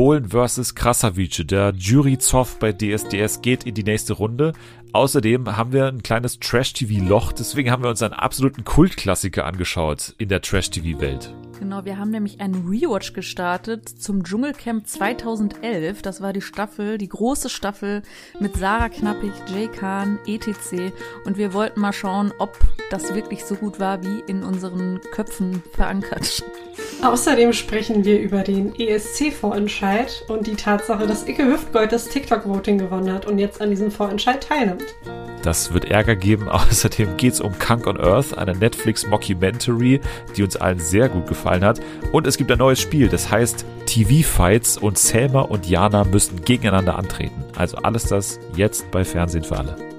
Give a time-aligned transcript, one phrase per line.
[0.00, 0.74] Bohlen vs.
[0.74, 1.44] Krasavice.
[1.44, 4.54] Der Jury-Zoff bei DSDS geht in die nächste Runde.
[4.94, 10.30] Außerdem haben wir ein kleines Trash-TV-Loch, deswegen haben wir uns einen absoluten Kultklassiker angeschaut in
[10.30, 11.34] der Trash-TV-Welt.
[11.58, 16.00] Genau, wir haben nämlich einen Rewatch gestartet zum Dschungelcamp 2011.
[16.00, 18.00] Das war die Staffel, die große Staffel
[18.38, 20.94] mit Sarah Knappig, Jay Khan, etc.
[21.26, 22.58] Und wir wollten mal schauen, ob
[22.88, 26.42] das wirklich so gut war, wie in unseren Köpfen verankert.
[27.02, 33.10] Außerdem sprechen wir über den ESC-Vorentscheid und die Tatsache, dass Icke Hüftgold das TikTok-Voting gewonnen
[33.10, 34.84] hat und jetzt an diesem Vorentscheid teilnimmt.
[35.42, 36.48] Das wird Ärger geben.
[36.50, 40.00] Außerdem geht es um Kunk on Earth, eine Netflix-Mockumentary,
[40.36, 41.80] die uns allen sehr gut gefallen hat.
[42.12, 46.96] Und es gibt ein neues Spiel, das heißt TV-Fights und Selma und Jana müssen gegeneinander
[46.96, 47.44] antreten.
[47.56, 49.89] Also alles das jetzt bei Fernsehen für alle.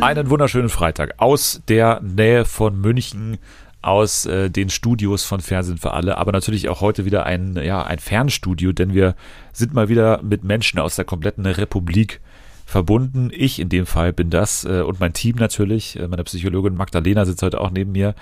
[0.00, 3.38] Einen wunderschönen Freitag aus der Nähe von München
[3.82, 7.82] aus äh, den Studios von Fernsehen für alle, aber natürlich auch heute wieder ein, ja,
[7.82, 9.16] ein Fernstudio, denn wir
[9.52, 12.20] sind mal wieder mit Menschen aus der kompletten Republik
[12.64, 13.30] verbunden.
[13.32, 15.98] Ich in dem Fall bin das äh, und mein Team natürlich.
[15.98, 18.14] Äh, meine Psychologin Magdalena sitzt heute auch neben mir.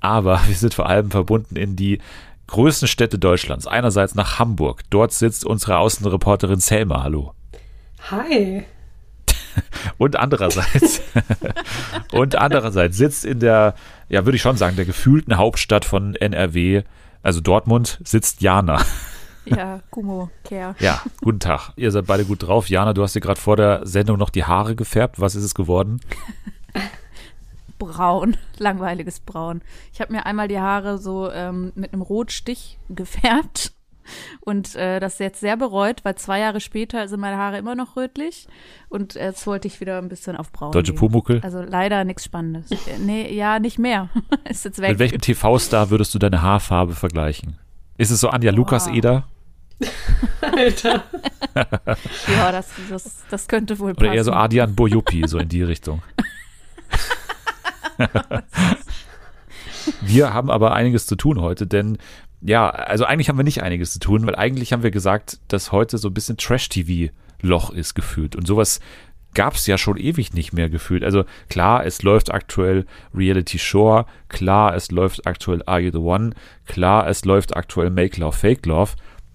[0.00, 1.98] Aber wir sind vor allem verbunden in die
[2.46, 3.66] größten Städte Deutschlands.
[3.66, 4.82] Einerseits nach Hamburg.
[4.88, 7.02] Dort sitzt unsere Außenreporterin Selma.
[7.02, 7.34] Hallo.
[8.10, 8.64] Hi.
[9.98, 11.00] und andererseits
[12.12, 13.74] und andererseits sitzt in der,
[14.08, 16.82] ja, würde ich schon sagen, der gefühlten Hauptstadt von NRW,
[17.22, 18.82] also Dortmund, sitzt Jana.
[19.50, 20.74] Ja, Kumo, Care.
[20.78, 21.72] Ja, guten Tag.
[21.76, 22.68] Ihr seid beide gut drauf.
[22.68, 25.20] Jana, du hast dir gerade vor der Sendung noch die Haare gefärbt.
[25.20, 26.02] Was ist es geworden?
[27.78, 29.62] braun, langweiliges Braun.
[29.94, 33.72] Ich habe mir einmal die Haare so ähm, mit einem Rotstich gefärbt
[34.40, 37.96] und äh, das jetzt sehr bereut, weil zwei Jahre später sind meine Haare immer noch
[37.96, 38.48] rötlich
[38.88, 40.92] und jetzt wollte ich wieder ein bisschen auf braun Deutsche.
[40.92, 41.40] Pumuckel?
[41.42, 42.70] Also leider nichts Spannendes.
[42.70, 44.08] Äh, nee, ja, nicht mehr.
[44.48, 44.90] Ist jetzt weg.
[44.90, 47.58] Mit welchem TV-Star würdest du deine Haarfarbe vergleichen?
[47.96, 49.24] Ist es so Anja Lukas Eder?
[50.40, 51.04] Alter.
[51.54, 54.06] ja, das, das, das könnte wohl passen.
[54.06, 56.02] Oder eher so Adian Bojupi, so in die Richtung.
[60.00, 61.98] wir haben aber einiges zu tun heute, denn
[62.40, 65.72] ja, also eigentlich haben wir nicht einiges zu tun, weil eigentlich haben wir gesagt, dass
[65.72, 68.36] heute so ein bisschen Trash-TV-Loch ist gefühlt.
[68.36, 68.80] Und sowas
[69.34, 71.04] gab es ja schon ewig nicht mehr gefühlt.
[71.04, 76.30] Also klar, es läuft aktuell Reality Shore, klar, es läuft aktuell Are You the One,
[76.66, 78.92] klar, es läuft aktuell Make Love, Fake Love.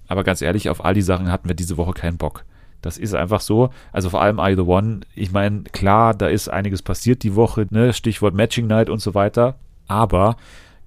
[0.08, 2.44] Aber ganz ehrlich, auf all die Sachen hatten wir diese Woche keinen Bock.
[2.82, 3.70] Das ist einfach so.
[3.94, 5.02] Also vor allem Are You the One.
[5.16, 7.94] Ich meine, klar, da ist einiges passiert die Woche, ne?
[7.94, 9.56] Stichwort Matching Night und so weiter.
[9.88, 10.36] Aber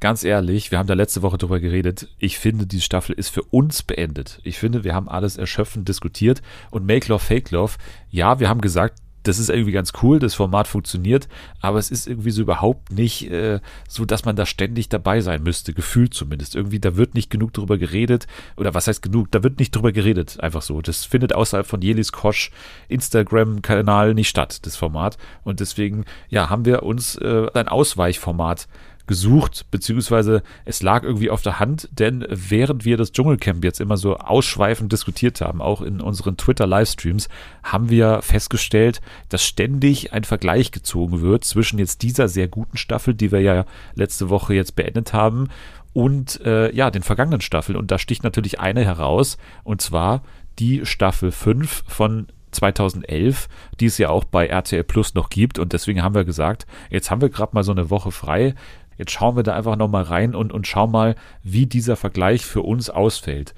[0.00, 2.08] ganz ehrlich, wir haben da letzte Woche drüber geredet.
[2.18, 4.40] Ich finde, die Staffel ist für uns beendet.
[4.44, 6.42] Ich finde, wir haben alles erschöpfend diskutiert.
[6.70, 7.74] Und Make Love, Fake Love,
[8.10, 11.28] ja, wir haben gesagt, das ist irgendwie ganz cool, das Format funktioniert,
[11.60, 15.42] aber es ist irgendwie so überhaupt nicht äh, so, dass man da ständig dabei sein
[15.42, 16.54] müsste, gefühlt zumindest.
[16.54, 18.26] Irgendwie, da wird nicht genug drüber geredet,
[18.56, 20.80] oder was heißt genug, da wird nicht drüber geredet, einfach so.
[20.80, 22.52] Das findet außerhalb von Jelis Kosch
[22.88, 25.18] Instagram-Kanal nicht statt, das Format.
[25.42, 28.68] Und deswegen, ja, haben wir uns äh, ein Ausweichformat
[29.06, 33.96] gesucht, beziehungsweise es lag irgendwie auf der Hand, denn während wir das Dschungelcamp jetzt immer
[33.96, 37.28] so ausschweifend diskutiert haben, auch in unseren Twitter-Livestreams,
[37.62, 43.14] haben wir festgestellt, dass ständig ein Vergleich gezogen wird zwischen jetzt dieser sehr guten Staffel,
[43.14, 43.64] die wir ja
[43.94, 45.48] letzte Woche jetzt beendet haben,
[45.92, 47.78] und äh, ja, den vergangenen Staffeln.
[47.78, 50.22] Und da sticht natürlich eine heraus, und zwar
[50.58, 53.48] die Staffel 5 von 2011,
[53.80, 55.58] die es ja auch bei RTL Plus noch gibt.
[55.58, 58.54] Und deswegen haben wir gesagt, jetzt haben wir gerade mal so eine Woche frei.
[58.98, 62.62] Jetzt schauen wir da einfach nochmal rein und, und schauen mal, wie dieser Vergleich für
[62.62, 63.54] uns ausfällt.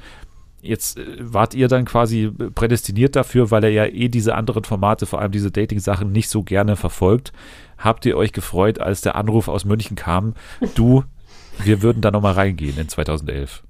[0.60, 5.06] Jetzt äh, wart ihr dann quasi prädestiniert dafür, weil er ja eh diese anderen Formate,
[5.06, 7.32] vor allem diese Dating-Sachen, nicht so gerne verfolgt.
[7.78, 10.34] Habt ihr euch gefreut, als der Anruf aus München kam,
[10.74, 11.04] du,
[11.62, 13.62] wir würden da nochmal reingehen in 2011?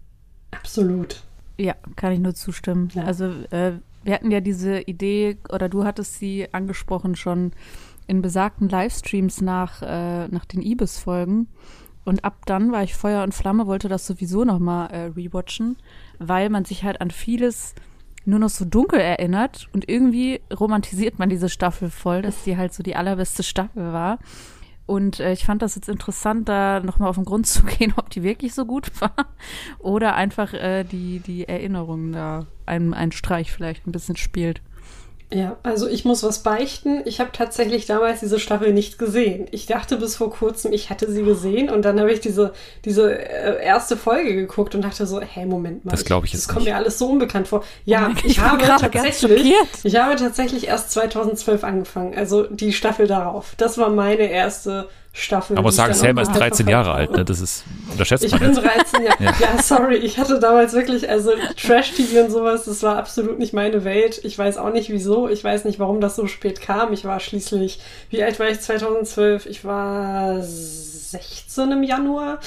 [0.50, 1.23] Absolut.
[1.59, 2.88] Ja, kann ich nur zustimmen.
[2.94, 3.05] Ja.
[3.05, 3.73] Also äh,
[4.03, 7.53] wir hatten ja diese Idee, oder du hattest sie angesprochen schon,
[8.08, 11.46] in besagten Livestreams nach, äh, nach den Ibis-Folgen.
[12.05, 15.76] Und ab dann war ich Feuer und Flamme, wollte das sowieso nochmal äh, rewatchen,
[16.19, 17.75] weil man sich halt an vieles
[18.25, 22.72] nur noch so dunkel erinnert und irgendwie romantisiert man diese Staffel voll, dass die halt
[22.72, 24.19] so die allerbeste Staffel war.
[24.87, 28.08] Und äh, ich fand das jetzt interessant, da nochmal auf den Grund zu gehen, ob
[28.08, 29.14] die wirklich so gut war
[29.78, 34.62] oder einfach äh, die, die Erinnerung da einen Streich vielleicht ein bisschen spielt.
[35.30, 37.02] Ja, also ich muss was beichten.
[37.04, 39.46] Ich habe tatsächlich damals diese Staffel nicht gesehen.
[39.50, 42.54] Ich dachte bis vor kurzem, ich hätte sie gesehen und dann habe ich diese,
[42.86, 45.90] diese äh, erste Folge geguckt und dachte so, hey, Moment mal.
[45.90, 46.72] Das glaube ich jetzt Das kommt nicht.
[46.72, 47.62] mir alles so unbekannt vor.
[47.84, 49.52] Ja, Oh ich, ich habe tatsächlich,
[49.84, 52.14] ich habe tatsächlich erst 2012 angefangen.
[52.16, 53.52] Also die Staffel darauf.
[53.58, 55.58] Das war meine erste Staffel.
[55.58, 57.25] Ich sagen, auch ist mal 13 Jahre alt, ne?
[57.25, 58.62] Das ist, unterschätzt ich man bin nicht.
[58.62, 59.25] 13 Jahre.
[59.25, 59.34] Ja.
[59.40, 59.62] Ja.
[59.62, 64.20] sorry, ich hatte damals wirklich, also Trash-TV und sowas, das war absolut nicht meine Welt.
[64.22, 65.28] Ich weiß auch nicht wieso.
[65.28, 66.93] Ich weiß nicht, warum das so spät kam.
[66.93, 69.46] Ich war schließlich, wie alt war ich 2012?
[69.46, 72.38] Ich war 16 im Januar.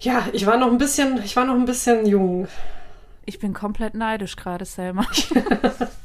[0.00, 2.48] Ja, ich war noch ein bisschen, ich war noch ein bisschen jung.
[3.24, 5.06] Ich bin komplett neidisch gerade, Selma.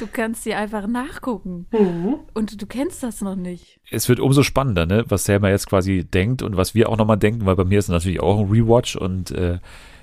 [0.00, 1.66] du kannst sie einfach nachgucken.
[1.72, 2.16] Mhm.
[2.34, 3.80] Und du kennst das noch nicht.
[3.90, 7.18] es wird umso spannender, ne, was Selma jetzt quasi denkt und was wir auch nochmal
[7.18, 9.58] denken, weil bei mir ist es natürlich auch ein Rewatch und äh,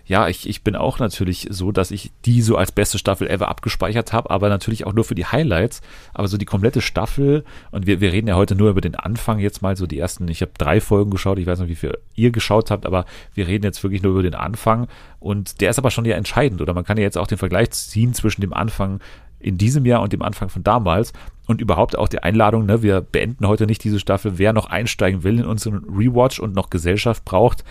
[0.08, 3.48] ja, ich, ich bin auch natürlich so, dass ich die so als beste Staffel ever
[3.48, 5.82] abgespeichert habe, aber natürlich auch nur für die Highlights.
[6.14, 9.40] Aber so die komplette Staffel, und wir, wir reden ja heute nur über den Anfang
[9.40, 11.98] jetzt mal, so die ersten, ich habe drei Folgen geschaut, ich weiß nicht, wie viel
[12.14, 14.88] ihr geschaut habt, aber wir reden jetzt wirklich nur über den Anfang
[15.20, 17.72] und der ist aber schon ja entscheidend, oder man kann ja jetzt auch den Vergleich
[17.72, 19.00] ziehen zwischen dem Anfang
[19.40, 21.14] in diesem Jahr und dem Anfang von damals.
[21.48, 25.24] Und überhaupt auch die Einladung, ne, wir beenden heute nicht diese Staffel, wer noch einsteigen
[25.24, 27.64] will in unseren Rewatch und noch Gesellschaft braucht,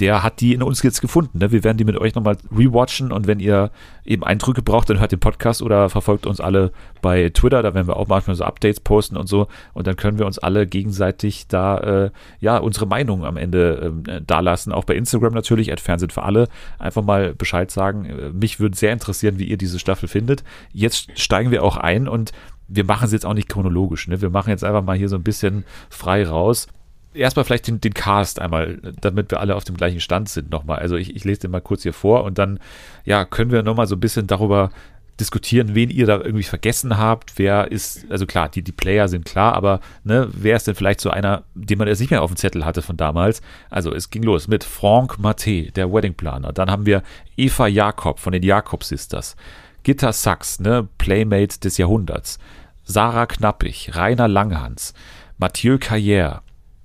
[0.00, 1.38] der hat die in uns jetzt gefunden.
[1.38, 1.50] Ne?
[1.50, 3.70] Wir werden die mit euch nochmal rewatchen und wenn ihr
[4.04, 6.72] eben Eindrücke braucht, dann hört den Podcast oder verfolgt uns alle
[7.02, 10.18] bei Twitter, da werden wir auch manchmal so Updates posten und so und dann können
[10.18, 12.10] wir uns alle gegenseitig da äh,
[12.40, 16.48] ja unsere Meinung am Ende ähm, dalassen, auch bei Instagram natürlich, at Fernsehen für alle,
[16.78, 18.04] einfach mal Bescheid sagen.
[18.04, 20.44] Äh, Mich würde sehr interessieren, wie ihr diese Staffel findet.
[20.72, 22.32] Jetzt steigen wir auch ein und
[22.68, 24.20] wir machen es jetzt auch nicht chronologisch, ne?
[24.20, 26.68] Wir machen jetzt einfach mal hier so ein bisschen frei raus
[27.14, 30.78] erstmal vielleicht den, den Cast einmal, damit wir alle auf dem gleichen Stand sind nochmal.
[30.78, 32.60] Also ich, ich lese den mal kurz hier vor und dann
[33.04, 34.70] ja, können wir nochmal so ein bisschen darüber
[35.18, 37.38] diskutieren, wen ihr da irgendwie vergessen habt.
[37.38, 41.00] Wer ist, also klar, die, die Player sind klar, aber ne, wer ist denn vielleicht
[41.00, 43.42] so einer, den man jetzt nicht mehr auf dem Zettel hatte von damals?
[43.68, 46.52] Also es ging los mit Franck Maté, der Weddingplaner.
[46.52, 47.02] Dann haben wir
[47.36, 49.36] Eva Jakob von den Jakob Sisters.
[49.82, 52.38] Gitta Sachs, ne, Playmate des Jahrhunderts.
[52.84, 54.94] Sarah Knappig, Rainer Langhans,
[55.36, 56.40] Mathieu Carrière,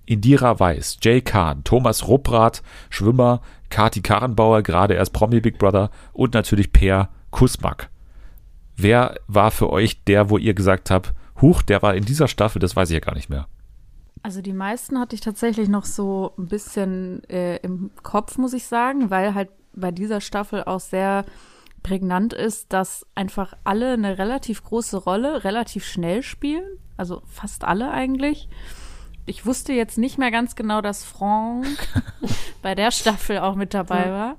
[0.06, 6.34] Indira Weiß, Jay Kahn, Thomas Rupprath, Schwimmer, Kati Karrenbauer, gerade erst Promi Big Brother und
[6.34, 7.90] natürlich Per Kusmak.
[8.76, 12.60] Wer war für euch der, wo ihr gesagt habt, Huch, der war in dieser Staffel,
[12.60, 13.48] das weiß ich ja gar nicht mehr.
[14.22, 18.66] Also die meisten hatte ich tatsächlich noch so ein bisschen äh, im Kopf, muss ich
[18.66, 21.26] sagen, weil halt bei dieser Staffel auch sehr
[21.82, 26.64] prägnant ist, dass einfach alle eine relativ große Rolle relativ schnell spielen.
[26.96, 28.48] Also fast alle eigentlich.
[29.26, 31.88] Ich wusste jetzt nicht mehr ganz genau, dass Franck
[32.62, 34.38] bei der Staffel auch mit dabei war.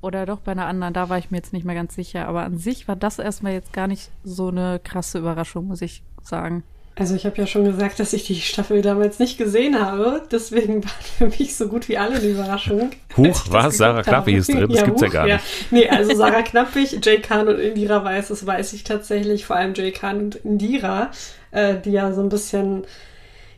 [0.00, 2.26] Oder doch bei einer anderen, da war ich mir jetzt nicht mehr ganz sicher.
[2.28, 6.02] Aber an sich war das erstmal jetzt gar nicht so eine krasse Überraschung, muss ich
[6.22, 6.62] sagen.
[6.96, 10.22] Also ich habe ja schon gesagt, dass ich die Staffel damals nicht gesehen habe.
[10.30, 12.90] Deswegen war für mich so gut wie alle eine Überraschung.
[13.16, 13.78] Huch, was?
[13.78, 14.68] Sarah Knappig ist drin?
[14.70, 15.40] Das gibt's ja gar nicht.
[15.70, 19.44] Nee, also Sarah Knappig, Jay Khan und Indira Weiß, das weiß ich tatsächlich.
[19.44, 21.10] Vor allem Jay Khan und Indira,
[21.50, 22.84] äh, die ja so ein bisschen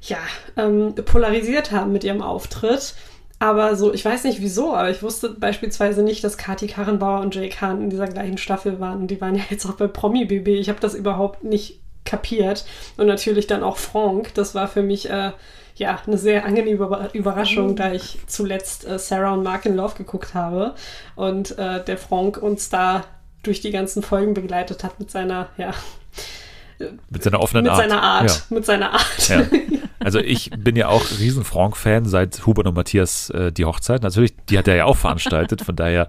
[0.08, 0.19] ja,
[0.56, 2.94] ähm, polarisiert haben mit ihrem Auftritt.
[3.38, 7.35] Aber so, ich weiß nicht wieso, aber ich wusste beispielsweise nicht, dass Kati Karrenbauer und
[7.35, 9.08] Jay Khan in dieser gleichen Staffel waren.
[9.08, 10.49] Die waren ja jetzt auch bei Promi BB.
[10.58, 12.64] Ich habe das überhaupt nicht kapiert.
[12.97, 14.32] Und natürlich dann auch Frank.
[14.35, 15.32] Das war für mich äh,
[15.75, 19.97] ja eine sehr angenehme Über- Überraschung, da ich zuletzt äh, Sarah und Mark in Love
[19.99, 20.75] geguckt habe.
[21.14, 23.05] Und äh, der Frank uns da
[23.43, 25.75] durch die ganzen Folgen begleitet hat mit seiner, ja,
[27.11, 27.80] Mit seiner offenen mit Art.
[27.83, 28.30] seiner Art.
[28.30, 28.37] Ja.
[28.57, 29.28] Mit seiner Art.
[29.28, 29.42] Ja.
[29.99, 34.03] Also ich bin ja auch riesen Frank-Fan seit Hubert und Matthias äh, die Hochzeit.
[34.03, 35.62] Natürlich, die hat er ja auch veranstaltet.
[35.62, 36.09] Von daher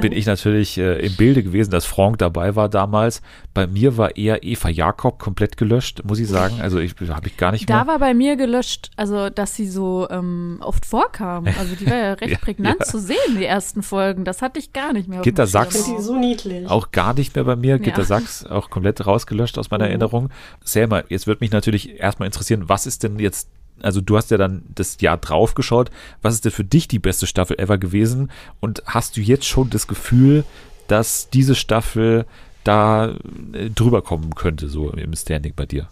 [0.00, 3.22] bin ich natürlich äh, im Bilde gewesen, dass Frank dabei war damals.
[3.54, 6.60] Bei mir war eher Eva Jakob komplett gelöscht, muss ich sagen.
[6.60, 7.86] Also ich habe ich gar nicht Da mehr.
[7.86, 11.46] war bei mir gelöscht, also dass sie so ähm, oft vorkam.
[11.58, 12.84] Also die war ja recht Ja, prägnant ja.
[12.86, 14.24] zu sehen, die ersten Folgen.
[14.24, 15.20] Das hatte ich gar nicht mehr.
[15.22, 15.46] Gitter.
[15.46, 15.74] Sachs.
[15.76, 16.68] Ich finde die so niedlich.
[16.68, 17.78] Auch gar nicht mehr bei mir.
[17.78, 18.04] Gitter Ja.
[18.04, 20.30] Sachs auch komplett rausgelöscht aus meiner Erinnerung.
[20.64, 23.48] Selma, jetzt würde mich natürlich erstmal interessieren, was ist denn jetzt,
[23.82, 25.90] also du hast ja dann das Jahr drauf geschaut,
[26.22, 28.30] was ist denn für dich die beste Staffel ever gewesen?
[28.60, 30.44] Und hast du jetzt schon das Gefühl,
[30.88, 32.26] dass diese Staffel
[32.62, 33.14] da
[33.52, 35.88] äh, drüber kommen könnte, so im Standing bei dir?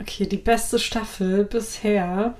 [0.00, 2.34] Okay, die beste Staffel bisher.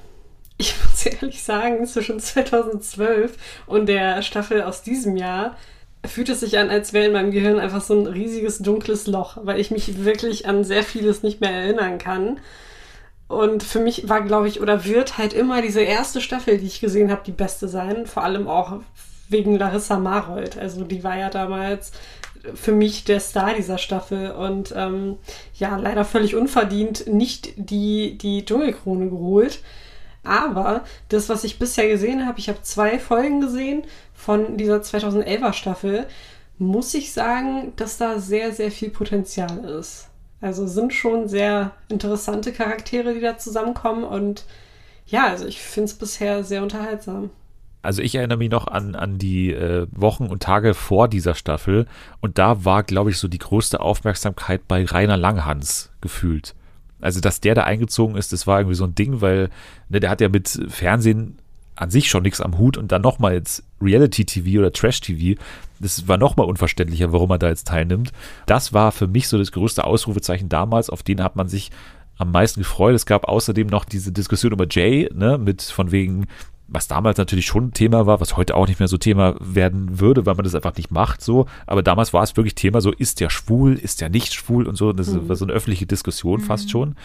[0.58, 3.36] Ich muss ehrlich sagen, zwischen 2012
[3.66, 5.56] und der Staffel aus diesem Jahr
[6.04, 9.38] fühlt es sich an, als wäre in meinem Gehirn einfach so ein riesiges dunkles Loch,
[9.42, 12.40] weil ich mich wirklich an sehr vieles nicht mehr erinnern kann.
[13.32, 16.80] Und für mich war, glaube ich, oder wird halt immer diese erste Staffel, die ich
[16.80, 18.06] gesehen habe, die beste sein.
[18.06, 18.80] Vor allem auch
[19.30, 20.58] wegen Larissa Marold.
[20.58, 21.92] Also die war ja damals
[22.54, 25.16] für mich der Star dieser Staffel und ähm,
[25.54, 29.60] ja, leider völlig unverdient nicht die, die Dschungelkrone geholt.
[30.24, 33.84] Aber das, was ich bisher gesehen habe, ich habe zwei Folgen gesehen
[34.14, 36.06] von dieser 2011er Staffel,
[36.58, 40.08] muss ich sagen, dass da sehr, sehr viel Potenzial ist.
[40.42, 44.44] Also sind schon sehr interessante Charaktere, die da zusammenkommen und
[45.06, 47.30] ja, also ich finde es bisher sehr unterhaltsam.
[47.80, 51.86] Also ich erinnere mich noch an, an die äh, Wochen und Tage vor dieser Staffel
[52.20, 56.54] und da war, glaube ich, so die größte Aufmerksamkeit bei Rainer Langhans gefühlt.
[57.00, 59.48] Also, dass der da eingezogen ist, das war irgendwie so ein Ding, weil
[59.88, 61.38] ne, der hat ja mit Fernsehen
[61.74, 65.40] an sich schon nichts am Hut und dann nochmal jetzt Reality-TV oder Trash-TV,
[65.80, 68.12] das war nochmal unverständlicher, warum er da jetzt teilnimmt.
[68.46, 71.70] Das war für mich so das größte Ausrufezeichen damals, auf den hat man sich
[72.18, 72.94] am meisten gefreut.
[72.94, 76.26] Es gab außerdem noch diese Diskussion über Jay, ne, mit von wegen,
[76.68, 80.00] was damals natürlich schon ein Thema war, was heute auch nicht mehr so Thema werden
[80.00, 81.46] würde, weil man das einfach nicht macht so.
[81.66, 84.76] Aber damals war es wirklich Thema so, ist der schwul, ist der nicht schwul und
[84.76, 84.92] so.
[84.92, 85.28] Das mhm.
[85.28, 86.44] war so eine öffentliche Diskussion mhm.
[86.44, 86.96] fast schon.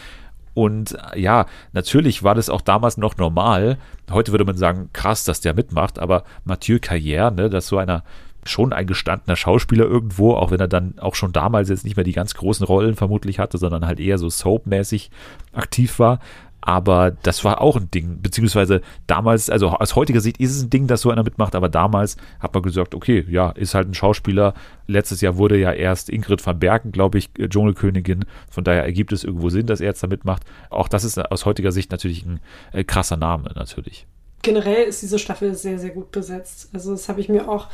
[0.57, 3.77] Und ja, natürlich war das auch damals noch normal.
[4.09, 8.03] Heute würde man sagen, krass, dass der mitmacht, aber Mathieu Carrière, ne, dass so einer
[8.43, 12.03] schon ein gestandener Schauspieler irgendwo, auch wenn er dann auch schon damals jetzt nicht mehr
[12.03, 15.11] die ganz großen Rollen vermutlich hatte, sondern halt eher so soapmäßig
[15.53, 16.21] aktiv war,
[16.67, 20.69] aber das war auch ein Ding, beziehungsweise damals, also aus heutiger Sicht ist es ein
[20.69, 23.93] Ding, dass so einer mitmacht, aber damals hat man gesagt, okay, ja, ist halt ein
[23.93, 24.53] Schauspieler.
[24.85, 28.25] Letztes Jahr wurde ja erst Ingrid van Bergen, glaube ich, äh, Dschungelkönigin.
[28.49, 30.43] Von daher ergibt es irgendwo Sinn, dass er jetzt da mitmacht.
[30.69, 32.41] Auch das ist aus heutiger Sicht natürlich ein
[32.73, 34.05] äh, krasser Name, natürlich
[34.43, 36.69] generell ist diese Staffel sehr, sehr gut besetzt.
[36.71, 37.67] Also das habe ich mir auch,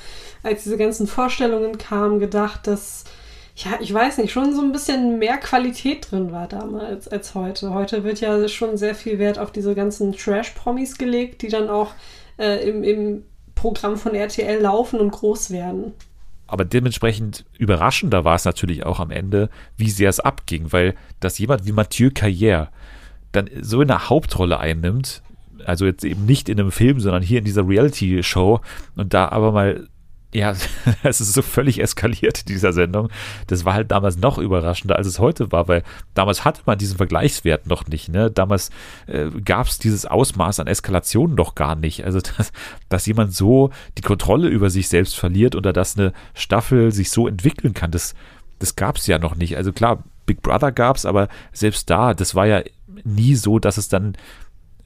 [0.43, 3.03] als diese ganzen Vorstellungen kamen, gedacht, dass
[3.55, 7.73] ja, ich weiß nicht, schon so ein bisschen mehr Qualität drin war damals als heute.
[7.73, 11.93] Heute wird ja schon sehr viel Wert auf diese ganzen Trash-Promis gelegt, die dann auch
[12.39, 15.93] äh, im, im Programm von RTL laufen und groß werden.
[16.47, 21.37] Aber dementsprechend überraschender war es natürlich auch am Ende, wie sehr es abging, weil dass
[21.37, 22.67] jemand wie Mathieu Carrière
[23.31, 25.21] dann so in der Hauptrolle einnimmt,
[25.65, 28.59] also jetzt eben nicht in einem Film, sondern hier in dieser Reality-Show
[28.95, 29.87] und da aber mal
[30.33, 30.55] ja,
[31.03, 33.09] es ist so völlig eskaliert in dieser Sendung.
[33.47, 36.97] Das war halt damals noch überraschender, als es heute war, weil damals hatte man diesen
[36.97, 38.09] Vergleichswert noch nicht.
[38.09, 38.31] Ne?
[38.31, 38.71] Damals
[39.07, 42.03] äh, gab es dieses Ausmaß an Eskalation noch gar nicht.
[42.03, 42.51] Also, dass,
[42.89, 47.27] dass jemand so die Kontrolle über sich selbst verliert oder dass eine Staffel sich so
[47.27, 48.15] entwickeln kann, das,
[48.59, 49.55] das gab es ja noch nicht.
[49.57, 52.63] Also klar, Big Brother gab es, aber selbst da, das war ja
[53.03, 54.15] nie so, dass es dann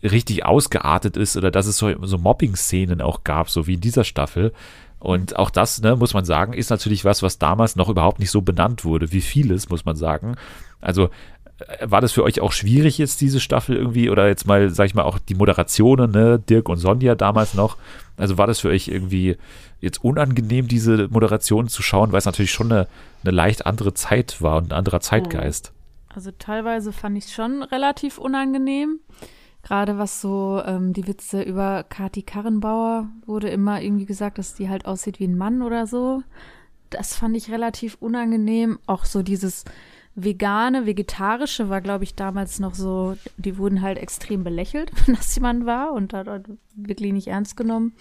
[0.04, 4.04] richtig ausgeartet ist oder dass es so, so Mobbing-Szenen auch gab, so wie in dieser
[4.04, 4.54] Staffel.
[5.00, 8.32] Und auch das, ne, muss man sagen, ist natürlich was, was damals noch überhaupt nicht
[8.32, 10.36] so benannt wurde, wie vieles, muss man sagen.
[10.82, 11.10] Also
[11.60, 14.86] äh, war das für euch auch schwierig jetzt diese Staffel irgendwie oder jetzt mal, sag
[14.86, 17.78] ich mal, auch die Moderationen, ne, Dirk und Sonja damals noch?
[18.18, 19.38] Also war das für euch irgendwie
[19.80, 22.88] jetzt unangenehm, diese Moderation zu schauen, weil es natürlich schon eine,
[23.24, 25.72] eine leicht andere Zeit war und ein anderer Zeitgeist?
[26.14, 29.00] Also teilweise fand ich es schon relativ unangenehm.
[29.68, 34.70] Gerade was so ähm, die Witze über Kati Karrenbauer wurde immer irgendwie gesagt, dass die
[34.70, 36.24] halt aussieht wie ein Mann oder so.
[36.90, 38.80] Das fand ich relativ unangenehm.
[38.88, 39.66] Auch so dieses
[40.16, 45.36] vegane, vegetarische war, glaube ich, damals noch so, die wurden halt extrem belächelt, wenn das
[45.36, 46.40] jemand war und da
[46.74, 47.94] wirklich nicht ernst genommen.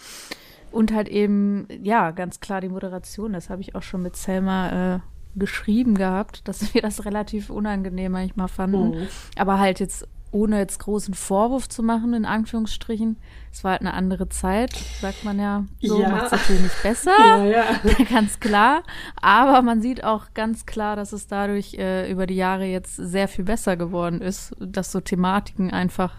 [0.71, 4.95] Und halt eben, ja, ganz klar die Moderation, das habe ich auch schon mit Selma
[4.95, 5.01] äh,
[5.35, 8.95] geschrieben gehabt, dass wir das relativ unangenehm manchmal fanden.
[8.95, 9.07] Oh.
[9.35, 13.17] Aber halt jetzt ohne jetzt großen Vorwurf zu machen, in Anführungsstrichen.
[13.53, 15.65] Es war halt eine andere Zeit, sagt man ja.
[15.81, 16.11] So ja.
[16.11, 17.13] macht es natürlich nicht besser.
[17.17, 17.65] Ja, ja.
[18.11, 18.83] ganz klar.
[19.21, 23.29] Aber man sieht auch ganz klar, dass es dadurch äh, über die Jahre jetzt sehr
[23.29, 26.13] viel besser geworden ist, dass so Thematiken einfach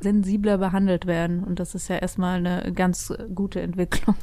[0.00, 1.42] sensibler behandelt werden.
[1.42, 4.16] Und das ist ja erstmal eine ganz gute Entwicklung.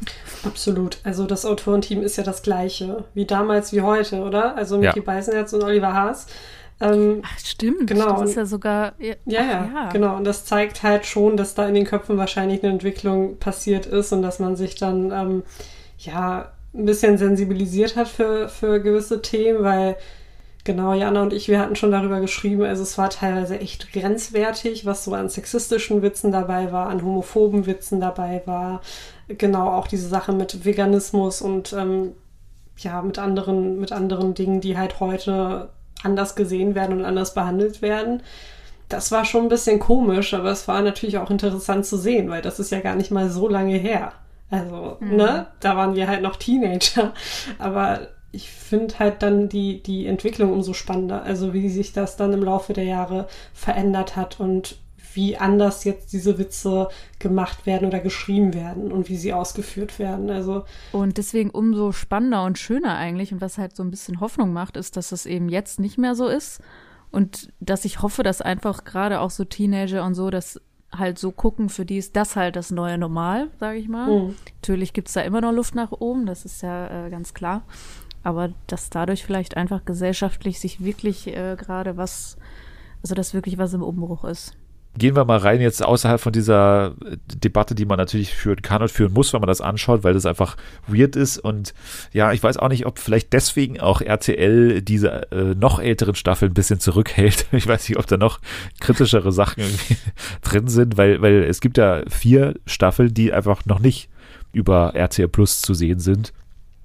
[0.43, 0.99] Absolut.
[1.03, 4.55] Also das Autorenteam ist ja das gleiche, wie damals, wie heute, oder?
[4.55, 5.05] Also Micky ja.
[5.05, 6.27] Beisenherz und Oliver Haas
[6.83, 7.87] ähm, Ach, stimmt.
[7.87, 8.19] Genau.
[8.19, 8.93] Das ist ja sogar.
[8.99, 10.15] Ja, ja, ja, genau.
[10.15, 14.11] Und das zeigt halt schon, dass da in den Köpfen wahrscheinlich eine Entwicklung passiert ist
[14.11, 15.43] und dass man sich dann, ähm,
[15.99, 19.95] ja, ein bisschen sensibilisiert hat für, für gewisse Themen, weil
[20.65, 24.85] Genau, Jana und ich, wir hatten schon darüber geschrieben, also es war teilweise echt grenzwertig,
[24.85, 28.81] was so an sexistischen Witzen dabei war, an homophoben Witzen dabei war.
[29.27, 32.13] Genau, auch diese Sache mit Veganismus und ähm,
[32.77, 35.69] ja, mit anderen, mit anderen Dingen, die halt heute
[36.03, 38.21] anders gesehen werden und anders behandelt werden.
[38.89, 42.41] Das war schon ein bisschen komisch, aber es war natürlich auch interessant zu sehen, weil
[42.41, 44.13] das ist ja gar nicht mal so lange her.
[44.51, 45.15] Also, mhm.
[45.15, 47.13] ne, da waren wir halt noch Teenager.
[47.57, 51.23] Aber ich finde halt dann die, die Entwicklung umso spannender.
[51.23, 54.77] Also, wie sich das dann im Laufe der Jahre verändert hat und
[55.15, 56.89] wie anders jetzt diese Witze
[57.19, 60.29] gemacht werden oder geschrieben werden und wie sie ausgeführt werden.
[60.29, 64.53] Also und deswegen umso spannender und schöner eigentlich und was halt so ein bisschen Hoffnung
[64.53, 66.61] macht, ist, dass es eben jetzt nicht mehr so ist
[67.11, 70.59] und dass ich hoffe, dass einfach gerade auch so Teenager und so, dass
[70.91, 74.09] halt so gucken, für die ist das halt das neue Normal, sage ich mal.
[74.09, 74.35] Mhm.
[74.61, 77.63] Natürlich gibt es da immer noch Luft nach oben, das ist ja äh, ganz klar.
[78.23, 82.37] Aber dass dadurch vielleicht einfach gesellschaftlich sich wirklich äh, gerade was,
[83.01, 84.55] also dass wirklich was im Umbruch ist
[84.97, 86.93] gehen wir mal rein jetzt außerhalb von dieser
[87.35, 90.25] Debatte, die man natürlich führen kann und führen muss, wenn man das anschaut, weil das
[90.25, 90.55] einfach
[90.87, 91.39] weird ist.
[91.39, 91.73] Und
[92.11, 96.51] ja, ich weiß auch nicht, ob vielleicht deswegen auch RTL diese äh, noch älteren Staffeln
[96.51, 97.47] ein bisschen zurückhält.
[97.63, 98.39] Ich weiß nicht, ob da noch
[98.81, 99.63] kritischere Sachen
[100.41, 104.09] drin sind, weil, weil es gibt ja vier Staffeln, die einfach noch nicht
[104.51, 106.33] über RTL Plus zu sehen sind.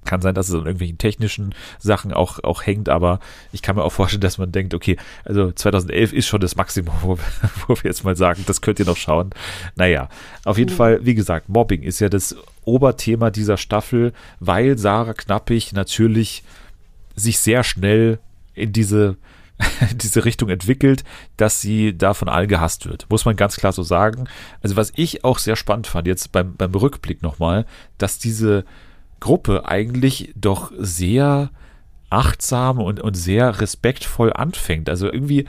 [0.09, 3.19] Kann sein, dass es an irgendwelchen technischen Sachen auch, auch hängt, aber
[3.51, 6.95] ich kann mir auch vorstellen, dass man denkt, okay, also 2011 ist schon das Maximum,
[7.03, 7.19] wo,
[7.67, 9.29] wo wir jetzt mal sagen, das könnt ihr noch schauen.
[9.75, 10.09] Naja,
[10.45, 10.77] auf jeden mhm.
[10.77, 12.35] Fall, wie gesagt, Mobbing ist ja das
[12.65, 16.43] Oberthema dieser Staffel, weil Sarah Knappig natürlich
[17.15, 18.17] sich sehr schnell
[18.55, 19.17] in diese
[19.95, 21.03] diese Richtung entwickelt,
[21.37, 23.05] dass sie da von allen gehasst wird.
[23.09, 24.27] Muss man ganz klar so sagen.
[24.63, 27.65] Also was ich auch sehr spannend fand, jetzt beim, beim Rückblick nochmal,
[27.97, 28.63] dass diese
[29.19, 31.51] Gruppe eigentlich doch sehr
[32.09, 34.89] achtsam und, und sehr respektvoll anfängt.
[34.89, 35.45] Also irgendwie,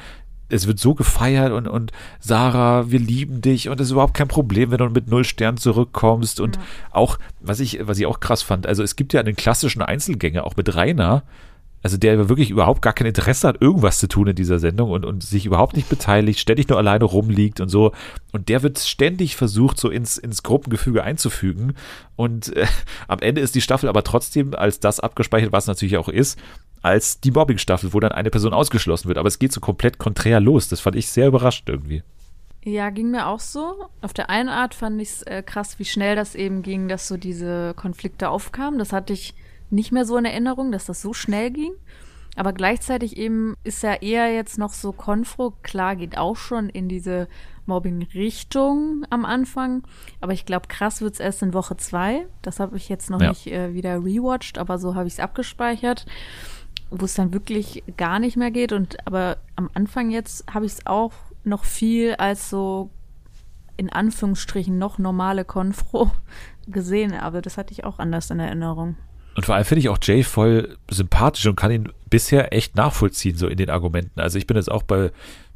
[0.49, 4.29] es wird so gefeiert und, und Sarah, wir lieben dich und es ist überhaupt kein
[4.29, 6.41] Problem, wenn du mit null Sternen zurückkommst.
[6.41, 6.63] Und ja.
[6.91, 10.45] auch, was ich, was ich auch krass fand, also es gibt ja einen klassischen Einzelgänger,
[10.45, 11.23] auch mit Rainer,
[11.83, 15.05] also der wirklich überhaupt gar kein Interesse hat, irgendwas zu tun in dieser Sendung und,
[15.05, 17.93] und sich überhaupt nicht beteiligt, ständig nur alleine rumliegt und so.
[18.33, 21.75] Und der wird ständig versucht, so ins, ins Gruppengefüge einzufügen.
[22.17, 22.67] Und äh,
[23.09, 26.39] am Ende ist die Staffel aber trotzdem als das abgespeichert, was natürlich auch ist,
[26.83, 29.19] als die Mobbing-Staffel, wo dann eine Person ausgeschlossen wird.
[29.19, 30.69] Aber es geht so komplett konträr los.
[30.69, 32.03] Das fand ich sehr überraschend irgendwie.
[32.63, 33.89] Ja, ging mir auch so.
[34.03, 37.09] Auf der einen Art fand ich es äh, krass, wie schnell das eben ging, dass
[37.09, 38.79] so diese Konflikte aufkamen.
[38.79, 39.35] Das hatte ich
[39.71, 41.73] nicht mehr so in Erinnerung, dass das so schnell ging.
[42.37, 46.89] Aber gleichzeitig eben ist ja eher jetzt noch so Konfro, klar, geht auch schon in
[46.89, 47.29] diese
[47.67, 49.83] Mobbing-Richtung am Anfang.
[50.21, 52.27] Aber ich glaube, krass wird es erst in Woche zwei.
[52.43, 53.31] Das habe ich jetzt noch ja.
[53.31, 56.07] nicht äh, wieder rewatcht, aber so habe ich es abgespeichert,
[56.91, 58.73] wo es dann wirklich gar nicht mehr geht.
[58.73, 61.13] Und aber am Anfang jetzt habe ich es auch
[61.45, 62.91] noch viel als so
[63.77, 66.11] in Anführungsstrichen noch normale Konfro
[66.67, 68.97] gesehen, aber das hatte ich auch anders in Erinnerung.
[69.35, 73.37] Und vor allem finde ich auch Jay voll sympathisch und kann ihn bisher echt nachvollziehen,
[73.37, 74.21] so in den Argumenten.
[74.21, 75.11] Also ich bin jetzt auch bei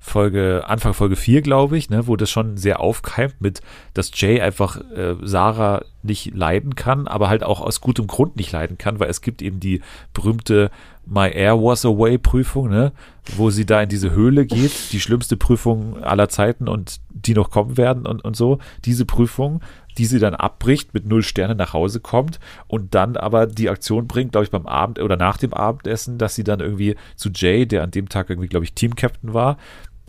[0.07, 3.63] Folge, Anfang Folge 4, glaube ich, ne, wo das schon sehr aufkeimt mit,
[3.95, 8.53] dass Jay einfach äh, Sarah nicht leiden kann, aber halt auch aus gutem Grund nicht
[8.53, 9.81] leiden kann, weil es gibt eben die
[10.13, 10.71] berühmte
[11.07, 12.93] My Air Was Away Prüfung, ne,
[13.37, 17.51] wo sie da in diese Höhle geht, die schlimmste Prüfung aller Zeiten und die noch
[17.51, 18.59] kommen werden und, und so.
[18.85, 19.63] Diese Prüfung,
[19.97, 24.07] die sie dann abbricht, mit null Sterne nach Hause kommt und dann aber die Aktion
[24.07, 27.65] bringt, glaube ich, beim Abend oder nach dem Abendessen, dass sie dann irgendwie zu Jay,
[27.65, 29.57] der an dem Tag irgendwie, glaube ich, Team-Captain war,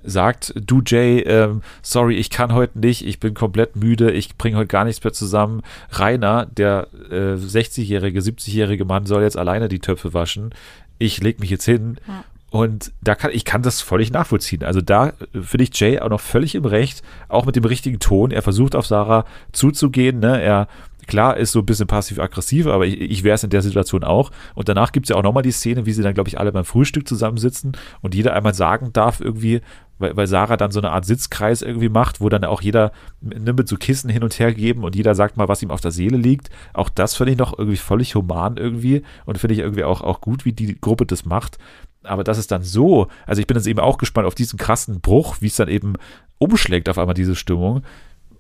[0.06, 4.58] sagt, du Jay, ähm, sorry, ich kann heute nicht, ich bin komplett müde, ich bringe
[4.58, 5.62] heute gar nichts mehr zusammen.
[5.92, 10.54] Rainer, der äh, 60-jährige, 70-jährige Mann, soll jetzt alleine die Töpfe waschen.
[10.98, 11.98] Ich leg mich jetzt hin.
[12.08, 12.24] Ja.
[12.52, 14.64] Und da kann ich kann das völlig nachvollziehen.
[14.64, 18.32] Also da finde ich Jay auch noch völlig im Recht, auch mit dem richtigen Ton.
[18.32, 20.20] Er versucht auf Sarah zuzugehen.
[20.20, 20.42] Ne?
[20.42, 20.70] Er
[21.08, 24.32] klar ist so ein bisschen passiv-aggressiv, aber ich, ich wäre es in der Situation auch.
[24.54, 26.52] Und danach gibt es ja auch nochmal die Szene, wie sie dann, glaube ich, alle
[26.52, 29.62] beim Frühstück zusammensitzen und jeder einmal sagen darf, irgendwie,
[29.98, 32.92] weil, weil Sarah dann so eine Art Sitzkreis irgendwie macht, wo dann auch jeder
[33.22, 35.82] ne, mit so Kissen hin und her geben und jeder sagt mal, was ihm auf
[35.82, 36.50] der Seele liegt.
[36.74, 40.22] Auch das finde ich noch irgendwie völlig human irgendwie und finde ich irgendwie auch, auch
[40.22, 41.58] gut, wie die Gruppe das macht
[42.06, 45.02] aber das ist dann so, also ich bin jetzt eben auch gespannt auf diesen krassen
[45.02, 45.96] Bruch, wie es dann eben
[46.38, 47.84] umschlägt auf einmal diese Stimmung.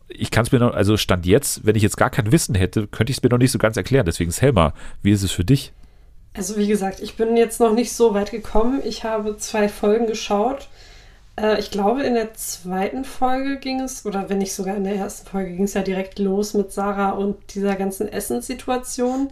[0.08, 2.88] Ich kann es mir noch, also Stand jetzt, wenn ich jetzt gar kein Wissen hätte,
[2.88, 4.06] könnte ich es mir noch nicht so ganz erklären.
[4.06, 5.74] Deswegen, Selma, wie ist es für dich?
[6.34, 8.82] Also wie gesagt, ich bin jetzt noch nicht so weit gekommen.
[8.84, 10.68] Ich habe zwei Folgen geschaut.
[11.39, 14.96] Äh, ich glaube, in der zweiten Folge ging es, oder wenn nicht sogar in der
[14.96, 19.30] ersten Folge, ging es ja direkt los mit Sarah und dieser ganzen Essenssituation,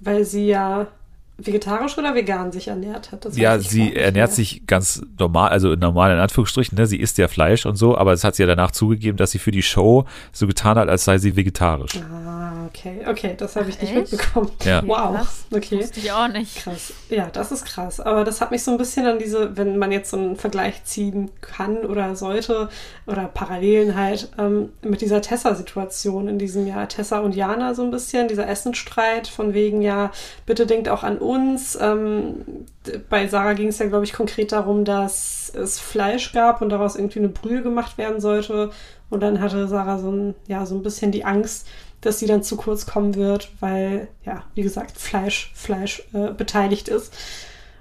[0.00, 0.88] weil sie ja
[1.38, 3.26] vegetarisch oder vegan sich ernährt hat.
[3.36, 4.36] ja, sie ernährt mehr.
[4.36, 6.86] sich ganz normal, also normal in Anführungsstrichen, ne?
[6.86, 9.38] sie isst ja Fleisch und so, aber es hat sie ja danach zugegeben, dass sie
[9.38, 11.98] für die Show so getan hat, als sei sie vegetarisch.
[11.98, 14.12] Ah, okay, okay, das habe ich nicht echt?
[14.12, 14.50] mitbekommen.
[14.64, 14.86] Ja.
[14.86, 15.44] Wow, krass.
[15.50, 15.78] okay.
[15.78, 16.56] Wusste ich auch nicht.
[16.56, 16.92] Krass.
[17.08, 19.90] Ja, das ist krass, aber das hat mich so ein bisschen an diese, wenn man
[19.90, 22.68] jetzt so einen Vergleich ziehen kann oder sollte
[23.06, 27.90] oder Parallelen halt ähm, mit dieser Tessa-Situation in diesem Jahr, Tessa und Jana so ein
[27.90, 30.10] bisschen, dieser Essensstreit von wegen, ja,
[30.46, 31.78] bitte denkt auch an uns.
[31.80, 32.66] Ähm,
[33.08, 36.96] bei Sarah ging es ja, glaube ich, konkret darum, dass es Fleisch gab und daraus
[36.96, 38.70] irgendwie eine Brühe gemacht werden sollte.
[39.10, 41.66] Und dann hatte Sarah so ein, ja, so ein bisschen die Angst,
[42.00, 46.88] dass sie dann zu kurz kommen wird, weil, ja, wie gesagt, Fleisch, Fleisch äh, beteiligt
[46.88, 47.14] ist.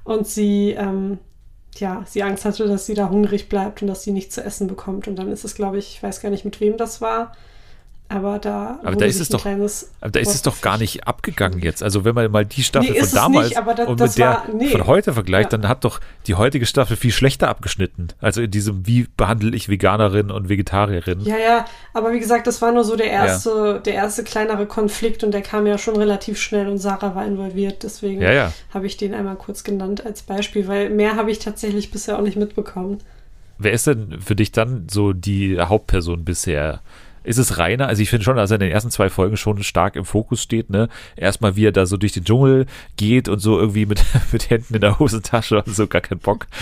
[0.04, 1.18] Und sie, ähm,
[1.76, 4.68] ja, sie Angst hatte, dass sie da hungrig bleibt und dass sie nichts zu essen
[4.68, 5.08] bekommt.
[5.08, 7.34] Und dann ist es, glaube ich, ich weiß gar nicht, mit wem das war,
[8.12, 11.60] aber da, aber da ist es doch, aber da ist es doch gar nicht abgegangen
[11.60, 11.82] jetzt.
[11.82, 14.46] Also wenn man mal die Staffel nee, von damals nicht, das, und mit der war,
[14.54, 14.68] nee.
[14.68, 15.58] von heute vergleicht, ja.
[15.58, 18.10] dann hat doch die heutige Staffel viel schlechter abgeschnitten.
[18.20, 21.26] Also in diesem, wie behandle ich Veganerinnen und Vegetarierinnen.
[21.26, 23.78] Ja, ja, aber wie gesagt, das war nur so der erste, ja.
[23.80, 27.84] der erste kleinere Konflikt und der kam ja schon relativ schnell und Sarah war involviert.
[27.84, 31.92] Deswegen ja, habe ich den einmal kurz genannt als Beispiel, weil mehr habe ich tatsächlich
[31.92, 33.00] bisher auch nicht mitbekommen.
[33.58, 36.82] Wer ist denn für dich dann so die Hauptperson bisher?
[37.24, 37.88] Ist es Rainer.
[37.88, 40.42] Also ich finde schon, dass er in den ersten zwei Folgen schon stark im Fokus
[40.42, 40.70] steht.
[40.70, 40.90] Ne?
[41.16, 42.66] Erstmal, wie er da so durch den Dschungel
[42.98, 46.48] geht und so irgendwie mit, mit Händen in der Hosentasche und so gar keinen Bock.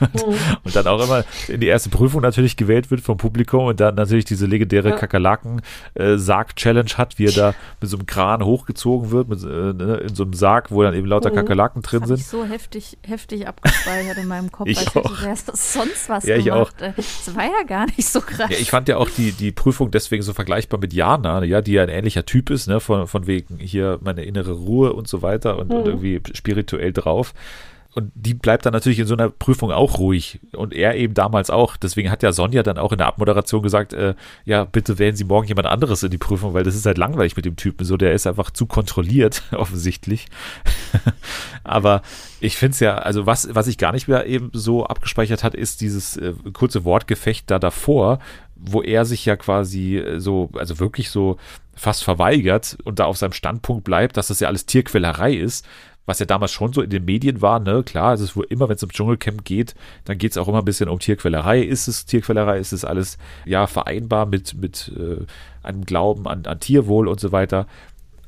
[0.00, 0.34] Und, mhm.
[0.64, 3.96] und, dann auch immer in die erste Prüfung natürlich gewählt wird vom Publikum und dann
[3.96, 4.96] natürlich diese legendäre ja.
[4.96, 10.14] Kakerlaken-Sarg-Challenge hat, wie er da mit so einem Kran hochgezogen wird, mit, äh, ne, in
[10.14, 11.34] so einem Sarg, wo dann eben lauter mhm.
[11.34, 12.20] Kakerlaken drin das sind.
[12.20, 15.20] Ich so heftig, heftig abgespeichert in meinem Kopf, ich als auch.
[15.20, 16.74] hätte ich sonst was ja, gemacht.
[16.78, 16.94] Ich auch.
[16.96, 18.48] Das war ja gar nicht so krass.
[18.48, 21.72] Ja, ich fand ja auch die, die Prüfung deswegen so vergleichbar mit Jana, ja, die
[21.72, 25.22] ja ein ähnlicher Typ ist, ne, von, von wegen hier meine innere Ruhe und so
[25.22, 25.76] weiter und, mhm.
[25.76, 27.34] und irgendwie spirituell drauf.
[27.92, 30.38] Und die bleibt dann natürlich in so einer Prüfung auch ruhig.
[30.52, 31.76] Und er eben damals auch.
[31.76, 35.24] Deswegen hat ja Sonja dann auch in der Abmoderation gesagt, äh, ja, bitte wählen Sie
[35.24, 37.84] morgen jemand anderes in die Prüfung, weil das ist halt langweilig mit dem Typen.
[37.84, 40.26] So, der ist einfach zu kontrolliert, offensichtlich.
[41.64, 42.02] Aber
[42.38, 45.56] ich finde es ja, also was, was ich gar nicht mehr eben so abgespeichert hat,
[45.56, 48.20] ist dieses äh, kurze Wortgefecht da davor,
[48.60, 51.38] wo er sich ja quasi äh, so, also wirklich so
[51.74, 55.66] fast verweigert und da auf seinem Standpunkt bleibt, dass das ja alles Tierquälerei ist,
[56.06, 58.68] was ja damals schon so in den Medien war, ne, klar, es ist wohl immer,
[58.68, 61.60] wenn es um Dschungelcamp geht, dann geht es auch immer ein bisschen um Tierquälerei.
[61.60, 62.58] Ist es Tierquälerei?
[62.58, 65.24] Ist es alles, ja, vereinbar mit, mit äh,
[65.62, 67.66] einem Glauben an, an Tierwohl und so weiter?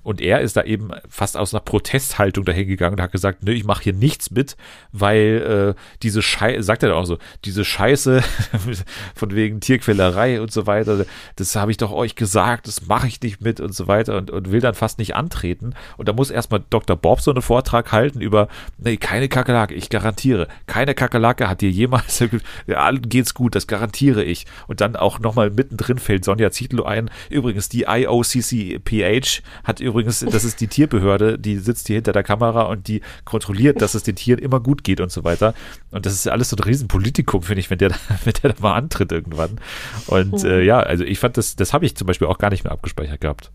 [0.02, 3.64] Und er ist da eben fast aus einer Protesthaltung dahingegangen und hat gesagt, nö, ich
[3.64, 4.56] mache hier nichts mit,
[4.90, 8.22] weil äh, diese Scheiße, sagt er dann auch so, diese Scheiße
[9.14, 11.04] von wegen Tierquälerei und so weiter,
[11.36, 14.30] das habe ich doch euch gesagt, das mache ich nicht mit und so weiter und,
[14.30, 15.74] und will dann fast nicht antreten.
[15.96, 16.96] Und da muss erstmal Dr.
[16.96, 21.70] Bob so einen Vortrag halten über, nee, keine Kakerlake, ich garantiere, keine Kakerlake hat dir
[21.70, 22.22] jemals,
[22.68, 24.46] allen geht's gut, das garantiere ich.
[24.66, 30.20] Und dann auch nochmal mittendrin fällt Sonja Zietlow ein, übrigens die IOCCPH hat übrigens übrigens,
[30.20, 34.02] das ist die Tierbehörde, die sitzt hier hinter der Kamera und die kontrolliert, dass es
[34.02, 35.54] den Tieren immer gut geht und so weiter.
[35.90, 37.90] Und das ist alles so ein Riesenpolitikum, finde ich, wenn der,
[38.24, 39.60] wenn der da mal antritt irgendwann.
[40.06, 42.64] Und äh, ja, also ich fand das, das habe ich zum Beispiel auch gar nicht
[42.64, 43.50] mehr abgespeichert gehabt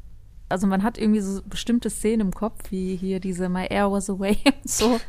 [0.49, 4.10] also man hat irgendwie so bestimmte Szenen im Kopf, wie hier diese My Air Was
[4.10, 4.99] Away und so.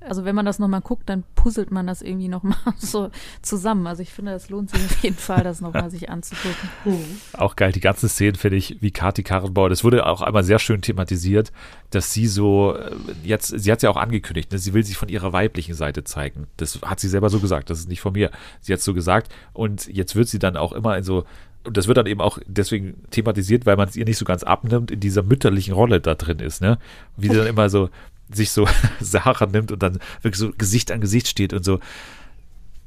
[0.00, 3.10] Also wenn man das nochmal guckt, dann puzzelt man das irgendwie nochmal so
[3.42, 3.86] zusammen.
[3.86, 6.68] Also ich finde, es lohnt sich auf jeden Fall, das nochmal sich anzugucken.
[7.32, 10.58] Auch geil, die ganzen Szenen finde ich, wie Kati Karrenbauer, das wurde auch einmal sehr
[10.58, 11.52] schön thematisiert,
[11.90, 12.90] dass sie so, äh,
[13.24, 16.04] jetzt, sie hat es ja auch angekündigt, ne, sie will sich von ihrer weiblichen Seite
[16.04, 16.46] zeigen.
[16.56, 18.30] Das hat sie selber so gesagt, das ist nicht von mir.
[18.60, 21.24] Sie hat es so gesagt und jetzt wird sie dann auch immer in so
[21.64, 24.42] und das wird dann eben auch deswegen thematisiert, weil man es ihr nicht so ganz
[24.42, 26.78] abnimmt, in dieser mütterlichen Rolle da drin ist, ne?
[27.16, 27.90] Wie sie dann immer so
[28.32, 28.68] sich so
[29.00, 31.80] Sarah nimmt und dann wirklich so Gesicht an Gesicht steht und so,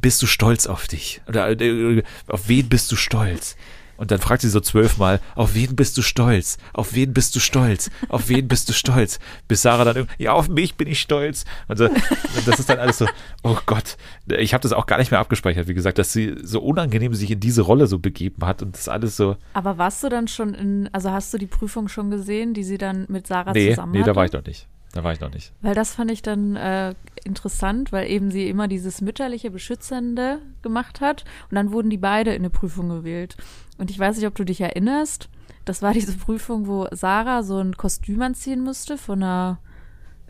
[0.01, 1.21] bist du stolz auf dich?
[1.27, 3.55] Oder äh, auf wen bist du stolz?
[4.01, 6.57] Und dann fragt sie so zwölfmal, auf wen bist du stolz?
[6.73, 7.91] Auf wen bist du stolz?
[8.09, 9.19] Auf wen bist du stolz?
[9.47, 11.45] Bis Sarah dann irgendwie, ja, auf mich bin ich stolz.
[11.67, 13.05] Und, so, und das ist dann alles so,
[13.43, 13.97] oh Gott.
[14.39, 17.29] Ich habe das auch gar nicht mehr abgespeichert, wie gesagt, dass sie so unangenehm sich
[17.29, 19.37] in diese Rolle so begeben hat und das alles so.
[19.53, 22.79] Aber warst du dann schon in, also hast du die Prüfung schon gesehen, die sie
[22.79, 24.09] dann mit Sarah nee, zusammen Nee, hatte?
[24.09, 24.67] da war ich noch nicht.
[24.93, 25.53] Da war ich noch nicht.
[25.61, 30.99] Weil das fand ich dann äh, interessant, weil eben sie immer dieses mütterliche, beschützende gemacht
[30.99, 31.23] hat.
[31.49, 33.37] Und dann wurden die beide in eine Prüfung gewählt.
[33.81, 35.27] Und ich weiß nicht, ob du dich erinnerst.
[35.65, 39.57] Das war diese Prüfung, wo Sarah so ein Kostüm anziehen musste von einer,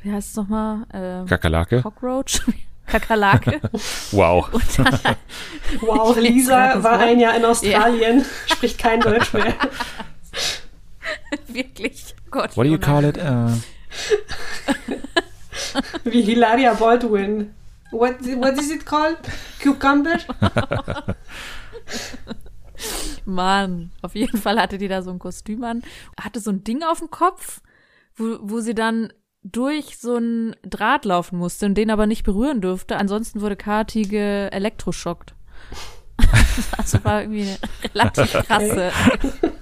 [0.02, 0.84] wie heißt es nochmal?
[0.94, 1.82] Äh, Kakerlake.
[1.82, 2.40] Cockroach.
[2.88, 3.60] Kakerlake.
[4.12, 4.50] wow.
[4.78, 5.18] Dann,
[5.82, 8.56] wow, Lisa war ein Jahr in Australien, ja.
[8.56, 9.54] spricht kein Deutsch mehr.
[11.48, 12.16] Wirklich.
[12.30, 12.56] Gott.
[12.56, 13.18] What do you call it?
[13.18, 13.52] Uh,
[16.06, 17.54] Wie Hilaria Baldwin.
[17.92, 19.18] What, what is it called?
[19.62, 20.20] Cucumber?
[23.26, 25.84] Mann, auf jeden Fall hatte die da so ein Kostüm an,
[26.20, 27.62] hatte so ein Ding auf dem Kopf,
[28.16, 29.14] wo, wo sie dann
[29.44, 32.98] durch so einen Draht laufen musste und den aber nicht berühren durfte.
[32.98, 35.34] Ansonsten wurde Kati elektroschockt.
[36.78, 37.58] also war irgendwie eine
[37.96, 38.92] relativ krasse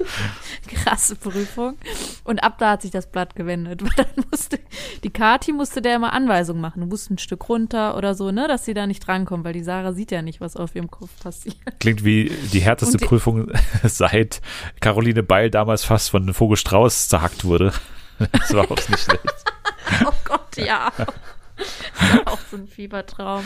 [0.67, 1.77] Krasse Prüfung.
[2.23, 3.81] Und ab da hat sich das Blatt gewendet.
[3.83, 4.59] Weil dann musste,
[5.03, 6.81] die Kati musste der immer Anweisungen machen.
[6.81, 9.63] Du musst ein Stück runter oder so, ne, dass sie da nicht drankommt, weil die
[9.63, 11.55] Sarah sieht ja nicht, was auf ihrem Kopf passiert.
[11.79, 13.51] Klingt wie die härteste die- Prüfung
[13.83, 14.41] seit
[14.79, 17.73] Caroline Beil damals fast von Vogel Strauß zerhackt wurde.
[18.33, 19.23] Das war auch nicht schlecht.
[20.05, 20.91] Oh Gott, ja.
[20.97, 23.43] Das war auch so ein Fiebertraum.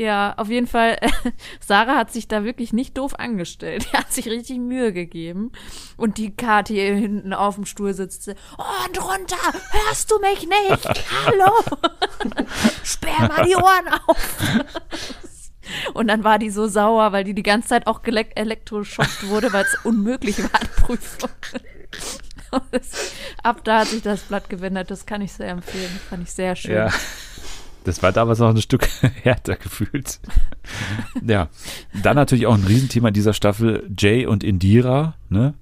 [0.00, 0.96] Ja, auf jeden Fall,
[1.60, 3.86] Sarah hat sich da wirklich nicht doof angestellt.
[3.92, 5.52] Die hat sich richtig Mühe gegeben.
[5.98, 8.22] Und die Kathi hier hinten auf dem Stuhl sitzt.
[8.22, 9.36] sie, Und runter!
[9.72, 11.04] Hörst du mich nicht?
[11.26, 11.52] Hallo!
[12.82, 14.38] Sperr mal die Ohren auf!
[15.92, 19.64] Und dann war die so sauer, weil die die ganze Zeit auch elektroschockt wurde, weil
[19.64, 21.30] es unmöglich war, die Prüfung.
[22.72, 24.90] Das, ab da hat sich das Blatt gewendet.
[24.90, 26.00] Das kann ich sehr empfehlen.
[26.08, 26.74] Fand ich sehr schön.
[26.74, 26.90] Ja.
[27.84, 28.88] Das war damals noch ein Stück
[29.22, 30.20] härter gefühlt.
[31.26, 31.48] ja.
[32.02, 35.54] Dann natürlich auch ein Riesenthema in dieser Staffel, Jay und Indira, ne?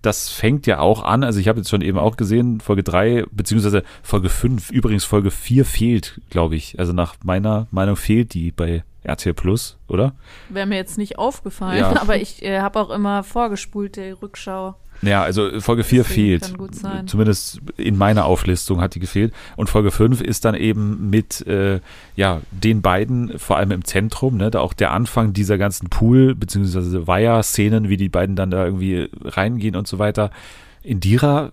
[0.00, 3.24] Das fängt ja auch an, also ich habe jetzt schon eben auch gesehen, Folge 3,
[3.32, 6.78] beziehungsweise Folge 5, übrigens Folge 4 fehlt, glaube ich.
[6.78, 10.14] Also nach meiner Meinung fehlt die bei RTL Plus, oder?
[10.50, 11.96] Wäre mir jetzt nicht aufgefallen, Ja.
[12.00, 14.76] aber ich äh, habe auch immer vorgespulte Rückschau.
[15.02, 16.42] Ja, also Folge 4 Deswegen fehlt.
[16.42, 17.06] kann gut sein.
[17.06, 19.32] Zumindest in meiner Auflistung hat die gefehlt.
[19.56, 21.80] Und Folge 5 ist dann eben mit äh,
[22.16, 26.34] ja, den beiden, vor allem im Zentrum, ne, da auch der Anfang dieser ganzen Pool-
[26.34, 27.06] bzw.
[27.06, 30.30] Weiher-Szenen, wie die beiden dann da irgendwie reingehen und so weiter.
[30.82, 31.52] Indira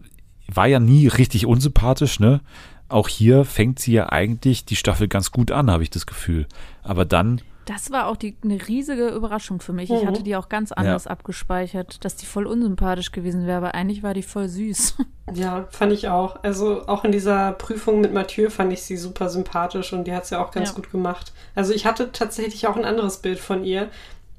[0.53, 2.41] war ja nie richtig unsympathisch, ne?
[2.87, 6.45] Auch hier fängt sie ja eigentlich die Staffel ganz gut an, habe ich das Gefühl.
[6.83, 9.89] Aber dann Das war auch die, eine riesige Überraschung für mich.
[9.91, 10.07] Ich Mhm.
[10.07, 14.13] hatte die auch ganz anders abgespeichert, dass die voll unsympathisch gewesen wäre, aber eigentlich war
[14.13, 14.95] die voll süß.
[15.33, 16.43] Ja, fand ich auch.
[16.43, 20.25] Also auch in dieser Prüfung mit Mathieu fand ich sie super sympathisch und die hat
[20.25, 20.75] es ja auch ganz Ja.
[20.75, 21.33] gut gemacht.
[21.55, 23.89] Also ich hatte tatsächlich auch ein anderes Bild von ihr.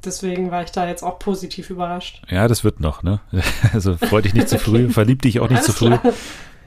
[0.04, 2.22] Deswegen war ich da jetzt auch positiv überrascht.
[2.30, 3.18] Ja, das wird noch, ne?
[3.72, 5.88] Also freu dich nicht zu früh, verlieb dich auch nicht zu früh.
[5.98, 6.14] klar.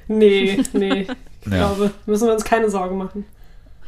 [0.09, 1.01] Nee, nee.
[1.45, 1.57] Ich Ja.
[1.69, 3.25] glaube, müssen wir uns keine Sorgen machen.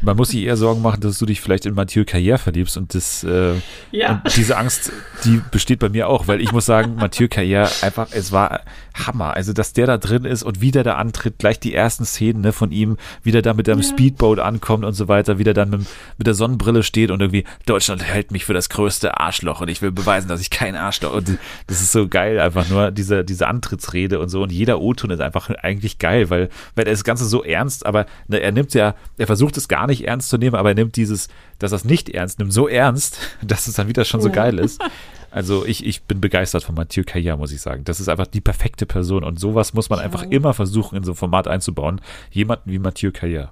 [0.01, 2.93] Man muss sich eher Sorgen machen, dass du dich vielleicht in Mathieu Carrière verliebst und
[2.95, 3.53] das äh,
[3.91, 4.21] Ja.
[4.25, 4.91] und diese Angst,
[5.25, 8.61] die besteht bei mir auch, weil ich muss sagen, Mathieu Carrière einfach, es war
[8.93, 9.33] Hammer.
[9.35, 12.41] Also, dass der da drin ist und wie der da antritt, gleich die ersten Szenen
[12.41, 13.83] ne, von ihm, wie der da mit dem Ja.
[13.83, 15.81] Speedboat ankommt und so weiter, wie der dann mit,
[16.17, 19.81] mit der Sonnenbrille steht und irgendwie, Deutschland hält mich für das größte Arschloch und ich
[19.81, 21.37] will beweisen, dass ich kein Arschloch und
[21.67, 25.21] das ist so geil, einfach nur diese, diese Antrittsrede und so und jeder O-Ton ist
[25.21, 28.95] einfach eigentlich geil, weil, weil er das Ganze so ernst, aber ne, er nimmt ja,
[29.17, 31.27] er versucht es gar nicht ernst zu nehmen, aber er nimmt dieses,
[31.60, 34.34] dass er es nicht ernst nimmt, so ernst, dass es dann wieder schon so Ja.
[34.36, 34.82] geil ist.
[35.34, 37.86] Also ich, ich bin begeistert von Mathieu Carrière, muss ich sagen.
[37.86, 40.04] Das ist einfach die perfekte Person und sowas muss man Ja.
[40.04, 42.01] einfach immer versuchen, in so ein Format einzubauen.
[42.32, 43.47] Jemanden wie Mathieu Carrière.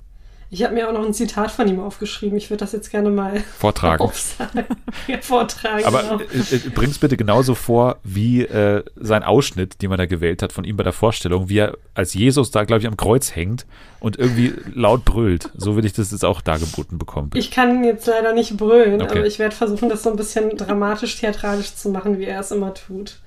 [0.51, 2.35] Ich habe mir auch noch ein Zitat von ihm aufgeschrieben.
[2.35, 4.01] Ich würde das jetzt gerne mal Vortragen.
[4.03, 4.65] aufsagen.
[5.07, 5.85] ja, vortragen.
[5.85, 6.19] Aber genau.
[6.19, 10.51] äh, äh, bring's bitte genauso vor wie äh, sein Ausschnitt, den man da gewählt hat
[10.51, 13.67] von ihm bei der Vorstellung, wie er als Jesus da, glaube ich, am Kreuz hängt
[13.99, 15.49] und irgendwie laut brüllt.
[15.55, 17.29] So will ich das jetzt auch dargeboten bekommen.
[17.35, 19.19] Ich kann jetzt leider nicht brüllen, Okay.
[19.19, 22.73] aber ich werde versuchen, das so ein bisschen dramatisch-theatralisch zu machen, wie er es immer
[22.73, 23.19] tut.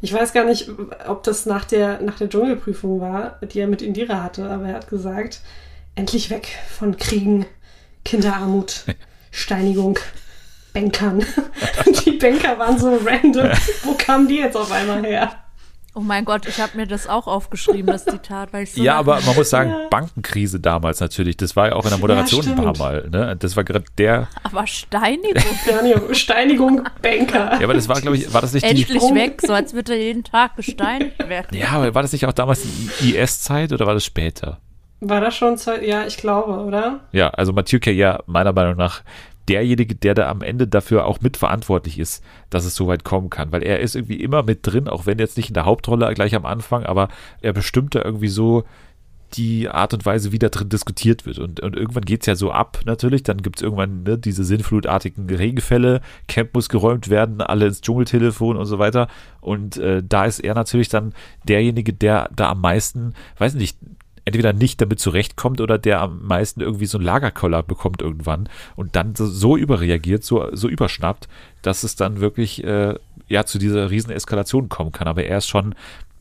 [0.00, 0.70] Ich weiß gar nicht,
[1.08, 4.74] ob das nach der, nach der Dschungelprüfung war, die er mit Indira hatte, aber er
[4.76, 5.40] hat gesagt,
[5.98, 7.44] endlich weg von Kriegen,
[8.04, 8.84] Kinderarmut,
[9.32, 9.98] Steinigung,
[10.72, 11.24] Bänkern.
[12.06, 13.50] die Banker waren so random.
[13.82, 15.32] Wo kamen die jetzt auf einmal her?
[15.94, 18.96] Oh mein Gott, ich habe mir das auch aufgeschrieben, das Zitat, weil ich so Ja,
[18.96, 19.88] aber man muss sagen, Ja.
[19.90, 21.36] Bankenkrise damals natürlich.
[21.36, 22.78] Das war ja auch in der Moderation Ja, ein paar.
[22.78, 23.08] Mal.
[23.10, 23.34] Ne?
[23.36, 24.28] Das war gerade der.
[24.44, 25.42] aber Steinigung.
[25.64, 27.54] Steinigung, Steinigung, Banker.
[27.58, 28.82] Ja, aber das war, glaube ich, war das nicht die.
[28.82, 31.58] Endlich weg, so als würde er jeden Tag gesteinigt werden.
[31.58, 32.62] Ja, aber war das nicht auch damals
[33.00, 34.60] die IS-Zeit oder war das später?
[35.00, 37.00] War das schon zwei, ja, ich glaube, oder?
[37.12, 39.02] Ja, also Mathieu Carrière, meiner Meinung nach,
[39.48, 43.52] derjenige, der da am Ende dafür auch mitverantwortlich ist, dass es so weit kommen kann.
[43.52, 46.34] Weil er ist irgendwie immer mit drin, auch wenn jetzt nicht in der Hauptrolle gleich
[46.34, 47.08] am Anfang, aber
[47.40, 48.64] er bestimmt da irgendwie so
[49.34, 51.38] die Art und Weise, wie da drin diskutiert wird.
[51.38, 53.22] Und, und irgendwann geht's ja so ab, natürlich.
[53.22, 58.66] Dann gibt's irgendwann ne, diese sinnflutartigen Regenfälle, Camp muss geräumt werden, alle ins Dschungeltelefon und
[58.66, 59.08] so weiter.
[59.40, 61.12] Und äh, da ist er natürlich dann
[61.46, 63.76] derjenige, der da am meisten, weiß nicht,
[64.28, 68.94] entweder nicht damit zurechtkommt oder der am meisten irgendwie so einen Lagerkoller bekommt irgendwann und
[68.94, 71.28] dann so, überreagiert, so, so überschnappt,
[71.62, 72.94] dass es dann wirklich äh,
[73.28, 75.08] ja zu dieser riesen Eskalation kommen kann.
[75.08, 75.74] Aber er ist schon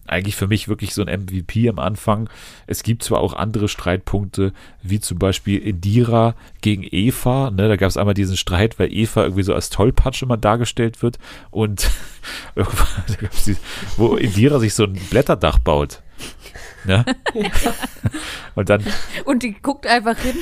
[0.08, 2.30] eigentlich für mich wirklich so ein MVP am Anfang.
[2.66, 7.52] Es gibt zwar auch andere Streitpunkte, wie zum Beispiel Indira gegen Eva.
[7.52, 11.02] Ne, da gab es einmal diesen Streit, weil Eva irgendwie so als Tollpatsch immer dargestellt
[11.02, 11.20] wird
[11.52, 11.90] und
[12.56, 13.58] irgendwann, da gab's die,
[13.98, 16.02] wo Indira sich so ein Blätterdach baut.
[16.86, 17.04] Ne?
[18.56, 18.84] Und dann,
[19.26, 20.36] Und die guckt einfach hin,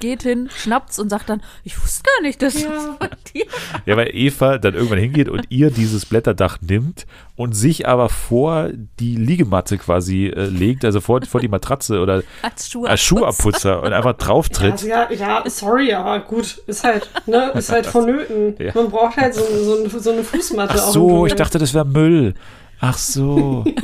[0.00, 2.68] geht hin, schnappt's und sagt dann, ich wusste gar nicht, dass Ja.
[2.70, 3.46] das von dir
[3.86, 8.68] ja, weil Eva dann irgendwann hingeht und ihr dieses Blätterdach nimmt und sich aber vor
[9.00, 13.82] die Liegematte quasi äh, legt, also vor, vor die Matratze oder als Schuh als Schuhabputzer
[13.82, 14.72] und einfach drauf tritt.
[14.72, 18.56] Also ja, ja, sorry, aber gut, ist halt, ne, ist halt vonnöten.
[18.58, 18.72] Ja.
[18.74, 21.86] Man braucht halt so, so, eine- so eine Fußmatte Ach so, ich dachte, das wäre
[21.86, 22.34] Müll.
[22.80, 23.64] Ach so.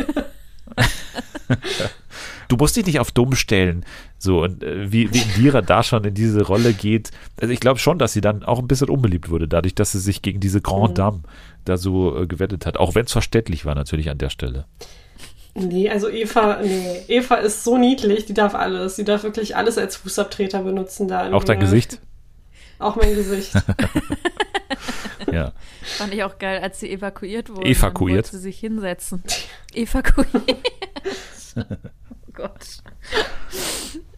[2.48, 3.84] Du musst dich nicht auf dumm stellen.
[4.18, 7.10] So, und äh, wie, wie Indira da schon in diese Rolle geht.
[7.40, 10.00] Also ich glaube schon, dass sie dann auch ein bisschen unbeliebt wurde, dadurch, dass sie
[10.00, 10.94] sich gegen diese Grande Mhm.
[10.94, 11.22] Dame
[11.64, 12.76] da so äh, gewettet hat.
[12.76, 14.66] Auch wenn es verständlich war natürlich an der Stelle.
[15.54, 18.96] Nee, also Eva, nee, Eva ist so niedlich, die darf alles.
[18.96, 21.32] Die darf wirklich alles als Fußabtreter benutzen da.
[21.32, 21.60] Auch dein.
[21.60, 22.00] Gesicht.
[22.78, 23.52] Auch mein Gesicht.
[25.32, 25.52] Ja.
[25.82, 27.66] Fand ich auch geil, als sie evakuiert wurde.
[27.68, 28.10] Evakuiert?
[28.10, 29.22] Dann wollte sie sich hinsetzen.
[29.72, 30.58] Evakuiert.
[31.56, 32.82] Oh Gott.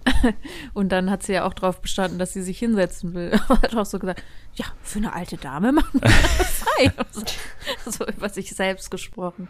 [0.74, 3.32] Und dann hat sie ja auch drauf bestanden, dass sie sich hinsetzen will.
[3.48, 4.22] Aber hat auch so gesagt,
[4.54, 6.92] ja, für eine alte Dame machen wir das frei.
[7.84, 9.48] So, so über sich selbst gesprochen.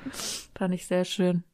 [0.57, 1.45] Fand ich sehr schön.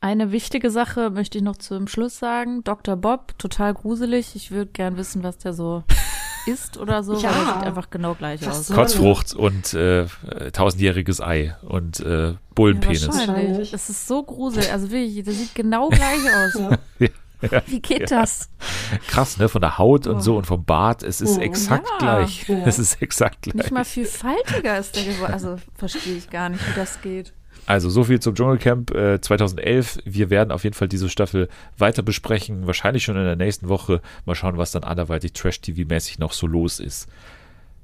[0.00, 2.62] Eine wichtige Sache möchte ich noch zum Schluss sagen.
[2.64, 2.96] Dr.
[2.96, 4.36] Bob, total gruselig.
[4.36, 5.82] Ich würde gern wissen, was der so
[6.46, 7.30] ist oder so, Ja.
[7.30, 8.66] weil er sieht einfach genau gleich Was aus.
[8.68, 13.06] soll- Kotzfrucht und äh, äh, tausendjähriges Ei und äh, Bullenpenis.
[13.06, 13.70] Ja, wahrscheinlich.
[13.72, 14.70] Das ist so gruselig.
[14.70, 16.78] Also wirklich, das sieht genau gleich aus.
[17.00, 17.62] Ja.
[17.66, 18.48] Wie geht das?
[19.08, 19.48] Krass, ne?
[19.50, 20.38] Von der Haut und so Oh.
[20.38, 21.02] und vom Bart.
[21.02, 21.98] Es ist Oh, exakt ja.
[21.98, 22.48] gleich.
[22.48, 22.58] Ja.
[22.64, 23.54] Es ist exakt gleich.
[23.54, 25.32] Nicht mal viel faltiger ist der geworden.
[25.34, 27.34] Also verstehe ich gar nicht, wie das geht.
[27.66, 29.98] Also so viel zum Dschungelcamp äh, 2011.
[30.04, 32.66] Wir werden auf jeden Fall diese Staffel weiter besprechen.
[32.66, 34.00] Wahrscheinlich schon in der nächsten Woche.
[34.24, 37.08] Mal schauen, was dann anderweitig Trash-TV-mäßig noch so los ist.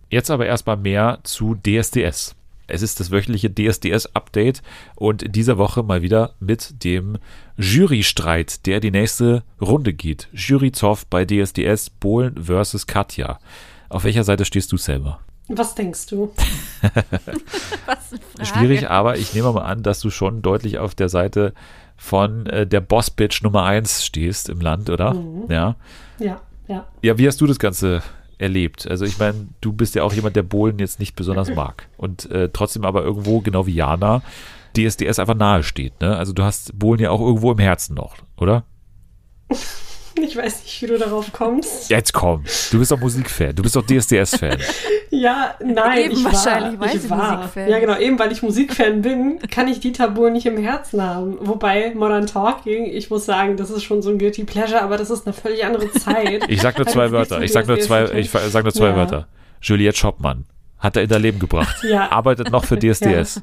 [0.09, 2.37] Jetzt aber erstmal mehr zu DSDS.
[2.69, 4.63] Es ist das wöchentliche DSDS-Update
[4.95, 7.19] und in dieser Woche mal wieder mit dem
[7.57, 10.29] Jurystreit, der die nächste Runde geht.
[10.33, 13.41] Jury-Zoff bei DSDS Bohlen versus Katja.
[13.89, 15.21] Auf welcher Seite stehst du selber?
[15.49, 16.33] Was denkst du?
[17.87, 18.49] Was.
[18.49, 21.53] Schwierig, aber ich nehme mal an, dass du schon deutlich auf der Seite
[21.97, 25.15] von äh, der Boss-Bitch Nummer 1 stehst im Land, oder?
[25.15, 25.45] Mhm.
[25.51, 25.77] Ja.
[26.19, 26.87] Ja, ja.
[27.03, 28.03] Ja, wie hast du das Ganze
[28.39, 28.89] erlebt?
[28.89, 32.31] Also ich meine, du bist ja auch jemand, der Bohlen jetzt nicht besonders mag und
[32.31, 34.23] äh, trotzdem aber irgendwo, genau wie Jana,
[34.77, 36.01] DSDS einfach nahe steht.
[36.01, 36.17] Ne?
[36.17, 38.65] Also du hast Bohlen ja auch irgendwo im Herzen noch, oder?
[40.23, 41.91] Ich weiß nicht, wie du darauf kommst.
[41.91, 44.59] Jetzt komm, du bist doch Musikfan, du bist doch DSDS-Fan.
[45.15, 47.37] Ja, nein, Eben ich war, wahrscheinlich, weil ich war.
[47.37, 51.03] Musikfan Ja, genau, eben weil ich Musikfan bin, kann ich Dieter Bohlen nicht im Herzen
[51.03, 51.37] haben.
[51.41, 55.11] Wobei Modern Talking, ich muss sagen, das ist schon so ein Guilty Pleasure, aber das
[55.11, 56.45] ist eine völlig andere Zeit.
[56.49, 57.43] Ich sag nur zwei Wörter.
[57.43, 58.97] Ich sag nur zwei, ich sag nur zwei Ja.
[58.97, 59.29] Wörter.
[59.61, 60.47] Juliette Schoppmann
[60.79, 61.77] hat er in dein Leben gebracht.
[61.85, 62.11] Ja.
[62.11, 63.43] Arbeitet noch für DSDS.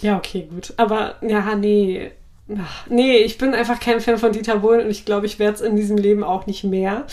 [0.00, 0.72] Ja, okay, gut.
[0.78, 2.10] Aber ja, nee.
[2.56, 5.54] Ach, Nee, ich bin einfach kein Fan von Dieter Bohlen und ich glaube, ich werde
[5.54, 7.06] es in diesem Leben auch nicht mehr.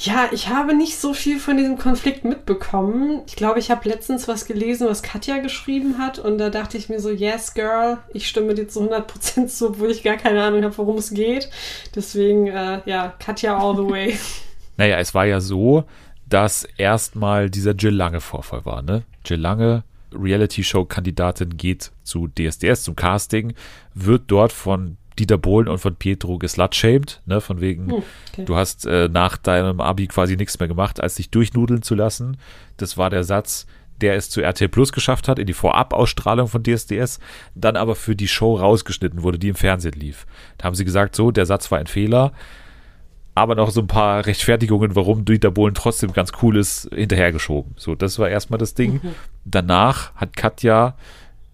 [0.00, 3.22] Ja, ich habe nicht so viel von diesem Konflikt mitbekommen.
[3.26, 6.88] Ich glaube, ich habe letztens was gelesen, was Katja geschrieben hat und da dachte ich
[6.88, 10.62] mir so, yes, girl, ich stimme dir zu 100% zu, obwohl ich gar keine Ahnung
[10.62, 11.50] habe, worum es geht.
[11.96, 14.18] Deswegen, äh, ja, Katja all the way.
[14.80, 15.82] Naja, es war ja so,
[16.28, 19.02] dass erstmal dieser Jill Lange Vorfall war, ne?
[19.24, 19.82] Jill Lange,
[20.14, 23.54] Reality-Show-Kandidatin, geht zu DSDS, zum Casting,
[23.94, 27.40] wird dort von Dieter Bohlen und von Pietro geslutshamed, ne?
[27.40, 28.44] Von wegen, Hm, okay.
[28.44, 32.36] du hast äh, nach deinem Abi quasi nichts mehr gemacht, als dich durchnudeln zu lassen.
[32.76, 33.66] Das war der Satz,
[34.00, 37.18] der es zu RTL Plus geschafft hat, in die Vorab-Ausstrahlung von DSDS,
[37.56, 40.24] dann aber für die Show rausgeschnitten wurde, die im Fernsehen lief.
[40.56, 42.32] Da haben sie gesagt, so, der Satz war ein Fehler,
[43.38, 47.72] aber noch so ein paar Rechtfertigungen, warum Dieter Bohlen trotzdem ganz cool ist, hinterhergeschoben.
[47.76, 49.00] So, das war erstmal das Ding.
[49.44, 50.94] Danach hat Katja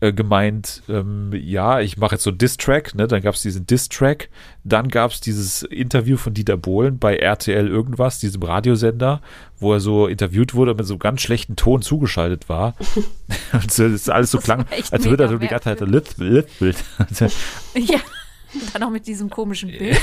[0.04, 3.06] äh, gemeint, ähm, ja, ich mache jetzt so einen Diss-Track, ne?
[3.06, 4.28] dann gab es diesen Diss-Track,
[4.62, 9.22] dann gab es dieses Interview von Dieter Bohlen bei RTL irgendwas, diesem Radiosender,
[9.58, 12.74] wo er so interviewt wurde und mit so ganz schlechten Ton zugeschaltet war.
[13.52, 16.44] und so, das alles so klang, als würde er so die ganze Zeit so Lispel,
[16.60, 16.74] Lispel.
[17.76, 18.00] Ja.
[18.54, 20.00] Und dann auch mit diesem komischen Bild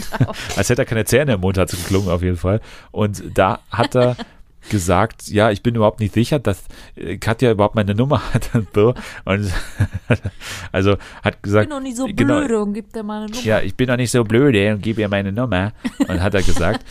[0.56, 2.60] als hätte er keine Zähne im Mund, hat es geklungen auf jeden Fall.
[2.90, 4.16] Und da hat er
[4.70, 6.62] gesagt, ja, ich bin überhaupt nicht sicher, dass
[6.94, 8.94] äh, Katja überhaupt meine Nummer hat und so.
[9.24, 9.52] Und
[10.72, 13.30] also hat Ich gesagt, bin noch nicht so genau, blöde und gibt dir mal eine
[13.32, 13.42] Nummer.
[13.44, 15.72] ja, ich bin doch nicht so blöde und gebe ihr meine Nummer.
[15.98, 16.84] Und hat er gesagt.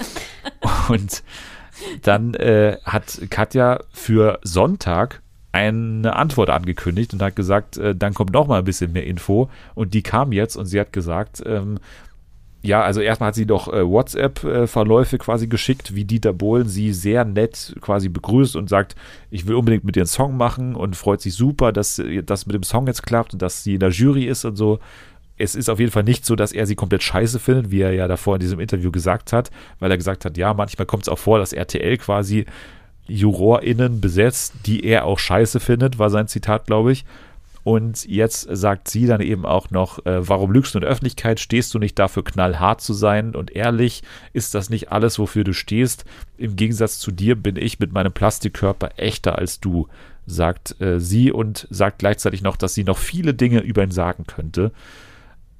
[0.89, 1.23] Und
[2.03, 5.20] dann äh, hat Katja für Sonntag
[5.51, 9.49] eine Antwort angekündigt und hat gesagt, äh, dann kommt noch mal ein bisschen mehr Info.
[9.75, 11.79] Und die kam jetzt und sie hat gesagt, ähm,
[12.63, 17.25] ja, also erstmal hat sie doch äh, WhatsApp-Verläufe quasi geschickt, wie Dieter Bohlen sie sehr
[17.25, 18.95] nett quasi begrüßt und sagt,
[19.31, 22.45] ich will unbedingt mit dir einen Song machen und freut sich super, dass äh, das
[22.45, 24.79] mit dem Song jetzt klappt und dass sie in der Jury ist und so.
[25.37, 27.93] es ist auf jeden Fall nicht so, dass er sie komplett scheiße findet, wie er
[27.93, 29.49] ja davor in diesem Interview gesagt hat,
[29.79, 32.45] weil er gesagt hat, ja, manchmal kommt es auch vor, dass RTL quasi
[33.11, 37.05] JurorInnen besetzt, die er auch scheiße findet, war sein Zitat, glaube ich.
[37.63, 41.39] Und jetzt sagt sie dann eben auch noch, äh, warum lügst du in der Öffentlichkeit?
[41.39, 44.01] Stehst du nicht dafür, knallhart zu sein und ehrlich?
[44.33, 46.05] Ist das nicht alles, wofür du stehst?
[46.37, 49.87] Im Gegensatz zu dir bin ich mit meinem Plastikkörper echter als du,
[50.25, 54.25] sagt äh, sie und sagt gleichzeitig noch, dass sie noch viele Dinge über ihn sagen
[54.25, 54.71] könnte.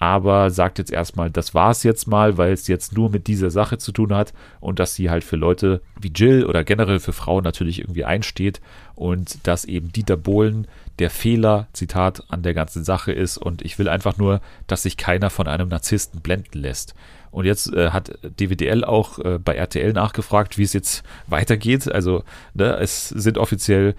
[0.01, 3.51] Aber sagt jetzt erstmal, das war es jetzt mal, weil es jetzt nur mit dieser
[3.51, 7.13] Sache zu tun hat und dass sie halt für Leute wie Jill oder generell für
[7.13, 8.61] Frauen natürlich irgendwie einsteht
[8.95, 10.65] und dass eben Dieter Bohlen
[10.97, 14.97] der Fehler, Zitat, an der ganzen Sache ist und ich will einfach nur, dass sich
[14.97, 16.95] keiner von einem Narzissten blenden lässt.
[17.29, 21.91] Und jetzt äh, hat DWDL auch äh, bei RTL nachgefragt, wie es jetzt weitergeht.
[21.91, 22.23] Also
[22.55, 23.93] ne, es sind offiziell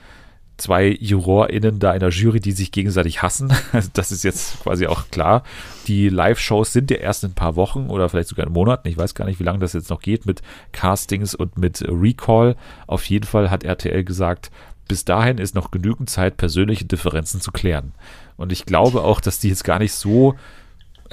[0.63, 3.53] zwei JurorInnen da in der Jury, die sich gegenseitig hassen.
[3.95, 5.43] Das ist jetzt quasi auch klar.
[5.87, 8.89] Die Live-Shows sind ja erst in ein paar Wochen oder vielleicht sogar in Monaten.
[8.89, 10.41] Ich weiß gar nicht, wie lange das jetzt noch geht mit
[10.73, 12.57] Castings und mit Recall.
[12.87, 14.51] Auf jeden Fall hat RTL gesagt,
[14.89, 17.93] bis dahin ist noch genügend Zeit, persönliche Differenzen zu klären.
[18.37, 20.35] Und ich glaube auch, dass die jetzt gar nicht so,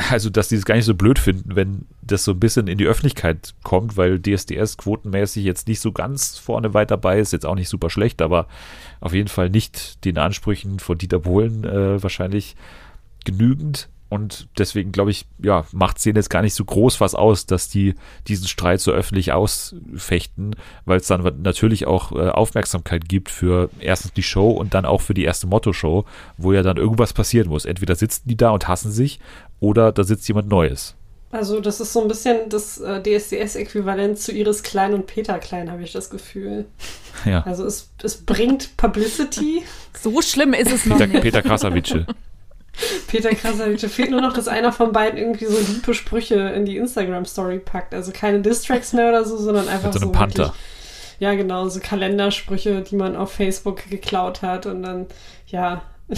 [0.10, 2.78] also dass die es gar nicht so blöd finden, wenn das so ein bisschen in
[2.78, 7.46] die Öffentlichkeit kommt, weil DSDS quotenmäßig jetzt nicht so ganz vorne weit dabei ist, jetzt
[7.46, 8.48] auch nicht super schlecht, aber
[9.02, 12.56] auf jeden Fall nicht den Ansprüchen von Dieter Bohlen äh, wahrscheinlich
[13.26, 13.90] genügend.
[14.10, 17.46] Und deswegen glaube ich, ja, macht es denen jetzt gar nicht so groß was aus,
[17.46, 17.94] dass die
[18.28, 24.14] diesen Streit so öffentlich ausfechten, weil es dann natürlich auch äh, Aufmerksamkeit gibt für erstens
[24.14, 26.06] die Show und dann auch für die erste Motto-Show,
[26.38, 27.66] wo ja dann irgendwas passieren muss.
[27.66, 29.20] Entweder sitzen die da und hassen sich
[29.60, 30.96] oder da sitzt jemand Neues.
[31.32, 35.72] Also das ist so ein bisschen das äh, DSDS-Äquivalent zu Iris Klein und Peter Klein,
[35.72, 36.66] habe ich das Gefühl.
[37.24, 37.44] Ja.
[37.44, 39.62] Also es, es bringt Publicity.
[40.02, 41.22] so schlimm ist es noch Peter, nicht.
[41.22, 42.06] Peter Krasavice.
[43.08, 43.86] Peter Krasavice.
[43.92, 47.94] Fehlt nur noch, dass einer von beiden irgendwie so liebe Sprüche in die Instagram-Story packt.
[47.94, 50.08] Also keine Distracks mehr oder so, sondern einfach Mit so.
[50.08, 50.44] so Panther.
[50.46, 50.62] Wirklich,
[51.20, 55.06] ja, genau, so Kalendersprüche, die man auf Facebook geklaut hat und dann,
[55.48, 55.84] ja.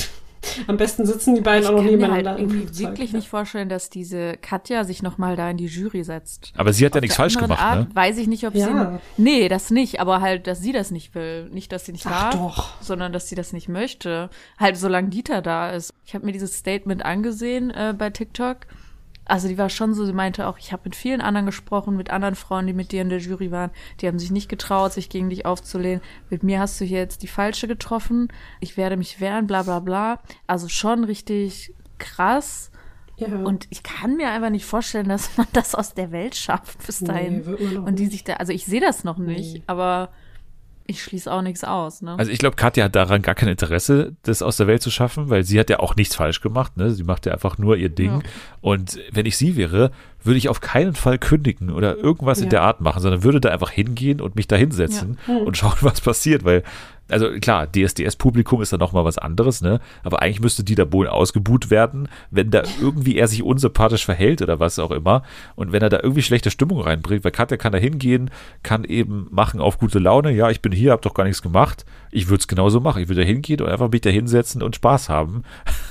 [0.67, 2.33] Am besten sitzen die beiden ich auch noch kann nebeneinander.
[2.33, 6.03] Mir halt irgendwie wirklich nicht vorstellen, dass diese Katja sich nochmal da in die Jury
[6.03, 6.51] setzt.
[6.57, 7.95] Aber sie hat Auf ja nichts falsch gemacht, Art ne?
[7.95, 8.99] Weiß ich nicht, ob Ja.
[9.17, 9.21] sie.
[9.21, 11.49] Nee, das nicht, aber halt, dass sie das nicht will.
[11.51, 12.81] Nicht, dass sie nicht Ach darf, doch.
[12.81, 14.29] sondern dass sie das nicht möchte.
[14.59, 15.93] Halt, solange Dieter da ist.
[16.05, 18.57] Ich habe mir dieses Statement angesehen äh, bei TikTok.
[19.31, 22.09] Also die war schon so, sie meinte auch, ich habe mit vielen anderen gesprochen, mit
[22.09, 23.71] anderen Frauen, die mit dir in der Jury waren.
[24.01, 26.01] Die haben sich nicht getraut, sich gegen dich aufzulehnen.
[26.29, 28.27] Mit mir hast du hier jetzt die falsche getroffen.
[28.59, 30.19] Ich werde mich wehren, bla bla bla.
[30.47, 32.71] Also schon richtig krass.
[33.15, 33.27] Ja.
[33.29, 36.99] Und ich kann mir einfach nicht vorstellen, dass man das aus der Welt schafft bis
[36.99, 37.45] dahin.
[37.57, 39.63] Nee, und die sich da, also ich sehe das noch nicht, Nee.
[39.67, 40.09] aber
[40.91, 42.15] ich schließe auch nichts aus, ne?
[42.17, 45.29] Also ich glaube, Katja hat daran gar kein Interesse, das aus der Welt zu schaffen,
[45.29, 46.77] weil sie hat ja auch nichts falsch gemacht.
[46.77, 46.91] Ne?
[46.91, 48.11] Sie macht ja einfach nur ihr Ding.
[48.11, 48.19] Ja.
[48.61, 49.91] Und wenn ich sie wäre,
[50.23, 52.49] würde ich auf keinen Fall kündigen oder irgendwas in Ja.
[52.51, 55.99] der Art machen, sondern würde da einfach hingehen und mich da hinsetzen und schauen, was
[56.01, 56.43] passiert.
[56.43, 56.63] Weil,
[57.11, 59.79] also klar, DSDS-Publikum ist da nochmal was anderes, ne?
[60.03, 64.59] Aber eigentlich müsste Dieter Bohlen ausgebuht werden, wenn da irgendwie er sich unsympathisch verhält oder
[64.59, 65.23] was auch immer.
[65.55, 68.31] Und wenn er da irgendwie schlechte Stimmung reinbringt, weil Katja kann da hingehen,
[68.63, 71.85] kann eben machen auf gute Laune, ja, ich bin hier, hab doch gar nichts gemacht.
[72.11, 73.01] Ich würde es genauso machen.
[73.01, 75.43] Ich würde da hingehen und einfach mich da hinsetzen und Spaß haben.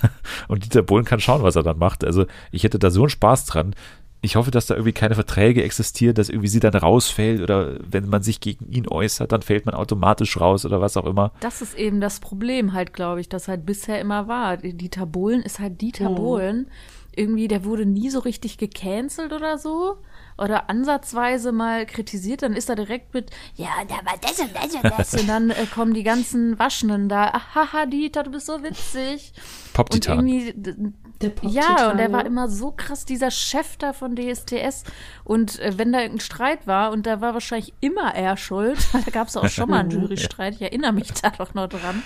[0.49, 2.05] und Dieter Bohlen kann schauen, was er dann macht.
[2.05, 3.75] Also ich hätte da so einen Spaß dran.
[4.23, 8.09] Ich hoffe, dass da irgendwie keine Verträge existieren, dass irgendwie sie dann rausfällt oder wenn
[8.09, 11.33] man sich gegen ihn äußert, dann fällt man automatisch raus oder was auch immer.
[11.41, 14.59] Das ist eben das Problem halt, glaube ich, das halt bisher immer war.
[14.59, 16.15] Dieter Bohlen ist halt Dieter Mhm.
[16.17, 16.71] Bohlen.
[17.17, 19.97] Irgendwie, der wurde nie so richtig gecancelt oder so.
[20.39, 24.75] Oder ansatzweise mal kritisiert, dann ist er direkt mit, ja, da war das und das
[24.75, 25.15] und das.
[25.21, 29.33] und dann äh, kommen die ganzen Waschenden da, ah, haha, Dieter, du bist so witzig.
[29.35, 30.27] Und Pop-Titan.
[30.27, 30.75] irgendwie, d-
[31.23, 34.85] Der Pop ja, und er war immer so krass, dieser Chef da von DSTS.
[35.23, 39.11] Und äh, wenn da irgendein Streit war, und da war wahrscheinlich immer er schuld, da
[39.11, 42.03] gab es auch schon mal einen Jurystreit, ich erinnere mich da doch noch dran,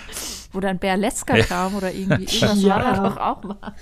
[0.51, 2.75] wo dann Berleska kam oder irgendwie, irgendwas Ja.
[2.75, 3.75] war da doch auch mal.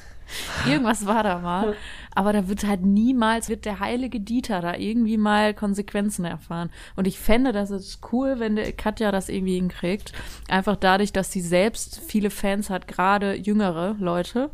[0.67, 1.75] Irgendwas war da mal.
[2.15, 6.71] Aber da wird halt niemals, wird der heilige Dieter da irgendwie mal Konsequenzen erfahren.
[6.95, 10.13] Und ich fände, das ist cool, wenn der Katja das irgendwie hinkriegt.
[10.47, 14.49] Einfach dadurch, dass sie selbst viele Fans hat, gerade jüngere Leute.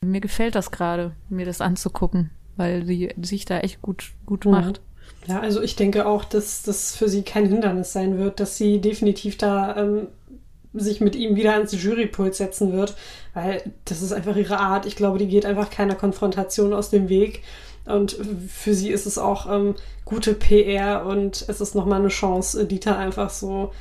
[0.00, 4.50] Mir gefällt das gerade, mir das anzugucken, weil sie sich da echt gut, gut Mhm.
[4.52, 4.80] macht.
[5.26, 8.80] Ja, also ich denke auch, dass das für sie kein Hindernis sein wird, dass sie
[8.80, 10.06] definitiv da ähm,
[10.72, 12.94] sich mit ihm wieder ans Jurypult setzen wird,
[13.34, 14.86] weil das ist einfach ihre Art.
[14.86, 17.42] Ich glaube, die geht einfach keiner Konfrontation aus dem Weg.
[17.86, 18.16] Und
[18.48, 19.74] für sie ist es auch ähm,
[20.04, 23.72] gute PR und es ist nochmal eine Chance, Dieter einfach so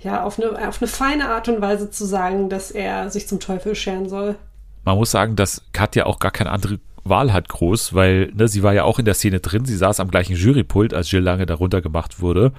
[0.00, 3.40] ja, auf eine, auf eine feine Art und Weise zu sagen, dass er sich zum
[3.40, 4.36] Teufel scheren soll.
[4.84, 8.62] Man muss sagen, dass Katja auch gar keine andere Wahl hat groß, weil ne, sie
[8.62, 9.64] war ja auch in der Szene drin.
[9.64, 12.52] Sie saß am gleichen Jurypult, als Jill Lange darunter gemacht wurde.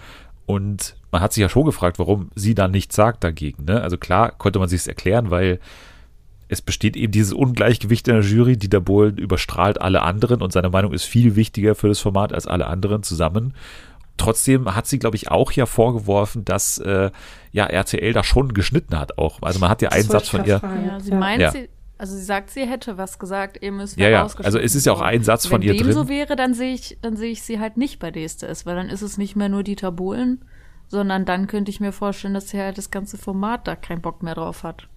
[0.45, 3.65] Und man hat sich ja schon gefragt, warum sie dann nichts sagt dagegen.
[3.65, 3.82] Ne?
[3.82, 5.59] Also klar konnte man sich erklären, weil
[6.47, 8.57] es besteht eben dieses Ungleichgewicht in der Jury.
[8.57, 12.47] Dieter Bohlen überstrahlt alle anderen und seine Meinung ist viel wichtiger für das Format als
[12.47, 13.53] alle anderen zusammen.
[14.17, 17.11] Trotzdem hat sie, glaube ich, auch ja vorgeworfen, dass äh,
[17.51, 19.41] ja RTL da schon geschnitten hat auch.
[19.41, 20.59] Also man hat ja einen Satz von ihr.
[20.63, 21.51] Ja, sie meint, ja.
[21.51, 24.21] sie, also sie sagt, sie hätte was gesagt, eben ist ja, ja.
[24.23, 25.81] Also es ist ja auch ein Satz von ihr drin.
[25.81, 28.65] Wenn dem so wäre, dann sehe ich, dann sehe ich sie halt nicht bei DSDS,
[28.65, 30.45] weil dann ist es nicht mehr nur Dieter Bohlen,
[30.87, 34.23] sondern dann könnte ich mir vorstellen, dass er halt das ganze Format da keinen Bock
[34.23, 34.87] mehr drauf hat.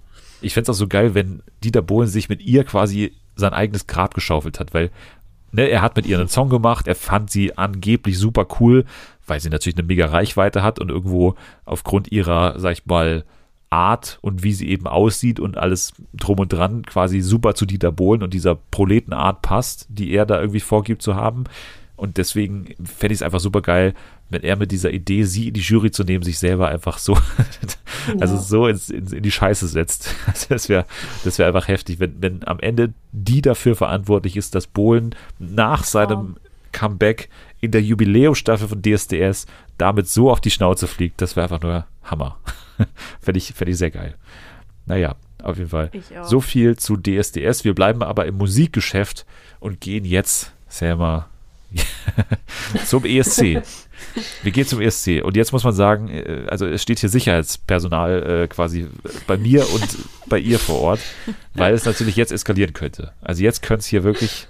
[0.40, 3.88] Ich fände es auch so geil, wenn Dieter Bohlen sich mit ihr quasi sein eigenes
[3.88, 4.92] Grab geschaufelt hat, weil
[5.50, 8.84] ne, er hat mit ihr einen Song gemacht, er fand sie angeblich super cool,
[9.26, 11.34] weil sie natürlich eine mega Reichweite hat und irgendwo
[11.64, 13.24] aufgrund ihrer, sag ich mal,
[13.72, 17.90] Art und wie sie eben aussieht und alles drum und dran quasi super zu Dieter
[17.90, 21.44] Bohlen und dieser Proletenart passt, die er da irgendwie vorgibt zu haben.
[21.96, 23.94] Und deswegen fände ich es einfach super geil,
[24.28, 27.16] wenn er mit dieser Idee, sie in die Jury zu nehmen, sich selber einfach so,
[28.20, 30.14] also so ins, in, in, die Scheiße setzt.
[30.48, 30.84] das wäre
[31.24, 35.84] das wäre einfach heftig, wenn, wenn am Ende die dafür verantwortlich ist, dass Bohlen nach
[35.84, 36.36] seinem
[36.72, 37.28] Comeback
[37.60, 39.46] in der Jubiläumsstaffel von DSDS
[39.78, 42.36] damit so auf die Schnauze fliegt, das wäre einfach nur Hammer.
[43.20, 44.14] Fände ich, fänd ich sehr geil.
[44.86, 45.90] Naja, auf jeden Fall.
[46.22, 47.64] So viel zu DSDS.
[47.64, 49.26] Wir bleiben aber im Musikgeschäft
[49.60, 51.28] und gehen jetzt, Selma,
[52.86, 53.62] zum ESC.
[54.42, 55.22] Wir gehen zum ESC.
[55.22, 58.86] Und jetzt muss man sagen, äh, also es steht hier Sicherheitspersonal äh, quasi
[59.26, 61.00] bei mir und bei ihr vor Ort,
[61.54, 63.12] weil es natürlich jetzt eskalieren könnte.
[63.20, 64.48] Also jetzt könnte es hier wirklich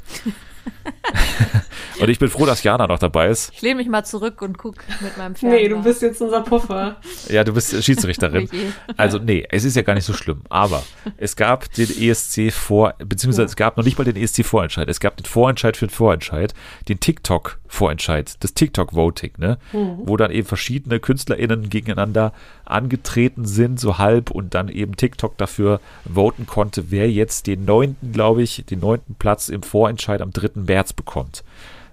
[2.01, 3.53] und ich bin froh, dass Jana noch dabei ist.
[3.55, 5.63] Ich lehne mich mal zurück und gucke mit meinem Fernseher.
[5.63, 6.97] Nee, du bist jetzt unser Puffer.
[7.29, 8.49] Ja, du bist Schiedsrichterin.
[8.97, 10.43] also nee, es ist ja gar nicht so schlimm.
[10.49, 10.83] Aber
[11.17, 14.89] es gab den ESC vor, beziehungsweise es gab noch nicht mal den ESC-Vorentscheid.
[14.89, 16.55] Es gab den Vorentscheid für den Vorentscheid,
[16.89, 19.59] den TikTok-Vorentscheid, das TikTok-Voting, ne?
[19.73, 19.99] Mhm.
[20.05, 22.33] Wo dann eben verschiedene KünstlerInnen gegeneinander
[22.65, 28.13] angetreten sind, so halb, und dann eben TikTok dafür voten konnte, wer jetzt den neunten,
[28.13, 30.51] glaube ich, den neunten Platz im Vorentscheid am 3.
[30.73, 31.45] März bekommt.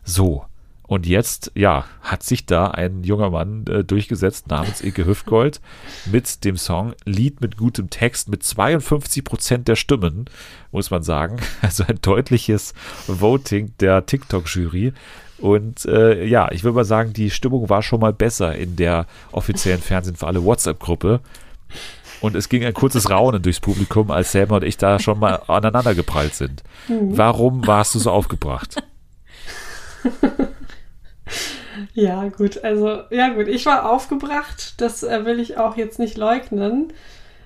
[0.05, 0.45] So.
[0.83, 5.61] Und jetzt, ja, hat sich da ein junger Mann äh, durchgesetzt namens Ike Hüftgold
[6.07, 10.25] mit dem Song Lied mit gutem Text mit 52 Prozent der Stimmen,
[10.71, 11.37] muss man sagen.
[11.61, 12.73] Also ein deutliches
[13.05, 14.93] Voting der TikTok-Jury.
[15.37, 19.05] Und äh, ja, ich würde mal sagen, die Stimmung war schon mal besser in der
[19.31, 21.19] offiziellen Fernsehen für alle WhatsApp-Gruppe.
[22.21, 25.41] Und es ging ein kurzes Raunen durchs Publikum, als Selma und ich da schon mal
[25.47, 26.63] aneinander geprallt sind.
[26.87, 27.17] Mhm.
[27.17, 28.75] Warum warst du so aufgebracht?
[31.93, 36.17] ja, gut, also, ja, gut, ich war aufgebracht, das äh, will ich auch jetzt nicht
[36.17, 36.93] leugnen.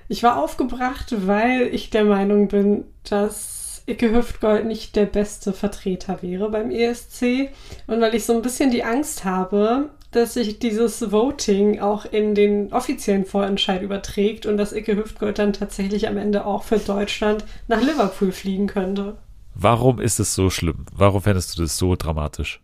[0.07, 6.21] Ich war aufgebracht, weil ich der Meinung bin, dass Icke Hüftgold nicht der beste Vertreter
[6.21, 7.49] wäre beim ESC
[7.87, 12.35] und weil ich so ein bisschen die Angst habe, dass sich dieses Voting auch in
[12.35, 17.45] den offiziellen Vorentscheid überträgt und dass Icke Hüftgold dann tatsächlich am Ende auch für Deutschland
[17.67, 19.17] nach Liverpool fliegen könnte.
[19.55, 20.85] Warum ist es so schlimm?
[20.93, 22.61] Warum fändest du das so dramatisch?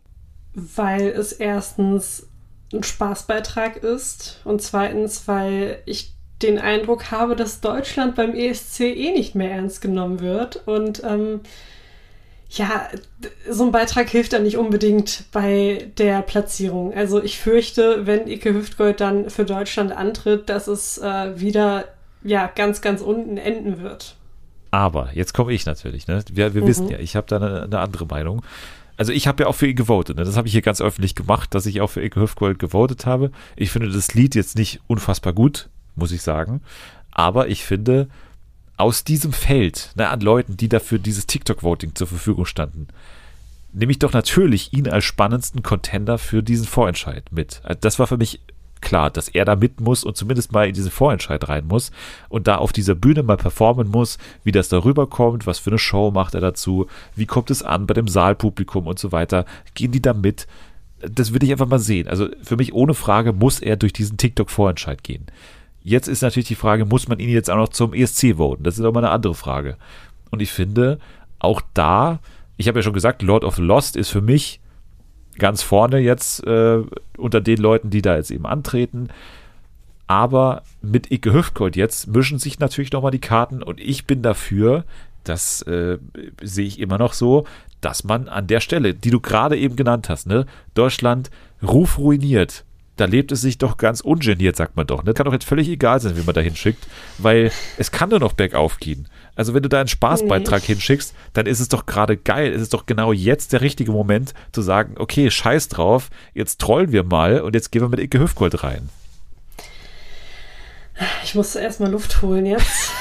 [0.53, 2.27] Weil es erstens
[2.73, 9.11] ein Spaßbeitrag ist und zweitens, weil ich den Eindruck habe, dass Deutschland beim ESC eh
[9.11, 11.41] nicht mehr ernst genommen wird und ähm,
[12.49, 12.89] ja,
[13.47, 16.93] so ein Beitrag hilft dann nicht unbedingt bei der Platzierung.
[16.93, 21.85] Also ich fürchte, wenn Ike Hüftgold dann für Deutschland antritt, dass es äh, wieder
[22.23, 24.15] ja ganz, ganz unten enden wird.
[24.71, 26.07] Aber jetzt komme ich natürlich.
[26.07, 26.23] Ne?
[26.31, 26.67] Wir, wir mhm.
[26.67, 28.41] wissen ja, ich habe da eine, eine, andere Meinung.
[28.97, 30.17] Also ich habe ja auch für ihn gewotet.
[30.17, 30.23] Ne?
[30.23, 33.31] Das habe ich hier ganz öffentlich gemacht, dass ich auch für Ike Hüftgold gewotet habe.
[33.55, 36.61] Ich finde das Lied jetzt nicht unfassbar gut, muss ich sagen.
[37.11, 38.07] Aber ich finde,
[38.79, 42.87] aus diesem Feld ne, an Leuten, die dafür dieses TikTok-Voting zur Verfügung standen,
[43.73, 47.61] nehme ich doch natürlich ihn als spannendsten Contender für diesen Vorentscheid mit.
[47.63, 48.39] Also das war für mich
[48.81, 51.91] klar, dass er da mit muss und zumindest mal in diesen Vorentscheid rein muss
[52.29, 55.79] und da auf dieser Bühne mal performen muss, wie das darüber kommt, was für eine
[55.79, 59.45] Show macht er dazu, wie kommt es an bei dem Saalpublikum und so weiter.
[59.73, 60.47] Gehen die da mit?
[61.01, 62.07] Das würde ich einfach mal sehen.
[62.07, 65.25] Also für mich ohne Frage muss er durch diesen TikTok-Vorentscheid gehen.
[65.81, 68.63] Jetzt ist natürlich die Frage, muss man ihn jetzt auch noch zum ESC voten?
[68.63, 69.77] Das ist aber eine andere Frage.
[70.29, 70.99] Und ich finde,
[71.39, 72.19] auch da,
[72.57, 74.59] ich habe ja schon gesagt, Lord of Lost ist für mich
[75.37, 76.83] ganz vorne jetzt äh,
[77.17, 79.09] unter den Leuten, die da jetzt eben antreten.
[80.07, 84.83] Aber mit Icke Hüftgold jetzt mischen sich natürlich nochmal die Karten und ich bin dafür,
[85.23, 85.97] das äh,
[86.41, 87.45] sehe ich immer noch so,
[87.81, 91.29] dass man an der Stelle, die du gerade eben genannt hast, ne, Deutschland
[91.61, 92.65] Ruf ruiniert,
[92.99, 94.97] da lebt es sich doch ganz ungeniert, sagt man doch.
[94.97, 95.13] Das ne?
[95.13, 96.85] kann doch jetzt völlig egal sein, wie man da hinschickt,
[97.17, 99.07] weil es kann nur noch bergauf gehen.
[99.35, 100.73] Also wenn du da einen Spaßbeitrag nee.
[100.73, 102.51] hinschickst, dann ist es doch gerade geil.
[102.51, 106.91] Es ist doch genau jetzt der richtige Moment zu sagen, okay, scheiß drauf, jetzt trollen
[106.91, 108.89] wir mal und jetzt gehen wir mit Icke Hüfgold rein.
[111.23, 112.91] Ich muss erstmal Luft holen jetzt.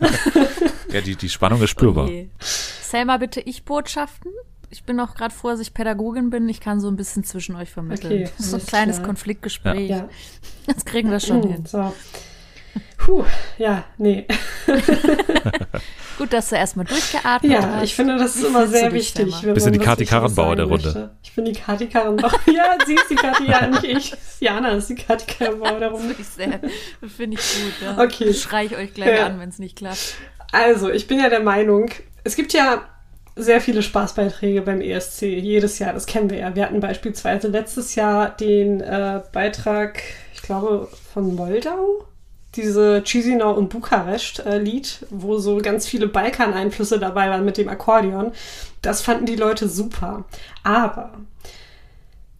[0.92, 2.06] ja, die, die Spannung ist spürbar.
[2.06, 2.30] Okay.
[2.40, 4.32] Selma, bitte ich Botschaften?
[4.70, 6.48] Ich bin auch gerade froh, dass ich Pädagogin bin.
[6.48, 8.12] Ich kann so ein bisschen zwischen euch vermitteln.
[8.12, 9.06] Okay, das ist so ein kleines klar.
[9.06, 9.90] Konfliktgespräch.
[9.90, 10.08] Ja.
[10.66, 11.66] Das kriegen wir schon hin.
[11.66, 11.92] So.
[12.98, 13.24] Puh,
[13.58, 14.26] ja, nee.
[16.18, 17.76] Gut, dass du erstmal durchgeatmet ja, hast.
[17.76, 19.34] Ja, ich finde, das ist immer sehr wichtig.
[19.42, 20.86] Bisschen die Kati Karrenbauer der Runde.
[20.86, 21.16] Möchte.
[21.22, 22.32] Ich bin die Kati Karrenbauer.
[22.46, 24.14] ja, sie ist die Kati, ja, nicht ich.
[24.40, 26.14] Jana ist die Kati Karrenbauer der Runde.
[26.18, 27.74] Das finde ich gut.
[27.82, 28.02] Ja.
[28.02, 28.32] Okay.
[28.32, 29.26] Schreie ich euch gleich ja.
[29.26, 30.16] an, wenn es nicht klappt.
[30.52, 31.90] Also, ich bin ja der Meinung,
[32.24, 32.82] es gibt ja
[33.36, 36.54] sehr viele Spaßbeiträge beim ESC jedes Jahr, das kennen wir ja.
[36.56, 40.02] Wir hatten beispielsweise letztes Jahr den äh, Beitrag,
[40.34, 42.06] ich glaube, von Moldau
[42.56, 48.32] diese Chisinau und Bukarest-Lied, äh, wo so ganz viele Balkan-Einflüsse dabei waren mit dem Akkordeon.
[48.82, 50.24] Das fanden die Leute super.
[50.62, 51.12] Aber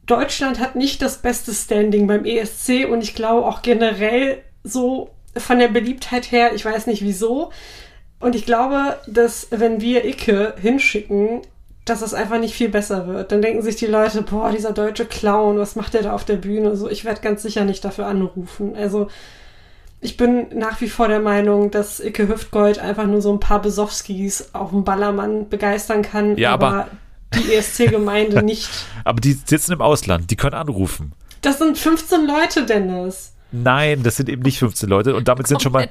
[0.06, 5.58] Deutschland hat nicht das beste Standing beim ESC und ich glaube auch generell so von
[5.58, 7.50] der Beliebtheit her, ich weiß nicht wieso.
[8.26, 11.42] Und ich glaube, dass wenn wir Icke hinschicken,
[11.84, 13.30] dass es einfach nicht viel besser wird.
[13.30, 16.34] Dann denken sich die Leute, boah, dieser deutsche Clown, was macht der da auf der
[16.34, 16.74] Bühne?
[16.74, 18.74] So, ich werde ganz sicher nicht dafür anrufen.
[18.74, 19.06] Also
[20.00, 23.62] ich bin nach wie vor der Meinung, dass Icke Hüftgold einfach nur so ein paar
[23.62, 26.86] Besowskis auf dem Ballermann begeistern kann, ja, aber, aber
[27.32, 28.68] die ESC-Gemeinde nicht.
[29.04, 31.12] Aber die sitzen im Ausland, die können anrufen.
[31.42, 33.35] Das sind 15 Leute, Dennis.
[33.52, 35.88] Nein, das sind eben nicht 15 Leute und damit sind schon mal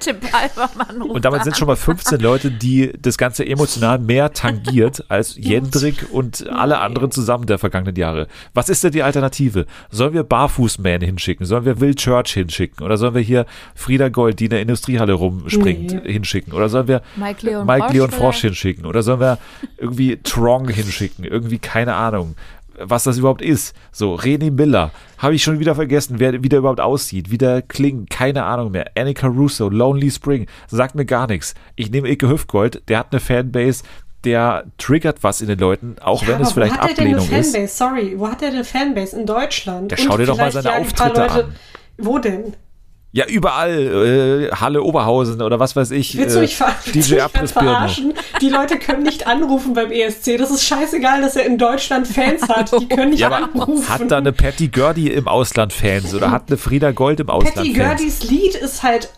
[1.07, 6.07] und damit sind schon mal 15 Leute, die das Ganze emotional mehr tangiert als Jendrik
[6.11, 8.27] und alle anderen zusammen der vergangenen Jahre.
[8.53, 9.65] Was ist denn die Alternative?
[9.89, 11.45] Sollen wir Barfußman hinschicken?
[11.45, 12.85] Sollen wir Will Church hinschicken?
[12.85, 16.11] Oder sollen wir hier Frieda Gold, die in der Industriehalle rumspringt, nee.
[16.11, 16.51] hinschicken?
[16.51, 18.85] Oder sollen wir Mike Leon, Mike Leon Frosch hinschicken?
[18.85, 19.37] Oder sollen wir
[19.77, 21.23] irgendwie Trong hinschicken?
[21.23, 22.35] Irgendwie keine Ahnung
[22.79, 23.75] was das überhaupt ist.
[23.91, 27.61] So, René Miller, habe ich schon wieder vergessen, wer, wie der überhaupt aussieht, wie der
[27.61, 28.91] klingt, keine Ahnung mehr.
[28.97, 31.53] Annika Russo, Lonely Spring, sagt mir gar nichts.
[31.75, 33.83] Ich nehme Ike Hüftgold, der hat eine Fanbase,
[34.23, 37.77] der triggert was in den Leuten, auch ja, wenn es vielleicht Ablehnung ist.
[37.77, 39.19] Sorry, wo hat er eine Fanbase?
[39.19, 39.91] In Deutschland?
[39.91, 41.55] Ja, schau dir doch mal seine Auftritte Leute, an.
[41.97, 42.55] Wo denn?
[43.15, 44.49] Ja, überall.
[44.51, 46.17] Äh, Halle Oberhausen oder was weiß ich.
[46.17, 48.13] Willst du mich, ver äh, DJ mich verarschen?
[48.41, 50.37] Die Leute können nicht anrufen beim ESC.
[50.37, 52.73] Das ist scheißegal, dass er in Deutschland Fans hat.
[52.77, 53.87] Die können nicht ja, anrufen.
[53.87, 57.55] Hat da eine Patty Gurdy im Ausland Fans oder hat eine Frieda Gold im Ausland
[57.55, 57.87] Patty Fans?
[57.87, 59.09] Patty Gurdys Lied ist halt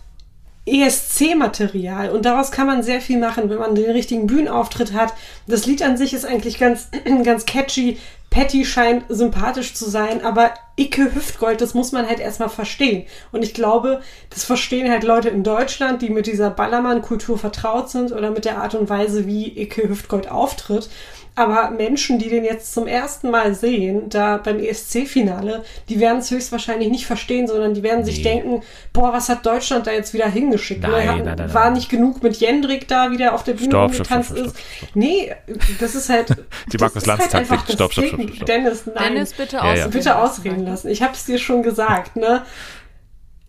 [0.68, 5.14] ESC-Material und daraus kann man sehr viel machen, wenn man den richtigen Bühnenauftritt hat.
[5.48, 6.90] Das Lied an sich ist eigentlich ganz,
[7.24, 7.98] ganz catchy.
[8.30, 13.08] Patty scheint sympathisch zu sein, aber Icke Hüftgold, das muss man halt erstmal verstehen.
[13.32, 18.12] Und ich glaube, das verstehen halt Leute in Deutschland, die mit dieser Ballermann-Kultur vertraut sind
[18.12, 20.90] oder mit der Art und Weise, wie Icke Hüftgold auftritt.
[21.38, 26.32] Aber Menschen, die den jetzt zum ersten Mal sehen, da beim ESC-Finale, die werden es
[26.32, 30.28] höchstwahrscheinlich nicht verstehen, sondern die werden sich denken, boah, was hat Deutschland da jetzt wieder
[30.28, 30.82] hingeschickt?
[30.82, 33.70] Nein, nein, nein, nein, war nicht genug mit Jendrik da, wie der auf der Bühne
[33.70, 34.96] stopp, rumgetanzt stopp, stopp, ist.
[34.96, 35.32] Nee,
[35.80, 36.30] das ist halt.
[36.74, 39.14] die Markus Lanz halt stopp, stopp, stopp, stopp, Dennis, nein.
[39.14, 39.88] Dennis, bitte, ja, ja.
[39.90, 40.88] bitte ausreden lassen.
[40.88, 42.42] Ich habe es dir schon gesagt, ne?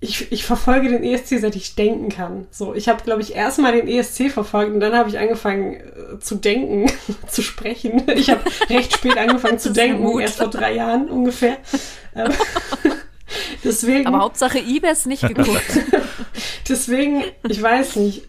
[0.00, 2.46] Ich, ich verfolge den ESC, seit ich denken kann.
[2.52, 6.18] So, ich habe, glaube ich, erstmal den ESC verfolgt und dann habe ich angefangen äh,
[6.20, 6.86] zu denken,
[7.28, 8.04] zu sprechen.
[8.14, 11.56] Ich habe recht spät angefangen zu denken, erst vor drei Jahren ungefähr.
[12.14, 12.30] Ähm,
[13.64, 14.06] deswegen.
[14.06, 15.80] Aber Hauptsache Ibis nicht geguckt.
[16.68, 18.22] deswegen, ich weiß nicht.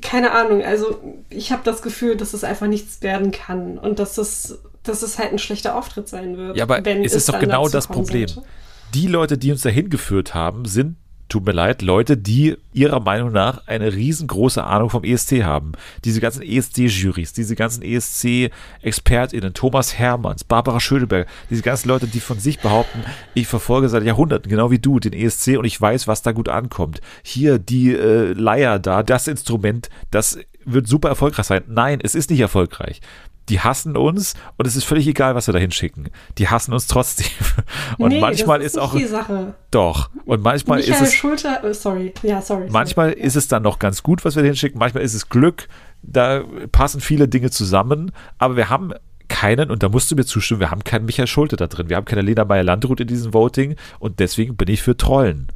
[0.00, 0.62] Keine Ahnung.
[0.62, 5.02] Also ich habe das Gefühl, dass es einfach nichts werden kann und dass es, dass
[5.02, 6.56] es halt ein schlechter Auftritt sein wird.
[6.56, 8.28] Ja, aber es ist doch genau das Problem.
[8.28, 8.48] Sollte
[8.94, 10.96] die Leute, die uns dahin geführt haben, sind,
[11.28, 15.72] tut mir leid, Leute, die ihrer Meinung nach eine riesengroße Ahnung vom ESC haben.
[16.04, 22.38] Diese ganzen ESC-Jurys, diese ganzen ESC-ExpertInnen, Thomas Hermanns, Barbara Schöneberg, diese ganzen Leute, die von
[22.38, 26.22] sich behaupten, ich verfolge seit Jahrhunderten, genau wie du, den ESC und ich weiß, was
[26.22, 27.00] da gut ankommt.
[27.22, 31.64] Hier die äh, Leier da, das Instrument, das wird super erfolgreich sein.
[31.66, 33.00] Nein, es ist nicht erfolgreich
[33.48, 36.10] die hassen uns und es ist völlig egal, was wir da hinschicken.
[36.38, 37.26] Die hassen uns trotzdem.
[37.98, 38.94] Und nee, manchmal ist, ist auch.
[38.94, 39.54] Die Sache.
[39.70, 40.10] Doch.
[40.24, 41.14] Und manchmal Michael ist es.
[41.14, 42.12] Schulter, oh, sorry.
[42.22, 42.68] Ja, sorry.
[42.70, 43.22] Manchmal sorry.
[43.22, 44.78] ist es dann noch ganz gut, was wir da hinschicken.
[44.78, 45.68] Manchmal ist es Glück.
[46.02, 48.12] Da passen viele Dinge zusammen.
[48.38, 48.92] Aber wir haben
[49.28, 51.88] keinen, und da musst du mir zustimmen, wir haben keinen Michael Schulte da drin.
[51.88, 55.48] Wir haben keine Lena Meyer-Landrut in diesem Voting und deswegen bin ich für Trollen.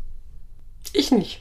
[0.93, 1.41] Ich nicht.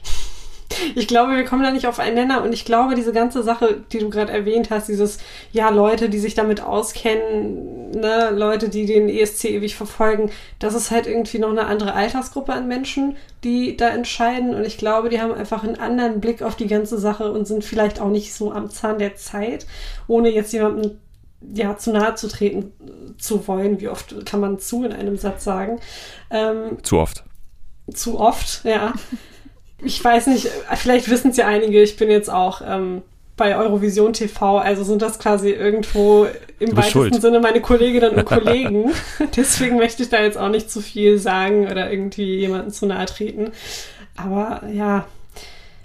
[0.94, 3.82] Ich glaube, wir kommen da nicht auf einen Nenner und ich glaube, diese ganze Sache,
[3.92, 5.18] die du gerade erwähnt hast, dieses,
[5.52, 10.90] ja, Leute, die sich damit auskennen, ne, Leute, die den ESC ewig verfolgen, das ist
[10.90, 15.20] halt irgendwie noch eine andere Altersgruppe an Menschen, die da entscheiden und ich glaube, die
[15.20, 18.52] haben einfach einen anderen Blick auf die ganze Sache und sind vielleicht auch nicht so
[18.52, 19.66] am Zahn der Zeit,
[20.06, 20.98] ohne jetzt jemandem
[21.52, 22.72] ja, zu nahe zu treten
[23.18, 23.80] zu wollen.
[23.80, 25.80] Wie oft kann man zu in einem Satz sagen?
[26.30, 27.24] Ähm, zu oft.
[27.92, 28.94] Zu oft, ja.
[29.84, 33.02] Ich weiß nicht, vielleicht wissen es ja einige, ich bin jetzt auch ähm,
[33.36, 36.26] bei Eurovision TV, also sind das quasi irgendwo
[36.58, 37.22] im weitesten schuld.
[37.22, 38.92] Sinne meine Kolleginnen und Kollegen.
[39.36, 43.06] Deswegen möchte ich da jetzt auch nicht zu viel sagen oder irgendwie jemanden zu nahe
[43.06, 43.52] treten.
[44.16, 45.06] Aber ja,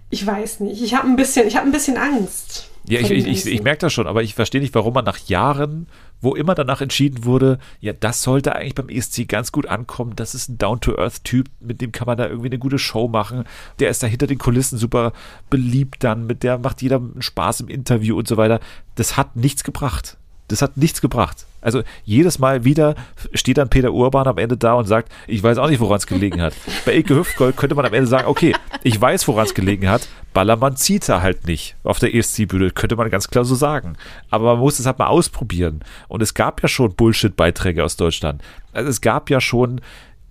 [0.10, 0.82] ich weiß nicht.
[0.82, 2.70] Ich habe ein bisschen, ich habe ein bisschen Angst.
[2.88, 5.18] Ja, ich, ich, ich, ich merke das schon, aber ich verstehe nicht, warum man nach
[5.28, 5.88] Jahren,
[6.22, 10.36] wo immer danach entschieden wurde, ja, das sollte eigentlich beim ESC ganz gut ankommen, das
[10.36, 13.44] ist ein Down-to-Earth-Typ, mit dem kann man da irgendwie eine gute Show machen,
[13.80, 15.14] der ist da hinter den Kulissen super
[15.50, 18.60] beliebt dann, mit der macht jeder Spaß im Interview und so weiter.
[18.96, 20.18] Das hat nichts gebracht.
[20.48, 21.46] Das hat nichts gebracht.
[21.60, 22.96] Also jedes Mal wieder
[23.34, 26.08] steht dann Peter Urban am Ende da und sagt, ich weiß auch nicht, woran es
[26.08, 26.54] gelegen hat.
[26.86, 30.08] Bei Eke Hüftgold könnte man am Ende sagen, okay, ich weiß, woran es gelegen hat.
[30.34, 33.98] Ballermann zieht er halt nicht auf der ESC-Bühne, könnte man ganz klar so sagen.
[34.30, 35.82] Aber man muss es halt mal ausprobieren.
[36.08, 38.42] Und es gab ja schon Bullshit-Beiträge aus Deutschland.
[38.72, 39.82] Also es gab ja schon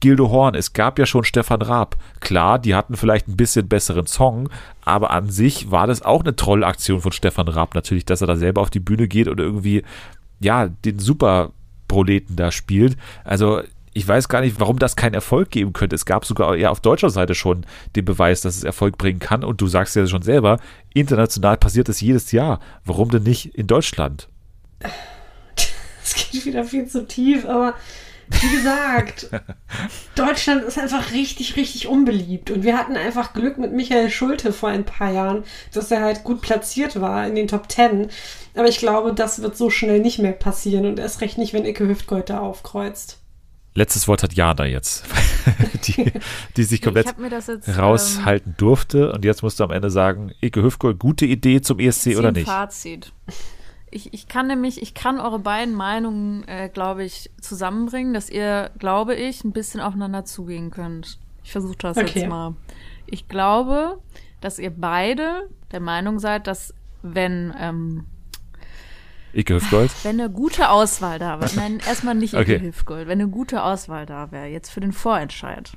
[0.01, 1.97] Gildo Horn, es gab ja schon Stefan Raab.
[2.20, 4.49] Klar, die hatten vielleicht ein bisschen besseren Song,
[4.84, 8.36] aber an sich war das auch eine Trollaktion von Stefan Raab natürlich, dass er da
[8.36, 9.82] selber auf die Bühne geht und irgendwie,
[10.40, 12.97] ja, den Superproleten da spielt.
[13.24, 13.62] Also
[13.97, 15.97] ich weiß gar nicht, warum das keinen Erfolg geben könnte.
[15.97, 17.64] Es gab sogar ja auf deutscher Seite schon
[17.97, 19.42] den Beweis, dass es Erfolg bringen kann.
[19.42, 20.61] Und du sagst ja schon selber,
[20.92, 22.61] international passiert es jedes Jahr.
[22.84, 24.28] Warum denn nicht in Deutschland?
[26.09, 27.74] Es geht wieder viel zu tief, aber
[28.28, 29.30] wie gesagt,
[30.14, 32.50] Deutschland ist einfach richtig, richtig unbeliebt.
[32.50, 36.24] Und wir hatten einfach Glück mit Michael Schulte vor ein paar Jahren, dass er halt
[36.24, 38.08] gut platziert war in den Top Ten.
[38.54, 41.64] Aber ich glaube, das wird so schnell nicht mehr passieren und erst recht nicht, wenn
[41.64, 43.18] Icke Hüftgold da aufkreuzt.
[43.74, 45.04] Letztes Wort hat Jana jetzt,
[45.84, 46.10] die,
[46.56, 49.12] die sich komplett jetzt, raushalten ähm, durfte.
[49.12, 52.46] Und jetzt musst du am Ende sagen, Ike Hüftgold, gute Idee zum ESC oder nicht?
[52.46, 53.12] Fazit.
[53.91, 58.70] Ich, ich kann nämlich, ich kann eure beiden Meinungen, äh, glaube ich, zusammenbringen, dass ihr,
[58.78, 61.18] glaube ich, ein bisschen aufeinander zugehen könnt.
[61.45, 62.20] Ich versuche das okay.
[62.20, 62.55] jetzt mal.
[63.07, 64.01] Ich glaube,
[64.41, 68.07] dass ihr beide der Meinung seid, dass wenn ähm,
[69.37, 69.93] Ike Hüftgold?
[70.03, 71.51] Wenn eine gute Auswahl da wäre.
[71.57, 72.61] Nein, erstmal nicht Ike okay.
[72.61, 73.07] Hüftgold.
[73.07, 75.76] Wenn eine gute Auswahl da wäre, jetzt für den Vorentscheid.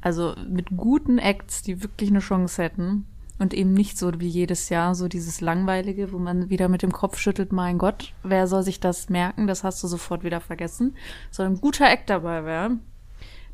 [0.00, 3.06] Also mit guten Acts, die wirklich eine Chance hätten,
[3.38, 6.92] und eben nicht so wie jedes Jahr so dieses langweilige, wo man wieder mit dem
[6.92, 10.96] Kopf schüttelt, mein Gott, wer soll sich das merken, das hast du sofort wieder vergessen,
[11.30, 12.78] sondern ein guter Act dabei wäre,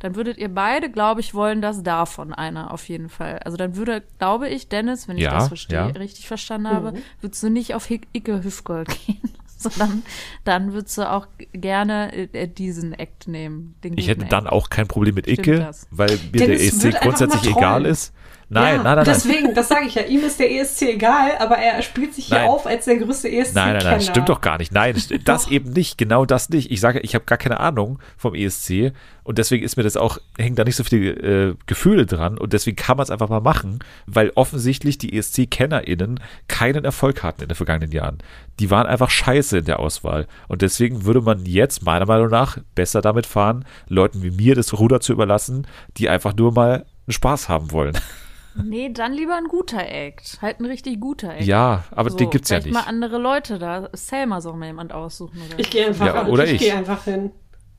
[0.02, 3.38] dann würdet ihr beide, glaube ich, wollen, dass davon einer auf jeden Fall.
[3.38, 5.86] Also dann würde, glaube ich, Dennis, wenn ich ja, das verstehe, ja.
[5.86, 6.98] richtig verstanden habe, mhm.
[7.20, 9.20] würdest du nicht auf Icke Hüfgold gehen,
[9.56, 10.02] sondern
[10.42, 13.76] dann würdest du auch gerne äh, diesen Act nehmen.
[13.84, 14.32] ich hätte Act.
[14.32, 18.12] dann auch kein Problem mit Icke, weil mir Dennis der ESC grundsätzlich egal ist.
[18.52, 19.04] Nein, ja, nein, nein.
[19.06, 22.40] Deswegen, das sage ich ja, ihm ist der ESC egal, aber er spielt sich hier
[22.40, 22.48] nein.
[22.48, 23.54] auf als der größte ESC.
[23.54, 24.72] Nein, nein, nein, stimmt doch gar nicht.
[24.72, 24.94] Nein,
[25.24, 26.70] das eben nicht, genau das nicht.
[26.70, 28.92] Ich sage, ich habe gar keine Ahnung vom ESC
[29.24, 32.52] und deswegen ist mir das auch, hängen da nicht so viele äh, Gefühle dran und
[32.52, 37.48] deswegen kann man es einfach mal machen, weil offensichtlich die ESC-KennerInnen keinen Erfolg hatten in
[37.48, 38.18] den vergangenen Jahren.
[38.60, 42.58] Die waren einfach scheiße in der Auswahl und deswegen würde man jetzt meiner Meinung nach
[42.74, 47.48] besser damit fahren, Leuten wie mir das Ruder zu überlassen, die einfach nur mal Spaß
[47.48, 47.96] haben wollen.
[48.54, 50.38] Nee, dann lieber ein guter Act.
[50.42, 51.44] Halt ein richtig guter Act.
[51.44, 52.72] Ja, aber so, den gibt's ja nicht.
[52.72, 53.88] mal andere Leute da.
[53.92, 55.40] Selma soll mal jemand aussuchen.
[55.48, 56.60] Oder ich gehe einfach, ja, oder ich, ich.
[56.60, 57.32] gehe einfach hin.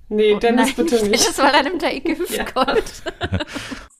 [0.09, 1.27] Nee, oh, Dennis nein, bitte nicht.
[1.27, 3.03] Das war dann nimmt der Icke Hüftgold.
[3.05, 3.39] Ja.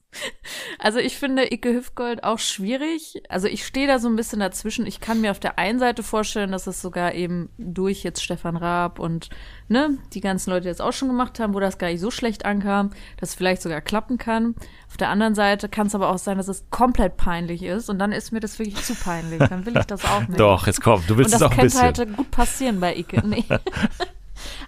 [0.78, 3.22] Also ich finde Icke Hüftgold auch schwierig.
[3.28, 4.86] Also ich stehe da so ein bisschen dazwischen.
[4.86, 8.56] Ich kann mir auf der einen Seite vorstellen, dass es sogar eben durch jetzt Stefan
[8.56, 9.30] Raab und
[9.68, 12.44] ne, die ganzen Leute jetzt auch schon gemacht haben, wo das gar nicht so schlecht
[12.44, 14.54] ankam, dass es vielleicht sogar klappen kann.
[14.88, 17.98] Auf der anderen Seite kann es aber auch sein, dass es komplett peinlich ist und
[17.98, 19.38] dann ist mir das wirklich zu peinlich.
[19.38, 20.38] Dann will ich das auch nicht.
[20.38, 21.80] Doch, jetzt komm, du willst es auch ein bisschen.
[21.80, 23.22] Das könnte halt gut passieren bei Icke.
[23.26, 23.44] Nee.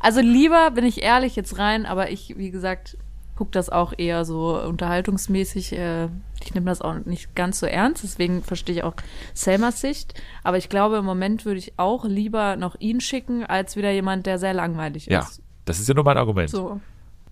[0.00, 2.96] Also lieber, bin ich ehrlich, jetzt rein, aber ich, wie gesagt,
[3.36, 5.72] gucke das auch eher so unterhaltungsmäßig.
[5.72, 6.08] Äh,
[6.42, 8.94] ich nehme das auch nicht ganz so ernst, deswegen verstehe ich auch
[9.34, 10.14] Selmas Sicht.
[10.42, 14.26] Aber ich glaube, im Moment würde ich auch lieber noch ihn schicken, als wieder jemand,
[14.26, 15.12] der sehr langweilig ist.
[15.12, 15.26] Ja,
[15.64, 16.50] das ist ja nur mein Argument.
[16.50, 16.80] So.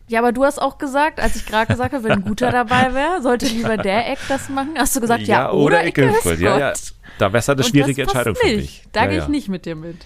[0.07, 2.93] Ja, aber du hast auch gesagt, als ich gerade gesagt habe, wenn ein guter dabei
[2.93, 4.75] wäre, sollte lieber der Eck das machen.
[4.77, 6.73] Hast du gesagt, ja, ja oder, oder Ecke Ja, ja.
[7.19, 8.85] Da wäre es eine schwierige Entscheidung für mich.
[8.93, 9.97] Da ja, gehe ich nicht mit dir mit.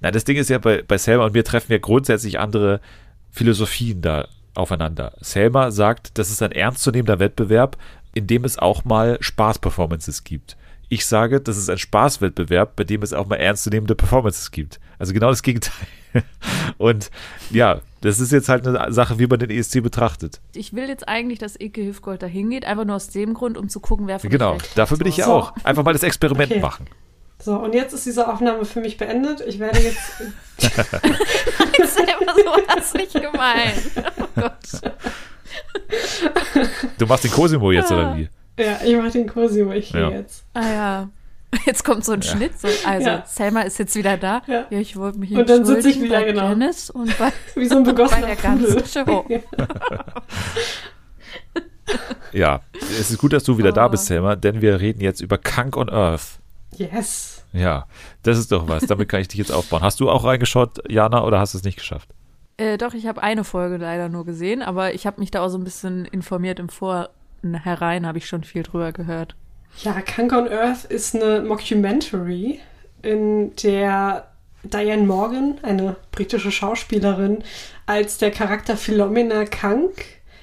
[0.00, 2.80] Na, das Ding ist ja, bei, bei Selma und mir treffen wir grundsätzlich andere
[3.30, 5.12] Philosophien da aufeinander.
[5.20, 7.76] Selma sagt, das ist ein ernstzunehmender Wettbewerb.
[8.16, 10.56] in dem es auch mal Spaß-Performances gibt.
[10.88, 14.78] Ich sage, das ist ein Spaßwettbewerb, bei dem es auch mal ernstzunehmende Performances gibt.
[15.00, 15.88] Also genau das Gegenteil.
[16.78, 17.10] Und
[17.50, 20.40] ja, das ist jetzt halt eine Sache, wie man den ESC betrachtet.
[20.54, 23.68] Ich will jetzt eigentlich, dass Ike Hüfgold da hingeht, einfach nur aus dem Grund, um
[23.68, 25.32] zu gucken, wer von Genau, dafür bin ich ja so.
[25.32, 25.54] auch.
[25.64, 26.60] Einfach mal das Experiment okay.
[26.60, 26.86] machen.
[27.40, 29.42] So, und jetzt ist diese Aufnahme für mich beendet.
[29.46, 30.22] Ich werde jetzt.
[30.60, 33.82] selber so hast nicht gemeint.
[34.34, 34.92] Gott.
[36.98, 38.28] Du machst den Cosimo jetzt, oder wie?
[38.58, 40.10] Ja, ich mach den Cosimo, ich ja.
[40.10, 40.44] jetzt.
[40.54, 41.08] Ah ja.
[41.66, 42.30] Jetzt kommt so ein ja.
[42.30, 42.58] Schnitt.
[42.58, 43.24] So, also, ja.
[43.26, 44.42] Selma ist jetzt wieder da.
[44.46, 46.48] Ja, ja ich wollte mich Und dann sitze ich wieder, genau.
[46.48, 49.24] Dennis und bei, Wie so ein begossener bei der ganzen Show.
[52.32, 53.74] ja, es ist gut, dass du wieder oh.
[53.74, 56.40] da bist, Selma, denn wir reden jetzt über Kunk on Earth.
[56.76, 57.44] Yes.
[57.52, 57.86] Ja,
[58.22, 58.86] das ist doch was.
[58.86, 59.82] Damit kann ich dich jetzt aufbauen.
[59.82, 62.08] Hast du auch reingeschaut, Jana, oder hast du es nicht geschafft?
[62.56, 65.48] Äh, doch, ich habe eine Folge leider nur gesehen, aber ich habe mich da auch
[65.48, 69.34] so ein bisschen informiert im Vorherein, habe ich schon viel drüber gehört.
[69.82, 72.60] Ja, Kunk on Earth ist eine Mockumentary,
[73.02, 74.28] in der
[74.62, 77.44] Diane Morgan, eine britische Schauspielerin,
[77.86, 79.92] als der Charakter Philomena Kunk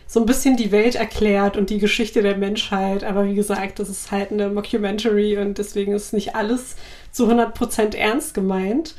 [0.05, 3.05] so ein bisschen die Welt erklärt und die Geschichte der Menschheit.
[3.05, 6.76] Aber wie gesagt, das ist halt eine Mockumentary und deswegen ist nicht alles
[7.12, 8.95] zu 100% ernst gemeint.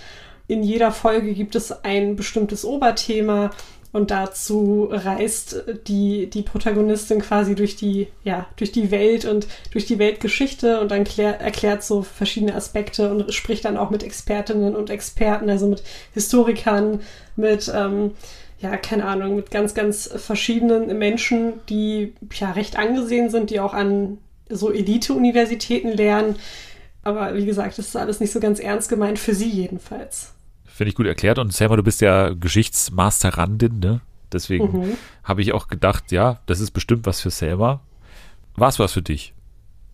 [0.52, 3.52] In jeder Folge gibt es ein bestimmtes Oberthema
[3.90, 9.86] und dazu reist die, die Protagonistin quasi durch die, ja, durch die Welt und durch
[9.86, 14.76] die Weltgeschichte und dann klär, erklärt so verschiedene Aspekte und spricht dann auch mit Expertinnen
[14.76, 15.82] und Experten, also mit
[16.12, 17.00] Historikern,
[17.34, 18.10] mit, ähm,
[18.60, 23.72] ja, keine Ahnung, mit ganz, ganz verschiedenen Menschen, die ja recht angesehen sind, die auch
[23.72, 24.18] an
[24.50, 26.36] so Elite-Universitäten lernen.
[27.02, 30.34] Aber wie gesagt, das ist alles nicht so ganz ernst gemeint, für sie jedenfalls.
[30.72, 31.38] Finde ich gut erklärt.
[31.38, 34.00] Und Selma, du bist ja Geschichtsmasterandin, ne?
[34.32, 34.96] Deswegen mhm.
[35.24, 37.80] habe ich auch gedacht, ja, das ist bestimmt was für Selma.
[38.56, 39.34] War es was für dich?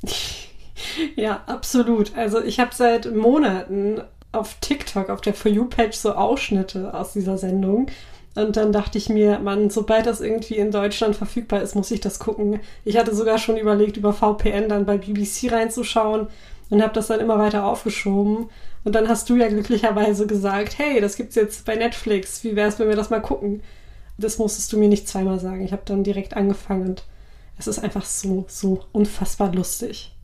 [1.16, 2.16] ja, absolut.
[2.16, 4.00] Also ich habe seit Monaten
[4.30, 7.88] auf TikTok, auf der For You-Page so Ausschnitte aus dieser Sendung.
[8.34, 12.00] Und dann dachte ich mir, Mann, sobald das irgendwie in Deutschland verfügbar ist, muss ich
[12.00, 12.60] das gucken.
[12.84, 16.28] Ich hatte sogar schon überlegt, über VPN dann bei BBC reinzuschauen
[16.70, 18.48] und habe das dann immer weiter aufgeschoben.
[18.88, 22.42] Und dann hast du ja glücklicherweise gesagt, hey, das gibt's jetzt bei Netflix.
[22.42, 23.62] Wie wäre es, wenn wir das mal gucken?
[24.16, 25.62] Das musstest du mir nicht zweimal sagen.
[25.62, 27.04] Ich habe dann direkt angefangen und
[27.58, 30.16] es ist einfach so, so unfassbar lustig.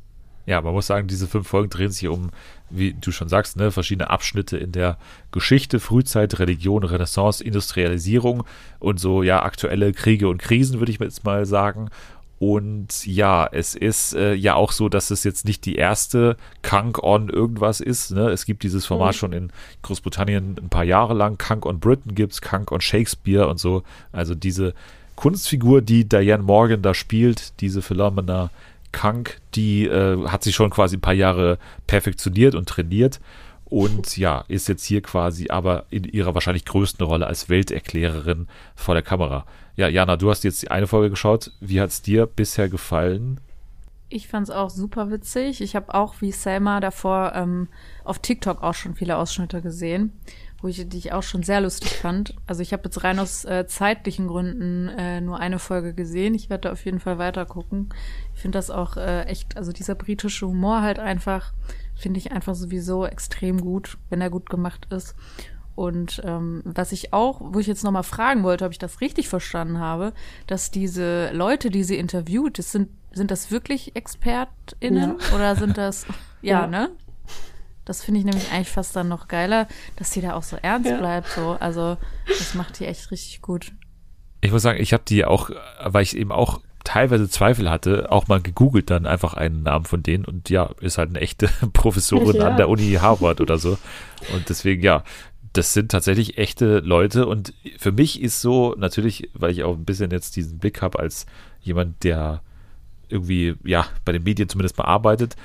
[0.47, 2.31] Ja, man muss sagen, diese fünf Folgen drehen sich um,
[2.71, 4.97] wie du schon sagst, ne, verschiedene Abschnitte in der
[5.31, 8.45] Geschichte, Frühzeit, Religion, Renaissance, Industrialisierung
[8.79, 11.91] und so, ja, aktuelle Kriege und Krisen, würde ich jetzt mal sagen.
[12.39, 17.03] Und ja, es ist äh, ja auch so, dass es jetzt nicht die erste Kunk
[17.03, 18.11] on irgendwas ist.
[18.11, 18.29] Ne?
[18.31, 19.19] Es gibt dieses Format mhm.
[19.19, 21.39] schon in Großbritannien ein paar Jahre lang.
[21.39, 23.83] Kunk on Britain gibt es, Kunk on Shakespeare und so.
[24.13, 24.75] Also diese
[25.17, 28.51] Kunstfigur, die Diane Morgan da spielt, diese Philomena
[28.93, 33.21] Kunk, die äh, hat sich schon quasi ein paar Jahre perfektioniert und trainiert
[33.65, 38.95] und ja, ist jetzt hier quasi aber in ihrer wahrscheinlich größten Rolle als Welterklärerin vor
[38.95, 39.47] der Kamera.
[39.77, 41.51] Ja, Jana, du hast jetzt die eine Folge geschaut.
[41.61, 43.41] Wie hat es dir bisher gefallen?
[44.09, 45.61] Ich fand es auch super witzig.
[45.61, 47.69] Ich habe auch wie Selma davor ähm,
[48.05, 50.13] auf TikTok auch schon viele Ausschnitte gesehen,
[50.65, 52.35] wo ich die ich auch schon sehr lustig fand.
[52.47, 56.35] Also ich habe jetzt rein aus äh, zeitlichen Gründen äh, nur eine Folge gesehen.
[56.35, 57.91] Ich werde auf jeden Fall weiter gucken.
[58.35, 61.53] Ich finde das auch äh, echt, also dieser britische Humor halt einfach,
[61.95, 65.15] finde ich einfach sowieso extrem gut, wenn er gut gemacht ist.
[65.75, 69.29] Und ähm, was ich auch, wo ich jetzt nochmal fragen wollte, ob ich das richtig
[69.29, 70.15] verstanden habe,
[70.47, 75.35] dass diese Leute, die sie interviewt, das sind, sind das wirklich ExpertInnen ja.
[75.37, 76.07] oder sind das,
[76.41, 76.67] ja, ja.
[76.67, 76.91] ne?
[77.85, 80.89] Das finde ich nämlich eigentlich fast dann noch geiler, dass sie da auch so ernst
[80.89, 80.99] ja.
[80.99, 81.29] bleibt.
[81.29, 81.57] So.
[81.61, 83.73] Also das macht die echt richtig gut.
[84.41, 85.51] Ich muss sagen, ich habe die auch,
[85.83, 90.03] weil ich eben auch teilweise Zweifel hatte, auch mal gegoogelt dann einfach einen Namen von
[90.03, 92.49] denen und ja, ist halt eine echte Professorin ja.
[92.49, 93.79] an der Uni Harvard oder so.
[94.35, 95.03] Und deswegen, ja,
[95.55, 99.85] das sind tatsächlich echte Leute und für mich ist so, natürlich, weil ich auch ein
[99.85, 101.27] bisschen jetzt diesen Blick habe als
[101.63, 102.43] jemand, der
[103.09, 105.37] irgendwie, ja, bei den Medien zumindest mal arbeitet,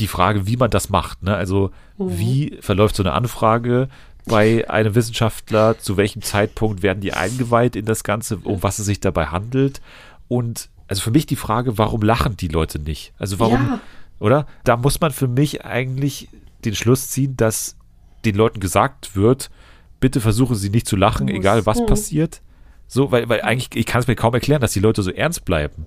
[0.00, 1.22] die Frage, wie man das macht.
[1.22, 1.34] Ne?
[1.34, 2.18] Also, mhm.
[2.18, 3.88] wie verläuft so eine Anfrage
[4.26, 5.78] bei einem Wissenschaftler?
[5.78, 9.80] Zu welchem Zeitpunkt werden die eingeweiht in das Ganze, um was es sich dabei handelt?
[10.28, 13.12] Und also für mich die Frage, warum lachen die Leute nicht?
[13.18, 13.80] Also, warum, ja.
[14.18, 14.46] oder?
[14.64, 16.28] Da muss man für mich eigentlich
[16.64, 17.76] den Schluss ziehen, dass
[18.24, 19.50] den Leuten gesagt wird,
[20.00, 21.86] bitte versuchen sie nicht zu lachen, egal was hm.
[21.86, 22.42] passiert.
[22.88, 25.44] So, weil, weil eigentlich, ich kann es mir kaum erklären, dass die Leute so ernst
[25.44, 25.86] bleiben.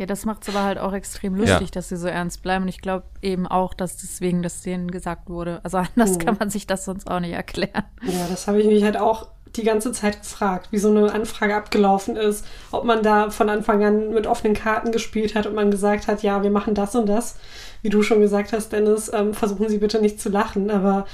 [0.00, 1.72] Ja, das macht es aber halt auch extrem lustig, ja.
[1.74, 2.62] dass sie so ernst bleiben.
[2.62, 5.60] Und ich glaube eben auch, dass deswegen das denen gesagt wurde.
[5.62, 6.18] Also anders mhm.
[6.18, 7.84] kann man sich das sonst auch nicht erklären.
[8.04, 11.54] Ja, das habe ich mich halt auch die ganze Zeit gefragt, wie so eine Anfrage
[11.54, 15.70] abgelaufen ist, ob man da von Anfang an mit offenen Karten gespielt hat und man
[15.70, 17.36] gesagt hat, ja, wir machen das und das.
[17.82, 21.04] Wie du schon gesagt hast, Dennis, ähm, versuchen Sie bitte nicht zu lachen, aber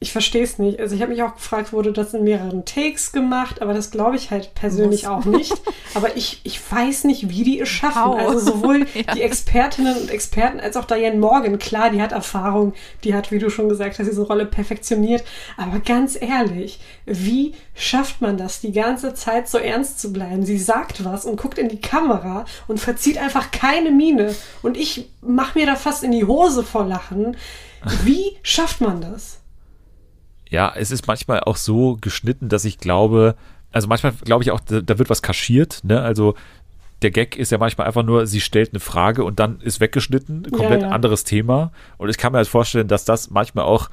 [0.00, 0.78] ich verstehe es nicht.
[0.78, 4.14] Also ich habe mich auch gefragt, wurde das in mehreren Takes gemacht, aber das glaube
[4.14, 5.10] ich halt persönlich Muss.
[5.10, 5.52] auch nicht.
[5.94, 8.04] Aber ich, ich weiß nicht, wie die es schaffen.
[8.04, 8.18] How?
[8.18, 9.14] Also sowohl ja.
[9.14, 13.40] die Expertinnen und Experten als auch Diane Morgan, klar, die hat Erfahrung, die hat, wie
[13.40, 15.24] du schon gesagt hast, diese Rolle perfektioniert.
[15.56, 20.46] Aber ganz ehrlich, wie schafft man das, die ganze Zeit so ernst zu bleiben?
[20.46, 24.32] Sie sagt was und guckt in die Kamera und verzieht einfach keine Miene.
[24.62, 27.36] Und ich mache mir da fast in die Hose vor Lachen.
[28.04, 29.40] Wie schafft man das?
[30.50, 33.36] Ja, es ist manchmal auch so geschnitten, dass ich glaube,
[33.70, 36.00] also manchmal glaube ich auch, da, da, wird was kaschiert, ne?
[36.00, 36.34] Also
[37.02, 40.50] der Gag ist ja manchmal einfach nur, sie stellt eine Frage und dann ist weggeschnitten,
[40.50, 40.94] komplett ja, ja.
[40.94, 41.70] anderes Thema.
[41.96, 43.88] Und ich kann mir halt vorstellen, dass das manchmal auch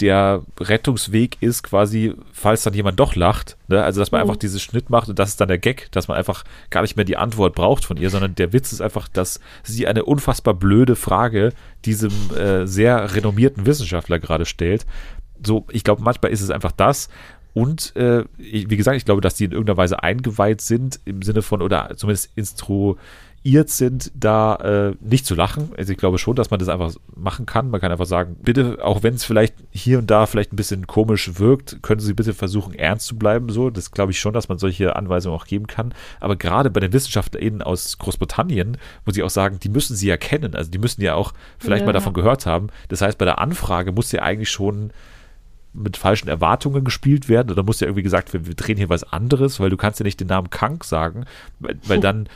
[0.00, 3.56] der Rettungsweg ist, quasi, falls dann jemand doch lacht.
[3.68, 3.82] Ne?
[3.82, 4.28] Also, dass man mhm.
[4.28, 6.96] einfach diesen Schnitt macht und das ist dann der Gag, dass man einfach gar nicht
[6.96, 10.52] mehr die Antwort braucht von ihr, sondern der Witz ist einfach, dass sie eine unfassbar
[10.52, 11.54] blöde Frage
[11.86, 14.84] diesem äh, sehr renommierten Wissenschaftler gerade stellt
[15.46, 17.08] so, ich glaube, manchmal ist es einfach das.
[17.56, 21.40] Und äh, wie gesagt, ich glaube, dass die in irgendeiner Weise eingeweiht sind, im Sinne
[21.40, 25.70] von, oder zumindest instruiert sind, da äh, nicht zu lachen.
[25.74, 27.70] Also ich glaube schon, dass man das einfach machen kann.
[27.70, 30.86] Man kann einfach sagen, bitte, auch wenn es vielleicht hier und da vielleicht ein bisschen
[30.86, 33.48] komisch wirkt, können Sie bitte versuchen, ernst zu bleiben.
[33.48, 35.94] So, das glaube ich schon, dass man solche Anweisungen auch geben kann.
[36.20, 38.76] Aber gerade bei den WissenschaftlerInnen aus Großbritannien
[39.06, 40.54] muss ich auch sagen, die müssen sie ja kennen.
[40.54, 41.86] Also die müssen ja auch vielleicht ja.
[41.86, 42.66] mal davon gehört haben.
[42.88, 44.90] Das heißt, bei der Anfrage muss ja eigentlich schon
[45.76, 47.50] mit falschen Erwartungen gespielt werden.
[47.50, 50.04] Oder muss ja irgendwie gesagt werden, wir drehen hier was anderes, weil du kannst ja
[50.04, 51.24] nicht den Namen Kank sagen,
[51.60, 52.28] weil, weil dann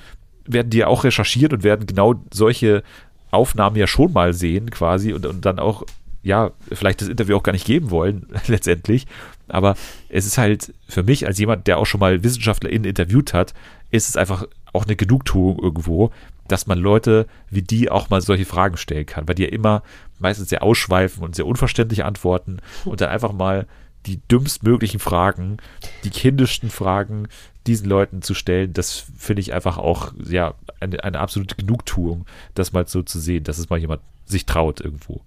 [0.44, 2.82] werden die ja auch recherchiert und werden genau solche
[3.30, 5.84] Aufnahmen ja schon mal sehen quasi und, und dann auch,
[6.22, 9.06] ja, vielleicht das Interview auch gar nicht geben wollen, letztendlich.
[9.48, 9.76] Aber
[10.08, 13.54] es ist halt für mich als jemand, der auch schon mal WissenschaftlerInnen interviewt hat,
[13.90, 16.10] ist es einfach auch eine Genugtuung irgendwo,
[16.48, 19.82] dass man Leute wie die auch mal solche Fragen stellen kann, weil die ja immer
[20.18, 23.66] meistens sehr ausschweifen und sehr unverständliche Antworten und dann einfach mal
[24.06, 25.58] die dümmstmöglichen Fragen,
[26.04, 27.28] die kindischsten Fragen
[27.66, 32.72] diesen Leuten zu stellen, das finde ich einfach auch ja eine, eine absolute Genugtuung, das
[32.72, 35.20] mal so zu sehen, dass es mal jemand sich traut irgendwo.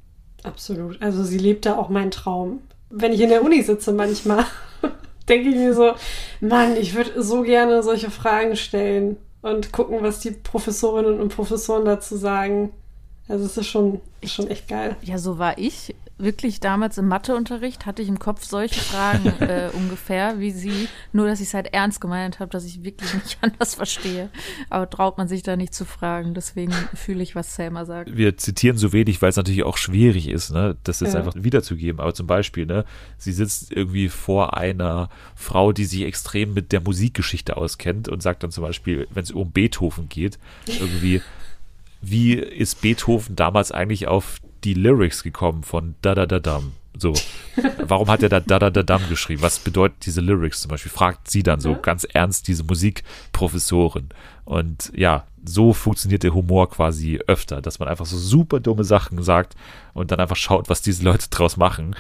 [0.44, 1.02] Absolut.
[1.02, 2.62] Also sie lebt da auch meinen Traum.
[2.90, 4.46] Wenn ich in der Uni sitze manchmal,
[5.30, 5.94] denke ich mir so,
[6.42, 11.86] Mann, ich würde so gerne solche Fragen stellen und gucken, was die Professorinnen und Professoren
[11.86, 12.72] dazu sagen.
[13.28, 14.96] Also es ist schon, ist schon echt geil.
[15.02, 19.70] Ja, so war ich wirklich damals im Matheunterricht, hatte ich im Kopf solche Fragen äh,
[19.74, 23.38] ungefähr wie sie, nur dass ich es halt ernst gemeint habe, dass ich wirklich nicht
[23.42, 24.30] anders verstehe.
[24.70, 28.16] Aber traut man sich da nicht zu fragen, deswegen fühle ich, was Selma sagt.
[28.16, 31.20] Wir zitieren so wenig, weil es natürlich auch schwierig ist, ne, das jetzt ja.
[31.20, 32.00] einfach wiederzugeben.
[32.00, 32.86] Aber zum Beispiel, ne,
[33.18, 38.44] sie sitzt irgendwie vor einer Frau, die sich extrem mit der Musikgeschichte auskennt und sagt
[38.44, 40.38] dann zum Beispiel, wenn es um Beethoven geht,
[40.68, 41.22] irgendwie
[42.04, 46.74] wie ist Beethoven damals eigentlich auf die Lyrics gekommen von Da Da Da Dam?
[46.98, 47.14] So,
[47.88, 49.42] warum hat er da Da Da Da Dam geschrieben?
[49.42, 50.92] Was bedeuten diese Lyrics zum Beispiel?
[50.92, 51.78] Fragt sie dann so ja.
[51.78, 54.10] ganz ernst diese Musikprofessorin.
[54.46, 59.22] Und ja, so funktioniert der Humor quasi öfter, dass man einfach so super dumme Sachen
[59.24, 59.56] sagt
[59.94, 61.96] und dann einfach schaut, was diese Leute draus machen.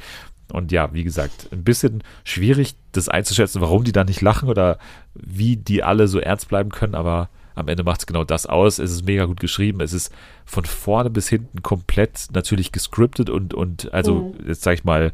[0.51, 4.78] Und ja, wie gesagt, ein bisschen schwierig, das einzuschätzen, warum die da nicht lachen oder
[5.16, 8.80] wie die alle so ernst bleiben können, aber am Ende macht es genau das aus.
[8.80, 9.82] Es ist mega gut geschrieben.
[9.82, 10.14] Es ist
[10.45, 14.47] von vorne bis hinten komplett natürlich gescriptet und, und also mhm.
[14.47, 15.12] jetzt sag ich mal,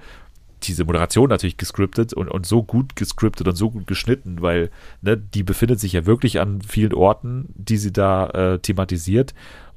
[0.64, 4.70] diese Moderation natürlich gescriptet und, und so gut gescriptet und so gut geschnitten, weil
[5.02, 9.34] ne, die befindet sich ja wirklich an vielen Orten, die sie da äh, thematisiert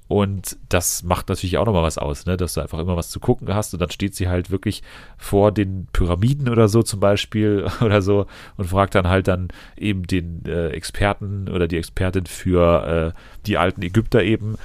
[0.08, 2.36] und das macht natürlich auch nochmal was aus, ne?
[2.36, 4.82] dass du einfach immer was zu gucken hast und dann steht sie halt wirklich
[5.16, 8.26] vor den Pyramiden oder so zum Beispiel oder so
[8.56, 13.56] und fragt dann halt dann eben den äh, Experten oder die Expertin für äh, die
[13.56, 14.58] alten Ägypter eben,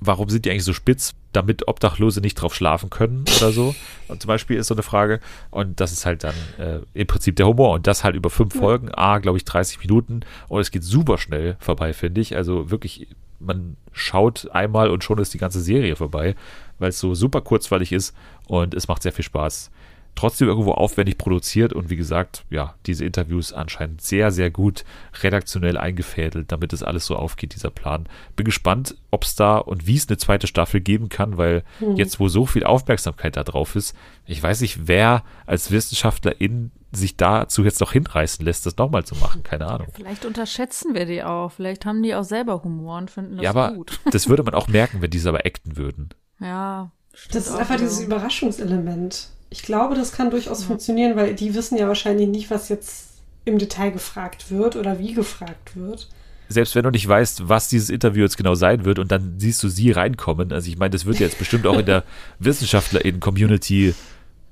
[0.00, 3.74] warum sind die eigentlich so spitz, damit Obdachlose nicht drauf schlafen können oder so.
[4.08, 5.20] Und zum Beispiel ist so eine Frage.
[5.50, 7.72] Und das ist halt dann äh, im Prinzip der Humor.
[7.72, 10.20] Und das halt über fünf Folgen, a, glaube ich, 30 Minuten.
[10.48, 12.36] Und es geht super schnell vorbei, finde ich.
[12.36, 13.08] Also wirklich
[13.44, 16.34] man schaut einmal und schon ist die ganze Serie vorbei,
[16.78, 18.14] weil es so super kurzweilig ist
[18.46, 19.70] und es macht sehr viel Spaß.
[20.14, 24.84] Trotzdem irgendwo aufwendig produziert und wie gesagt, ja, diese Interviews anscheinend sehr, sehr gut
[25.22, 28.06] redaktionell eingefädelt, damit es alles so aufgeht, dieser Plan.
[28.36, 31.96] Bin gespannt, ob es da und wie es eine zweite Staffel geben kann, weil mhm.
[31.96, 33.96] jetzt, wo so viel Aufmerksamkeit da drauf ist,
[34.26, 39.04] ich weiß nicht, wer als Wissenschaftler in sich dazu jetzt noch hinreißen lässt, das nochmal
[39.04, 39.42] zu machen.
[39.42, 39.88] Keine Ahnung.
[39.94, 41.50] Vielleicht unterschätzen wir die auch.
[41.50, 43.98] Vielleicht haben die auch selber Humor und finden das ja, aber gut.
[44.12, 46.10] Das würde man auch merken, wenn die es aber acten würden.
[46.38, 46.90] Ja.
[47.30, 47.84] Das ist einfach so.
[47.84, 49.28] dieses Überraschungselement.
[49.52, 50.66] Ich glaube, das kann durchaus ja.
[50.66, 53.08] funktionieren, weil die wissen ja wahrscheinlich nicht, was jetzt
[53.44, 56.08] im Detail gefragt wird oder wie gefragt wird.
[56.48, 59.62] Selbst wenn du nicht weißt, was dieses Interview jetzt genau sein wird und dann siehst
[59.62, 60.52] du sie reinkommen.
[60.52, 62.04] Also ich meine, das wird jetzt bestimmt auch in der
[62.38, 63.94] WissenschaftlerInnen-Community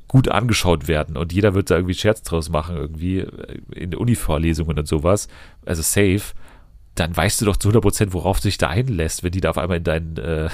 [0.07, 3.25] gut angeschaut werden und jeder wird da irgendwie Scherz draus machen, irgendwie
[3.75, 5.29] in Uni-Vorlesungen und sowas.
[5.65, 6.35] Also safe
[6.95, 9.59] dann weißt du doch zu 100 Prozent, worauf sich da einlässt, wenn die da auf
[9.59, 10.49] einmal in dein, äh,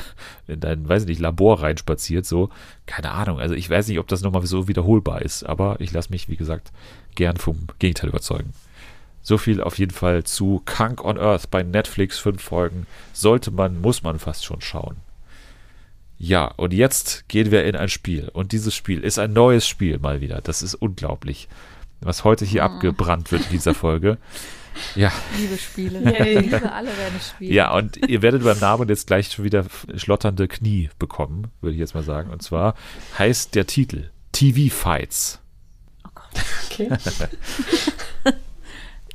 [0.47, 2.51] in dein, weiß ich nicht, Labor reinspaziert, so.
[2.85, 3.41] Keine Ahnung.
[3.41, 6.37] Also ich weiß nicht, ob das nochmal so wiederholbar ist, aber ich lasse mich, wie
[6.37, 6.73] gesagt,
[7.15, 8.53] gern vom Gegenteil überzeugen.
[9.23, 12.87] So viel auf jeden Fall zu Kunk on Earth bei Netflix, fünf Folgen.
[13.13, 14.99] Sollte man, muss man fast schon schauen.
[16.19, 18.31] Ja, und jetzt gehen wir in ein Spiel.
[18.33, 20.41] Und dieses Spiel ist ein neues Spiel mal wieder.
[20.43, 21.49] Das ist unglaublich,
[22.01, 22.67] was heute hier oh.
[22.67, 24.19] abgebrannt wird in dieser Folge.
[24.95, 25.13] Ja.
[25.39, 26.01] Liebe Spiele.
[26.01, 26.39] Yay.
[26.41, 27.53] Liebe alle deine Spiele.
[27.53, 29.65] Ja, und ihr werdet beim Namen jetzt gleich schon wieder
[29.97, 32.31] schlotternde Knie bekommen, würde ich jetzt mal sagen.
[32.31, 32.75] Und zwar
[33.19, 35.41] heißt der Titel TV Fights.
[36.07, 36.45] Oh Gott.
[36.71, 36.89] Okay.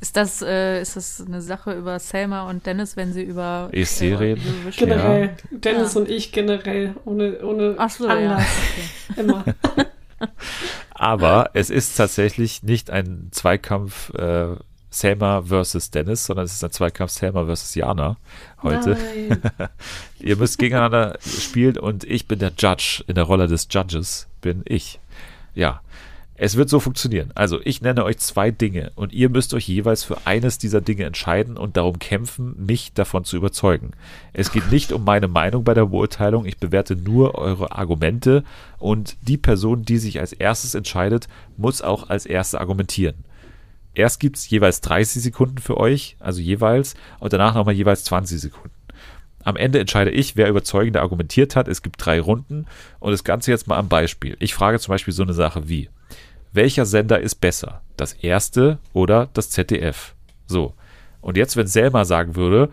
[0.02, 4.02] Ist das, äh, ist das eine Sache über Selma und Dennis, wenn sie über ESC
[4.02, 4.72] äh, reden?
[4.76, 5.26] Generell.
[5.26, 5.58] Ja.
[5.58, 6.00] Dennis ja.
[6.00, 8.42] und ich generell, ohne, ohne Ach so, Anlass.
[8.42, 9.12] Ja.
[9.12, 9.20] Okay.
[9.20, 9.44] Immer.
[10.90, 14.56] Aber es ist tatsächlich nicht ein Zweikampf äh,
[14.92, 18.18] Selma versus Dennis, sondern es ist ein Zweikampf Selma versus Jana
[18.62, 18.96] heute.
[20.20, 23.02] Ihr müsst gegeneinander spielen und ich bin der Judge.
[23.06, 25.00] In der Rolle des Judges bin ich.
[25.54, 25.80] Ja.
[26.34, 27.30] Es wird so funktionieren.
[27.34, 31.04] Also, ich nenne euch zwei Dinge und ihr müsst euch jeweils für eines dieser Dinge
[31.04, 33.92] entscheiden und darum kämpfen, mich davon zu überzeugen.
[34.32, 38.42] Es geht nicht um meine Meinung bei der Beurteilung, ich bewerte nur eure Argumente
[38.78, 43.24] und die Person, die sich als erstes entscheidet, muss auch als erste argumentieren
[43.94, 48.40] erst gibt es jeweils 30 Sekunden für euch, also jeweils, und danach nochmal jeweils 20
[48.40, 48.74] Sekunden.
[49.44, 51.66] Am Ende entscheide ich, wer überzeugender argumentiert hat.
[51.66, 52.66] Es gibt drei Runden
[53.00, 54.36] und das Ganze jetzt mal am Beispiel.
[54.38, 55.88] Ich frage zum Beispiel so eine Sache wie,
[56.52, 57.82] welcher Sender ist besser?
[57.96, 60.14] Das erste oder das ZDF?
[60.46, 60.74] So.
[61.20, 62.70] Und jetzt, wenn Selma sagen würde,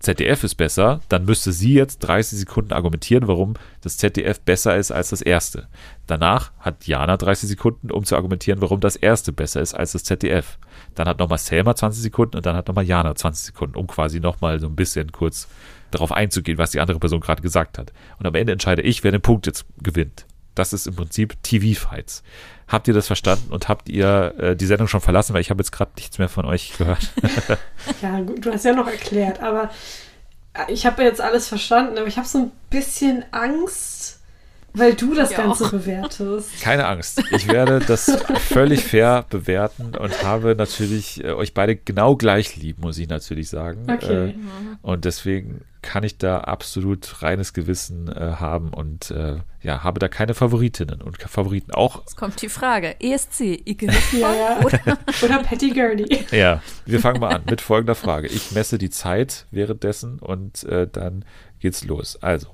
[0.00, 4.92] ZDF ist besser, dann müsste sie jetzt 30 Sekunden argumentieren, warum das ZDF besser ist
[4.92, 5.66] als das erste.
[6.06, 10.04] Danach hat Jana 30 Sekunden, um zu argumentieren, warum das erste besser ist als das
[10.04, 10.58] ZDF.
[10.94, 14.20] Dann hat nochmal Selma 20 Sekunden und dann hat nochmal Jana 20 Sekunden, um quasi
[14.20, 15.48] nochmal so ein bisschen kurz
[15.90, 17.92] darauf einzugehen, was die andere Person gerade gesagt hat.
[18.18, 20.26] Und am Ende entscheide ich, wer den Punkt jetzt gewinnt.
[20.58, 22.22] Das ist im Prinzip TV-Fights.
[22.66, 25.34] Habt ihr das verstanden und habt ihr äh, die Sendung schon verlassen?
[25.34, 27.12] Weil ich habe jetzt gerade nichts mehr von euch gehört.
[28.02, 29.70] ja, gut, du hast ja noch erklärt, aber
[30.54, 34.17] äh, ich habe jetzt alles verstanden, aber ich habe so ein bisschen Angst,
[34.74, 35.70] weil du das ja Ganze auch.
[35.70, 36.60] bewertest.
[36.60, 37.22] Keine Angst.
[37.32, 38.10] Ich werde das
[38.48, 43.48] völlig fair bewerten und habe natürlich äh, euch beide genau gleich lieb, muss ich natürlich
[43.48, 43.86] sagen.
[43.90, 44.30] Okay.
[44.30, 44.34] Äh,
[44.82, 50.08] und deswegen kann ich da absolut reines Gewissen äh, haben und äh, ja, habe da
[50.08, 52.00] keine Favoritinnen und Favoriten auch.
[52.00, 54.60] Jetzt kommt die Frage: ESC, Ike ja, ja.
[54.64, 56.26] oder, oder Patty Gurney.
[56.30, 58.28] Ja, wir fangen mal an mit folgender Frage.
[58.28, 61.24] Ich messe die Zeit währenddessen und äh, dann
[61.60, 62.18] geht's los.
[62.22, 62.48] Also,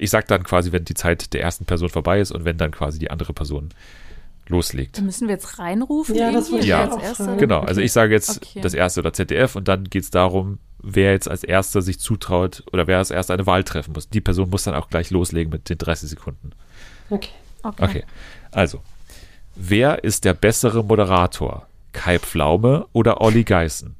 [0.00, 2.70] ich sag dann quasi, wenn die Zeit der ersten Person vorbei ist und wenn dann
[2.70, 3.70] quasi die andere Person
[4.48, 4.98] loslegt.
[4.98, 6.14] Dann müssen wir jetzt reinrufen?
[6.14, 6.88] Ja, das würde ich ja.
[6.88, 7.18] als.
[7.38, 8.60] Genau, also ich sage jetzt okay.
[8.60, 12.64] das erste oder ZDF und dann geht es darum, wer jetzt als erster sich zutraut
[12.72, 14.08] oder wer als erster eine Wahl treffen muss.
[14.08, 16.50] Die Person muss dann auch gleich loslegen mit den 30 Sekunden.
[17.10, 17.30] Okay.
[17.62, 17.84] Okay.
[17.84, 18.04] okay.
[18.50, 18.80] Also,
[19.54, 21.66] wer ist der bessere Moderator?
[21.92, 23.94] Kai Pflaume oder Olli Geißen?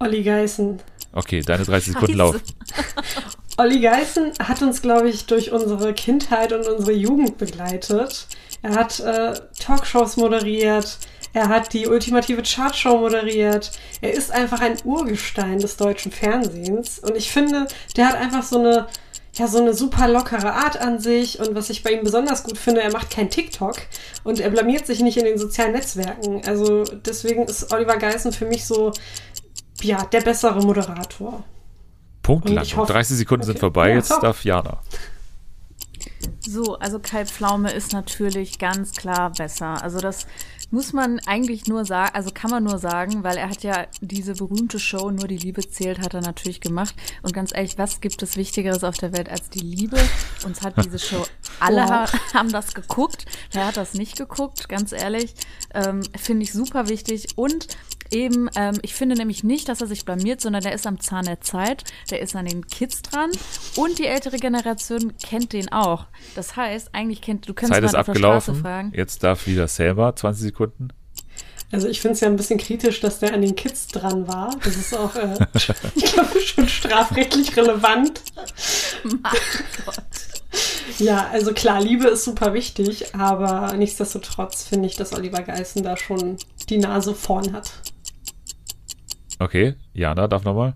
[0.00, 0.78] Olli Geißen.
[1.12, 2.42] Okay, deine 30 Sekunden laufen.
[3.58, 8.28] Olli Geißen hat uns, glaube ich, durch unsere Kindheit und unsere Jugend begleitet.
[8.62, 10.98] Er hat äh, Talkshows moderiert,
[11.32, 13.72] er hat die ultimative Chartshow moderiert.
[14.00, 17.00] Er ist einfach ein Urgestein des deutschen Fernsehens.
[17.00, 18.86] Und ich finde, der hat einfach so eine,
[19.34, 21.40] ja, so eine super lockere Art an sich.
[21.40, 23.76] Und was ich bei ihm besonders gut finde, er macht kein TikTok
[24.22, 26.42] und er blamiert sich nicht in den sozialen Netzwerken.
[26.46, 28.92] Also deswegen ist Oliver Geißen für mich so,
[29.82, 31.42] ja, der bessere Moderator.
[32.28, 32.86] Punktlandung.
[32.86, 33.52] 30 Sekunden okay.
[33.52, 34.82] sind vorbei, ja, jetzt darf Jana.
[36.40, 39.82] So, also Kai Pflaume ist natürlich ganz klar besser.
[39.82, 40.26] Also das
[40.70, 44.34] muss man eigentlich nur sagen, also kann man nur sagen, weil er hat ja diese
[44.34, 46.94] berühmte Show Nur die Liebe zählt, hat er natürlich gemacht.
[47.22, 49.98] Und ganz ehrlich, was gibt es Wichtigeres auf der Welt als die Liebe?
[50.44, 51.24] Uns hat diese Show,
[51.60, 52.12] alle wow.
[52.34, 53.24] haben das geguckt.
[53.52, 54.68] Wer hat das nicht geguckt?
[54.68, 55.34] Ganz ehrlich,
[55.72, 57.28] ähm, finde ich super wichtig.
[57.36, 57.68] Und
[58.10, 61.26] Eben, ähm, ich finde nämlich nicht, dass er sich blamiert, sondern der ist am Zahn
[61.26, 63.30] der Zeit, der ist an den Kids dran
[63.76, 66.06] und die ältere Generation kennt den auch.
[66.34, 68.22] Das heißt, eigentlich kennt, du könntest Zeit ist abgelaufen.
[68.24, 68.92] der Straße fragen.
[68.94, 70.88] Jetzt darf wieder selber 20 Sekunden.
[71.70, 74.56] Also ich finde es ja ein bisschen kritisch, dass der an den Kids dran war.
[74.64, 75.34] Das ist auch, äh,
[75.94, 78.22] ich glaube, schon strafrechtlich relevant.
[79.04, 79.20] Mein
[79.84, 80.02] Gott.
[80.98, 85.96] Ja, also klar, Liebe ist super wichtig, aber nichtsdestotrotz finde ich, dass Oliver Geißen da
[85.96, 86.38] schon
[86.70, 87.72] die Nase vorn hat.
[89.38, 90.74] Okay, Jana darf nochmal.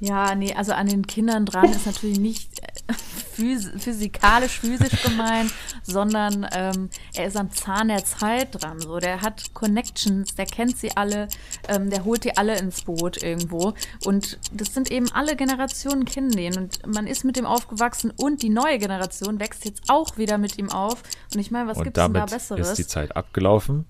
[0.00, 2.94] Ja, nee, also an den Kindern dran ist natürlich nicht äh,
[3.34, 5.52] phys physikalisch, physisch gemeint,
[5.82, 8.80] sondern ähm, er ist am Zahn der Zeit dran.
[8.80, 11.28] So, der hat Connections, der kennt sie alle,
[11.68, 13.74] ähm, der holt die alle ins Boot irgendwo.
[14.06, 16.56] Und das sind eben alle Generationen kennen den.
[16.56, 20.56] Und man ist mit dem aufgewachsen und die neue Generation wächst jetzt auch wieder mit
[20.56, 21.02] ihm auf.
[21.34, 22.70] Und ich meine, was gibt es denn da Besseres?
[22.70, 23.84] ist die Zeit abgelaufen.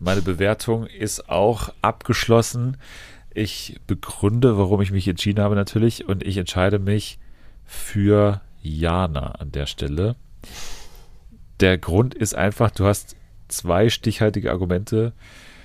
[0.00, 2.76] Meine Bewertung ist auch abgeschlossen.
[3.34, 7.18] Ich begründe, warum ich mich entschieden habe natürlich und ich entscheide mich
[7.64, 10.16] für Jana an der Stelle.
[11.60, 13.16] Der Grund ist einfach, du hast
[13.48, 15.12] zwei stichhaltige Argumente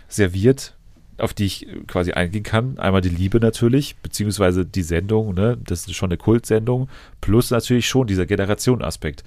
[0.08, 0.76] serviert,
[1.18, 2.80] auf die ich quasi eingehen kann.
[2.80, 5.58] Einmal die Liebe natürlich, beziehungsweise die Sendung, ne?
[5.64, 6.90] das ist schon eine Kultsendung,
[7.22, 9.24] plus natürlich schon dieser Generationenaspekt.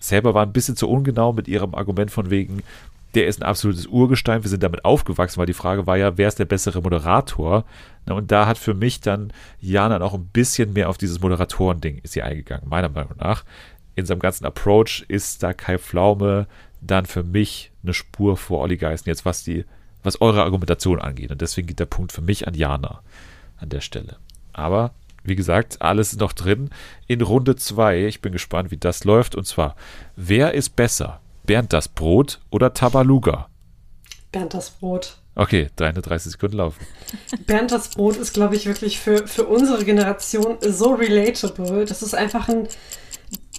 [0.00, 2.62] Selber war ein bisschen zu ungenau mit ihrem Argument von wegen,
[3.14, 4.42] der ist ein absolutes Urgestein.
[4.44, 7.64] Wir sind damit aufgewachsen, weil die Frage war ja, wer ist der bessere Moderator?
[8.06, 12.12] Und da hat für mich dann Jana auch ein bisschen mehr auf dieses Moderatoren-Ding ist
[12.12, 13.44] sie eingegangen, meiner Meinung nach.
[13.94, 16.46] In seinem ganzen Approach ist da Kai Pflaume
[16.80, 19.64] dann für mich eine Spur vor Olli Geißen, jetzt was die,
[20.02, 21.30] was eure Argumentation angeht.
[21.30, 23.02] Und deswegen geht der Punkt für mich an Jana
[23.58, 24.16] an der Stelle.
[24.52, 24.92] Aber
[25.22, 26.70] wie gesagt, alles noch drin.
[27.06, 29.34] In Runde 2, ich bin gespannt, wie das läuft.
[29.34, 29.76] Und zwar,
[30.16, 31.19] wer ist besser?
[31.44, 33.48] Bernd das Brot oder Tabaluga?
[34.32, 35.16] Bernd das Brot.
[35.34, 36.84] Okay, deine 30 Sekunden laufen.
[37.46, 41.84] Bernd das Brot ist, glaube ich, wirklich für, für unsere Generation so relatable.
[41.84, 42.68] Das ist einfach ein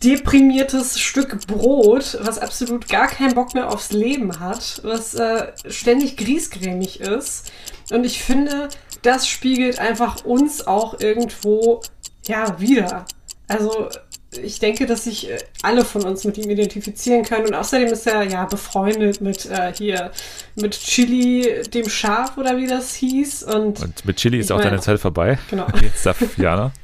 [0.03, 6.17] deprimiertes Stück Brot, was absolut gar keinen Bock mehr aufs Leben hat, was äh, ständig
[6.17, 7.51] griesgrämig ist.
[7.91, 8.69] Und ich finde,
[9.01, 11.81] das spiegelt einfach uns auch irgendwo
[12.25, 13.05] ja wieder.
[13.47, 13.89] Also
[14.31, 17.47] ich denke, dass sich äh, alle von uns mit ihm identifizieren können.
[17.47, 20.11] Und außerdem ist er ja befreundet mit äh, hier,
[20.55, 23.43] mit Chili, dem Schaf oder wie das hieß.
[23.43, 25.37] Und, und mit Chili ist auch deine Zeit vorbei.
[25.49, 25.67] Genau.
[25.81, 26.71] Jetzt darf Jana.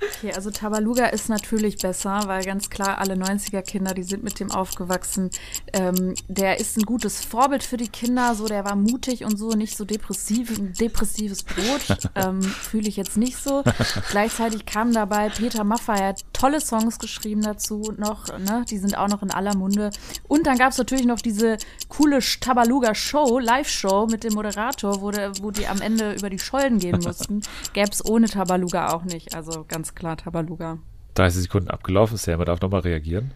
[0.00, 4.50] Okay, also Tabaluga ist natürlich besser, weil ganz klar alle 90er-Kinder, die sind mit dem
[4.50, 5.30] aufgewachsen.
[5.72, 9.50] Ähm, der ist ein gutes Vorbild für die Kinder, so der war mutig und so,
[9.50, 12.10] nicht so depressiv, depressives Brot.
[12.14, 13.62] ähm, Fühle ich jetzt nicht so.
[14.10, 18.64] Gleichzeitig kam dabei Peter Maffay, er hat tolle Songs geschrieben dazu noch, ne?
[18.68, 19.90] Die sind auch noch in aller Munde.
[20.28, 21.56] Und dann gab es natürlich noch diese
[21.88, 26.78] coole Tabaluga-Show, Live-Show mit dem Moderator, wo, der, wo die am Ende über die Schollen
[26.78, 27.42] gehen mussten.
[27.72, 29.34] Gäbe es ohne Tabaluga auch nicht.
[29.34, 30.78] Also ganz klar Tabaluga.
[31.14, 32.16] 30 Sekunden abgelaufen.
[32.16, 33.32] Selma darf nochmal reagieren.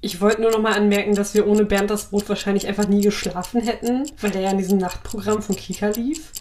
[0.00, 3.60] Ich wollte nur nochmal anmerken, dass wir ohne Bernd das Brot wahrscheinlich einfach nie geschlafen
[3.60, 6.32] hätten, weil der ja in diesem Nachtprogramm von Kika lief.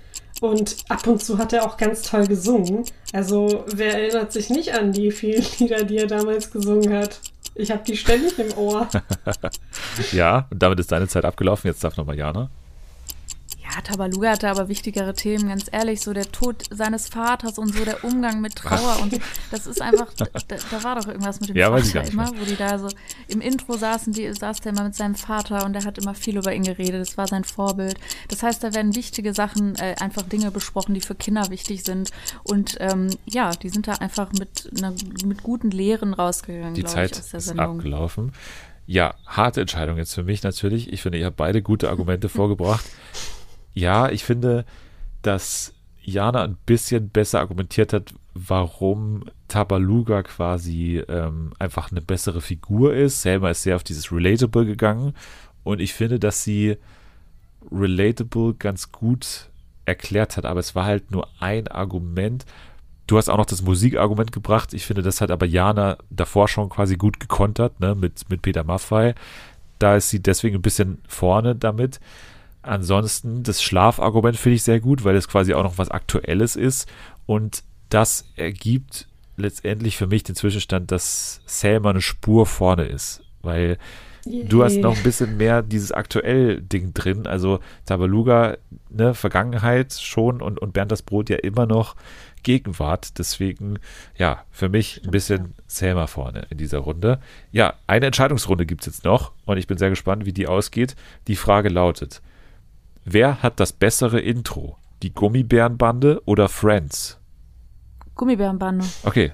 [0.41, 2.83] Und ab und zu hat er auch ganz toll gesungen.
[3.13, 7.19] Also wer erinnert sich nicht an die vielen Lieder, die er damals gesungen hat?
[7.53, 8.87] Ich habe die ständig im Ohr.
[10.11, 11.67] ja, und damit ist deine Zeit abgelaufen.
[11.67, 12.49] Jetzt darf nochmal Jana.
[13.73, 17.85] Ja, Tabaluga hatte aber wichtigere Themen, ganz ehrlich, so der Tod seines Vaters und so
[17.85, 19.17] der Umgang mit Trauer und
[19.49, 22.55] das ist einfach, da, da war doch irgendwas mit dem ja, Vater immer, wo die
[22.55, 22.89] da so
[23.27, 26.37] im Intro saßen, die saß der immer mit seinem Vater und der hat immer viel
[26.37, 27.95] über ihn geredet, das war sein Vorbild.
[28.27, 32.11] Das heißt, da werden wichtige Sachen, äh, einfach Dinge besprochen, die für Kinder wichtig sind
[32.43, 34.93] und ähm, ja, die sind da einfach mit, einer,
[35.23, 37.77] mit guten Lehren rausgegangen, die Zeit ich, aus der Sendung.
[37.77, 38.33] Ist abgelaufen.
[38.85, 40.91] Ja, harte Entscheidung jetzt für mich natürlich.
[40.91, 42.85] Ich finde, ihr habt beide gute Argumente vorgebracht.
[43.73, 44.65] Ja, ich finde,
[45.21, 52.95] dass Jana ein bisschen besser argumentiert hat, warum Tabaluga quasi ähm, einfach eine bessere Figur
[52.95, 53.21] ist.
[53.21, 55.13] Selma ist sehr auf dieses Relatable gegangen
[55.63, 56.77] und ich finde, dass sie
[57.71, 59.49] Relatable ganz gut
[59.85, 62.45] erklärt hat, aber es war halt nur ein Argument.
[63.07, 64.73] Du hast auch noch das Musikargument gebracht.
[64.73, 68.63] Ich finde, das hat aber Jana davor schon quasi gut gekontert, ne, mit, mit Peter
[68.63, 69.15] Maffei.
[69.79, 71.99] Da ist sie deswegen ein bisschen vorne damit.
[72.63, 76.87] Ansonsten das Schlafargument finde ich sehr gut, weil es quasi auch noch was Aktuelles ist.
[77.25, 79.07] Und das ergibt
[79.37, 83.77] letztendlich für mich den Zwischenstand, dass Selma eine Spur vorne ist, weil
[84.25, 84.45] Yay.
[84.45, 88.57] du hast noch ein bisschen mehr dieses aktuell Ding drin, also Tabaluga,
[88.89, 91.95] ne, Vergangenheit schon und, und Bernd das Brot ja immer noch.
[92.43, 93.77] Gegenwart, deswegen
[94.17, 97.19] ja, für mich ein bisschen Selma vorne in dieser Runde.
[97.51, 99.31] Ja, eine Entscheidungsrunde gibt es jetzt noch.
[99.45, 100.95] Und ich bin sehr gespannt, wie die ausgeht.
[101.27, 102.21] Die Frage lautet,
[103.03, 104.77] Wer hat das bessere Intro?
[105.01, 107.19] Die Gummibärenbande oder Friends?
[108.13, 108.85] Gummibärenbande.
[109.03, 109.31] Okay.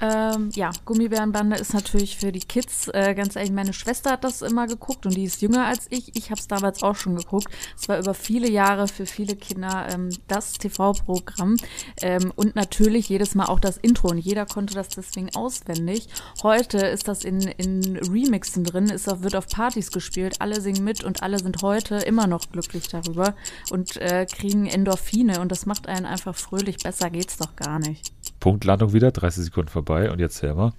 [0.00, 2.88] Ähm, ja, Gummibärenbande ist natürlich für die Kids.
[2.88, 6.14] Äh, ganz ehrlich, meine Schwester hat das immer geguckt und die ist jünger als ich.
[6.16, 7.48] Ich habe es damals auch schon geguckt.
[7.76, 11.56] Es war über viele Jahre für viele Kinder ähm, das TV-Programm
[12.02, 16.08] ähm, und natürlich jedes Mal auch das Intro und jeder konnte das deswegen auswendig.
[16.42, 21.02] Heute ist das in, in Remixen drin, ist wird auf Partys gespielt, alle singen mit
[21.02, 23.34] und alle sind heute immer noch glücklich darüber
[23.70, 26.78] und äh, kriegen Endorphine und das macht einen einfach fröhlich.
[26.78, 28.12] Besser geht's doch gar nicht.
[28.40, 30.72] Punktlandung wieder, 30 Sekunden vorbei und jetzt Selma.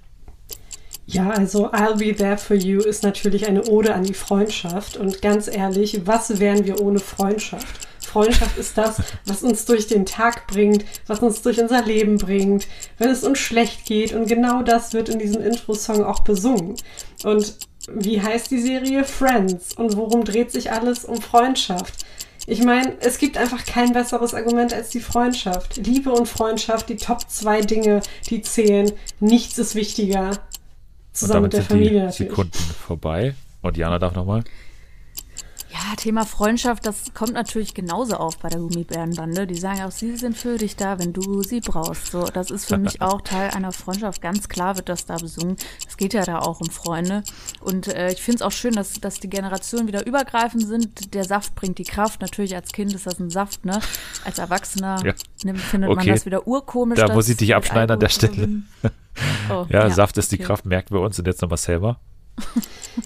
[1.11, 4.95] Ja, also I'll Be There For You ist natürlich eine Ode an die Freundschaft.
[4.95, 7.87] Und ganz ehrlich, was wären wir ohne Freundschaft?
[7.99, 12.67] Freundschaft ist das, was uns durch den Tag bringt, was uns durch unser Leben bringt,
[12.99, 14.13] wenn es uns schlecht geht.
[14.13, 16.75] Und genau das wird in diesem Intro-Song auch besungen.
[17.23, 17.55] Und
[17.91, 19.03] wie heißt die Serie?
[19.03, 19.73] Friends.
[19.73, 21.05] Und worum dreht sich alles?
[21.05, 22.05] Um Freundschaft.
[22.49, 25.77] Ich meine, es gibt einfach kein besseres Argument als die Freundschaft.
[25.77, 28.91] Liebe und Freundschaft, die Top zwei Dinge, die zählen.
[29.19, 30.31] Nichts ist wichtiger.
[31.13, 32.29] Zusammen mit der Familie natürlich.
[32.31, 33.35] Sekunden vorbei.
[33.61, 34.43] Und Jana darf nochmal.
[35.79, 39.47] Ja, Thema Freundschaft, das kommt natürlich genauso auf bei der Gummibärenbande.
[39.47, 42.07] Die sagen auch, sie sind für dich da, wenn du sie brauchst.
[42.07, 44.21] So, das ist für mich auch Teil einer Freundschaft.
[44.21, 45.55] Ganz klar wird das da besungen.
[45.87, 47.23] Es geht ja da auch um Freunde.
[47.61, 51.13] Und äh, ich finde es auch schön, dass, dass die Generationen wieder übergreifend sind.
[51.13, 52.21] Der Saft bringt die Kraft.
[52.21, 53.79] Natürlich als Kind ist das ein Saft, ne?
[54.25, 55.13] Als Erwachsener ja.
[55.43, 55.97] nimmt, findet okay.
[55.97, 56.99] man das wieder urkomisch.
[56.99, 58.49] Da muss ich dich abschneiden an der Stelle.
[59.49, 60.37] Oh, ja, ja, Saft ist okay.
[60.37, 61.19] die Kraft, merken wir uns.
[61.19, 61.99] Und jetzt nochmal selber.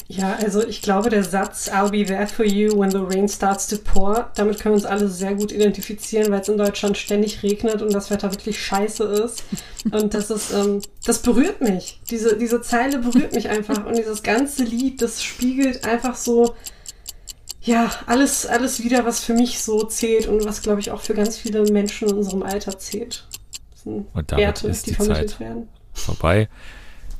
[0.07, 3.67] Ja, also ich glaube, der Satz I'll be there for you when the rain starts
[3.67, 7.43] to pour, damit können wir uns alle sehr gut identifizieren, weil es in Deutschland ständig
[7.43, 9.43] regnet und das Wetter wirklich scheiße ist.
[9.91, 11.99] Und das ist, ähm, das berührt mich.
[12.09, 13.85] Diese, diese Zeile berührt mich einfach.
[13.85, 16.55] Und dieses ganze Lied, das spiegelt einfach so,
[17.61, 21.13] ja, alles, alles wieder, was für mich so zählt und was, glaube ich, auch für
[21.13, 23.27] ganz viele Menschen in unserem Alter zählt.
[23.71, 25.69] Das sind und damit Werte, ist die, die Zeit werden.
[25.93, 26.49] vorbei.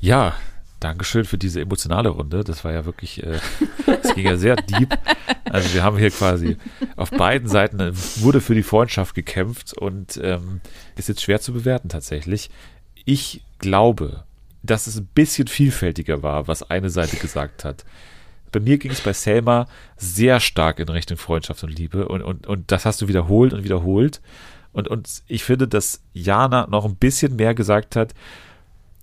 [0.02, 0.36] Ja,
[0.84, 2.44] Dankeschön für diese emotionale Runde.
[2.44, 3.40] Das war ja wirklich, äh,
[3.86, 4.98] das ging ja sehr deep.
[5.46, 6.58] Also wir haben hier quasi
[6.96, 10.62] auf beiden Seiten äh, wurde für die Freundschaft gekämpft und ähm,
[10.98, 12.50] ist jetzt schwer zu bewerten tatsächlich.
[13.06, 14.24] Ich glaube,
[14.62, 17.86] dass es ein bisschen vielfältiger war, was eine Seite gesagt hat.
[18.52, 22.46] Bei mir ging es bei Selma sehr stark in Richtung Freundschaft und Liebe und, und,
[22.46, 24.22] und das hast du wiederholt und wiederholt.
[24.74, 28.14] Und, und ich finde, dass Jana noch ein bisschen mehr gesagt hat,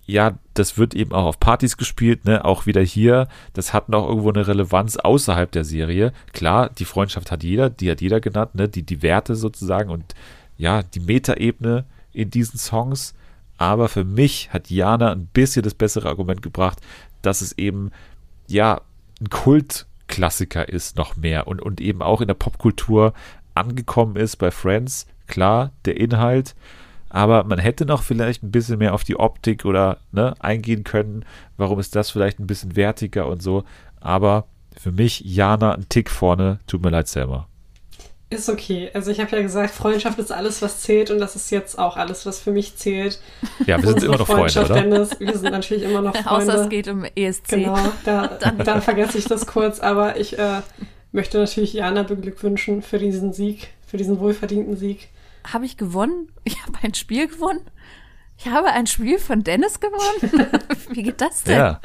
[0.05, 3.27] ja, das wird eben auch auf Partys gespielt, ne, auch wieder hier.
[3.53, 6.11] Das hat noch irgendwo eine Relevanz außerhalb der Serie.
[6.33, 10.15] Klar, die Freundschaft hat jeder, die hat jeder genannt, ne, die, die Werte sozusagen und
[10.57, 13.13] ja, die Metaebene in diesen Songs.
[13.57, 16.79] Aber für mich hat Jana ein bisschen das bessere Argument gebracht,
[17.21, 17.91] dass es eben,
[18.47, 18.81] ja,
[19.21, 23.13] ein Kultklassiker ist noch mehr und, und eben auch in der Popkultur
[23.53, 25.07] angekommen ist bei Friends.
[25.27, 26.55] Klar, der Inhalt,
[27.11, 31.25] aber man hätte noch vielleicht ein bisschen mehr auf die Optik oder ne, eingehen können.
[31.57, 33.65] Warum ist das vielleicht ein bisschen wertiger und so?
[33.99, 34.45] Aber
[34.77, 36.59] für mich Jana ein Tick vorne.
[36.67, 37.47] Tut mir leid, Selma.
[38.29, 38.89] Ist okay.
[38.93, 41.97] Also ich habe ja gesagt, Freundschaft ist alles, was zählt und das ist jetzt auch
[41.97, 43.19] alles, was für mich zählt.
[43.67, 44.75] Ja, wir sind immer noch Freunde, oder?
[44.75, 45.19] Dennis.
[45.19, 46.29] Wir sind natürlich immer noch Freunde.
[46.53, 47.49] Außer es geht um ESC.
[47.49, 48.27] Genau, da,
[48.57, 50.61] da vergesse ich das kurz, aber ich äh,
[51.11, 55.09] möchte natürlich Jana beglückwünschen für diesen Sieg, für diesen wohlverdienten Sieg
[55.45, 56.29] habe ich gewonnen?
[56.43, 57.61] Ich habe ein Spiel gewonnen?
[58.37, 60.47] Ich habe ein Spiel von Dennis gewonnen?
[60.89, 61.59] Wie geht das denn?
[61.59, 61.81] Ja,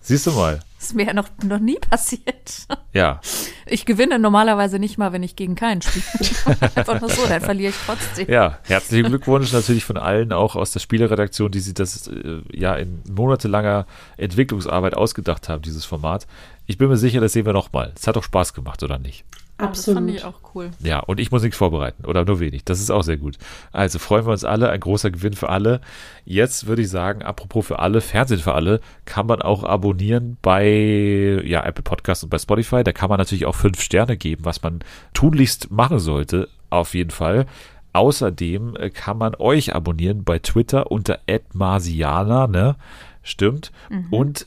[0.00, 0.58] siehst du mal.
[0.76, 2.66] Das ist mir ja noch, noch nie passiert.
[2.92, 3.20] Ja.
[3.66, 6.04] Ich gewinne normalerweise nicht mal, wenn ich gegen keinen spiele.
[6.74, 8.28] Einfach nur so, dann verliere ich trotzdem.
[8.28, 12.74] Ja, herzlichen Glückwunsch natürlich von allen, auch aus der Spieleredaktion, die sich das äh, ja
[12.74, 16.26] in monatelanger Entwicklungsarbeit ausgedacht haben, dieses Format.
[16.66, 17.92] Ich bin mir sicher, das sehen wir nochmal.
[17.94, 19.24] Es hat doch Spaß gemacht, oder nicht?
[19.62, 19.96] Absolut.
[19.96, 20.70] Das fand ich auch cool.
[20.80, 22.64] Ja, und ich muss nichts vorbereiten oder nur wenig.
[22.64, 23.38] Das ist auch sehr gut.
[23.70, 24.70] Also freuen wir uns alle.
[24.70, 25.80] Ein großer Gewinn für alle.
[26.24, 31.40] Jetzt würde ich sagen, apropos für alle, Fernsehen für alle, kann man auch abonnieren bei
[31.44, 32.84] ja, Apple Podcasts und bei Spotify.
[32.84, 34.80] Da kann man natürlich auch fünf Sterne geben, was man
[35.14, 36.48] tunlichst machen sollte.
[36.70, 37.46] Auf jeden Fall.
[37.92, 41.20] Außerdem äh, kann man euch abonnieren bei Twitter unter
[41.52, 42.76] @marsiana, ne?
[43.22, 43.70] Stimmt.
[43.90, 44.06] Mhm.
[44.10, 44.46] Und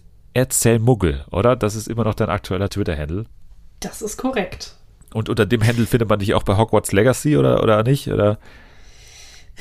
[0.80, 1.56] Muggel, oder?
[1.56, 3.26] Das ist immer noch dein aktueller Twitter-Handle.
[3.80, 4.76] Das ist korrekt.
[5.16, 8.10] Und unter dem Handle findet man dich auch bei Hogwarts Legacy oder, oder nicht?
[8.12, 8.38] Oder?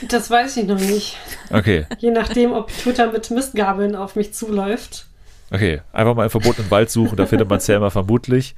[0.09, 1.16] Das weiß ich noch nicht.
[1.48, 1.86] Okay.
[2.01, 5.06] Je nachdem, ob Twitter mit Mistgabeln auf mich zuläuft.
[5.52, 8.56] Okay, einfach mal im verbotenen Wald suchen, da findet man Selma vermutlich.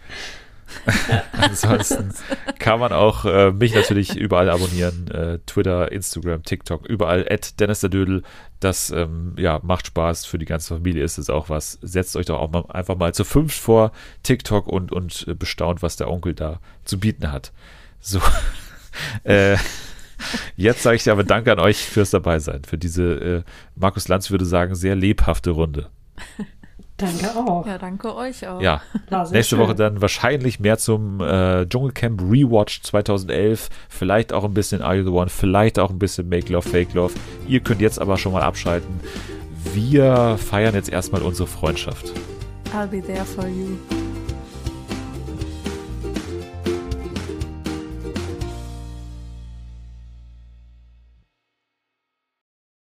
[1.32, 2.12] Ansonsten
[2.58, 5.08] kann man auch äh, mich natürlich überall abonnieren.
[5.10, 7.26] Äh, Twitter, Instagram, TikTok, überall.
[7.30, 8.22] At Dennis der Dödel.
[8.60, 10.26] Das ähm, ja, macht Spaß.
[10.26, 11.78] Für die ganze Familie ist es auch was.
[11.82, 15.82] Setzt euch doch auch mal, einfach mal zu fünf vor TikTok und, und äh, bestaunt,
[15.82, 17.52] was der Onkel da zu bieten hat.
[18.00, 18.20] So.
[19.24, 19.56] äh,
[20.56, 23.42] Jetzt sage ich dir aber Danke an euch fürs Dabeisein, für diese, äh,
[23.74, 25.90] Markus Lanz würde sagen, sehr lebhafte Runde.
[26.96, 27.66] Danke auch.
[27.66, 28.60] Ja, danke euch auch.
[28.60, 29.58] Ja, nächste schön.
[29.58, 33.68] Woche dann wahrscheinlich mehr zum äh, Dschungelcamp Rewatch 2011.
[33.88, 36.94] Vielleicht auch ein bisschen Are You The One, vielleicht auch ein bisschen Make Love, Fake
[36.94, 37.12] Love.
[37.46, 39.00] Ihr könnt jetzt aber schon mal abschalten.
[39.74, 42.12] Wir feiern jetzt erstmal unsere Freundschaft.
[42.72, 43.76] I'll be there for you.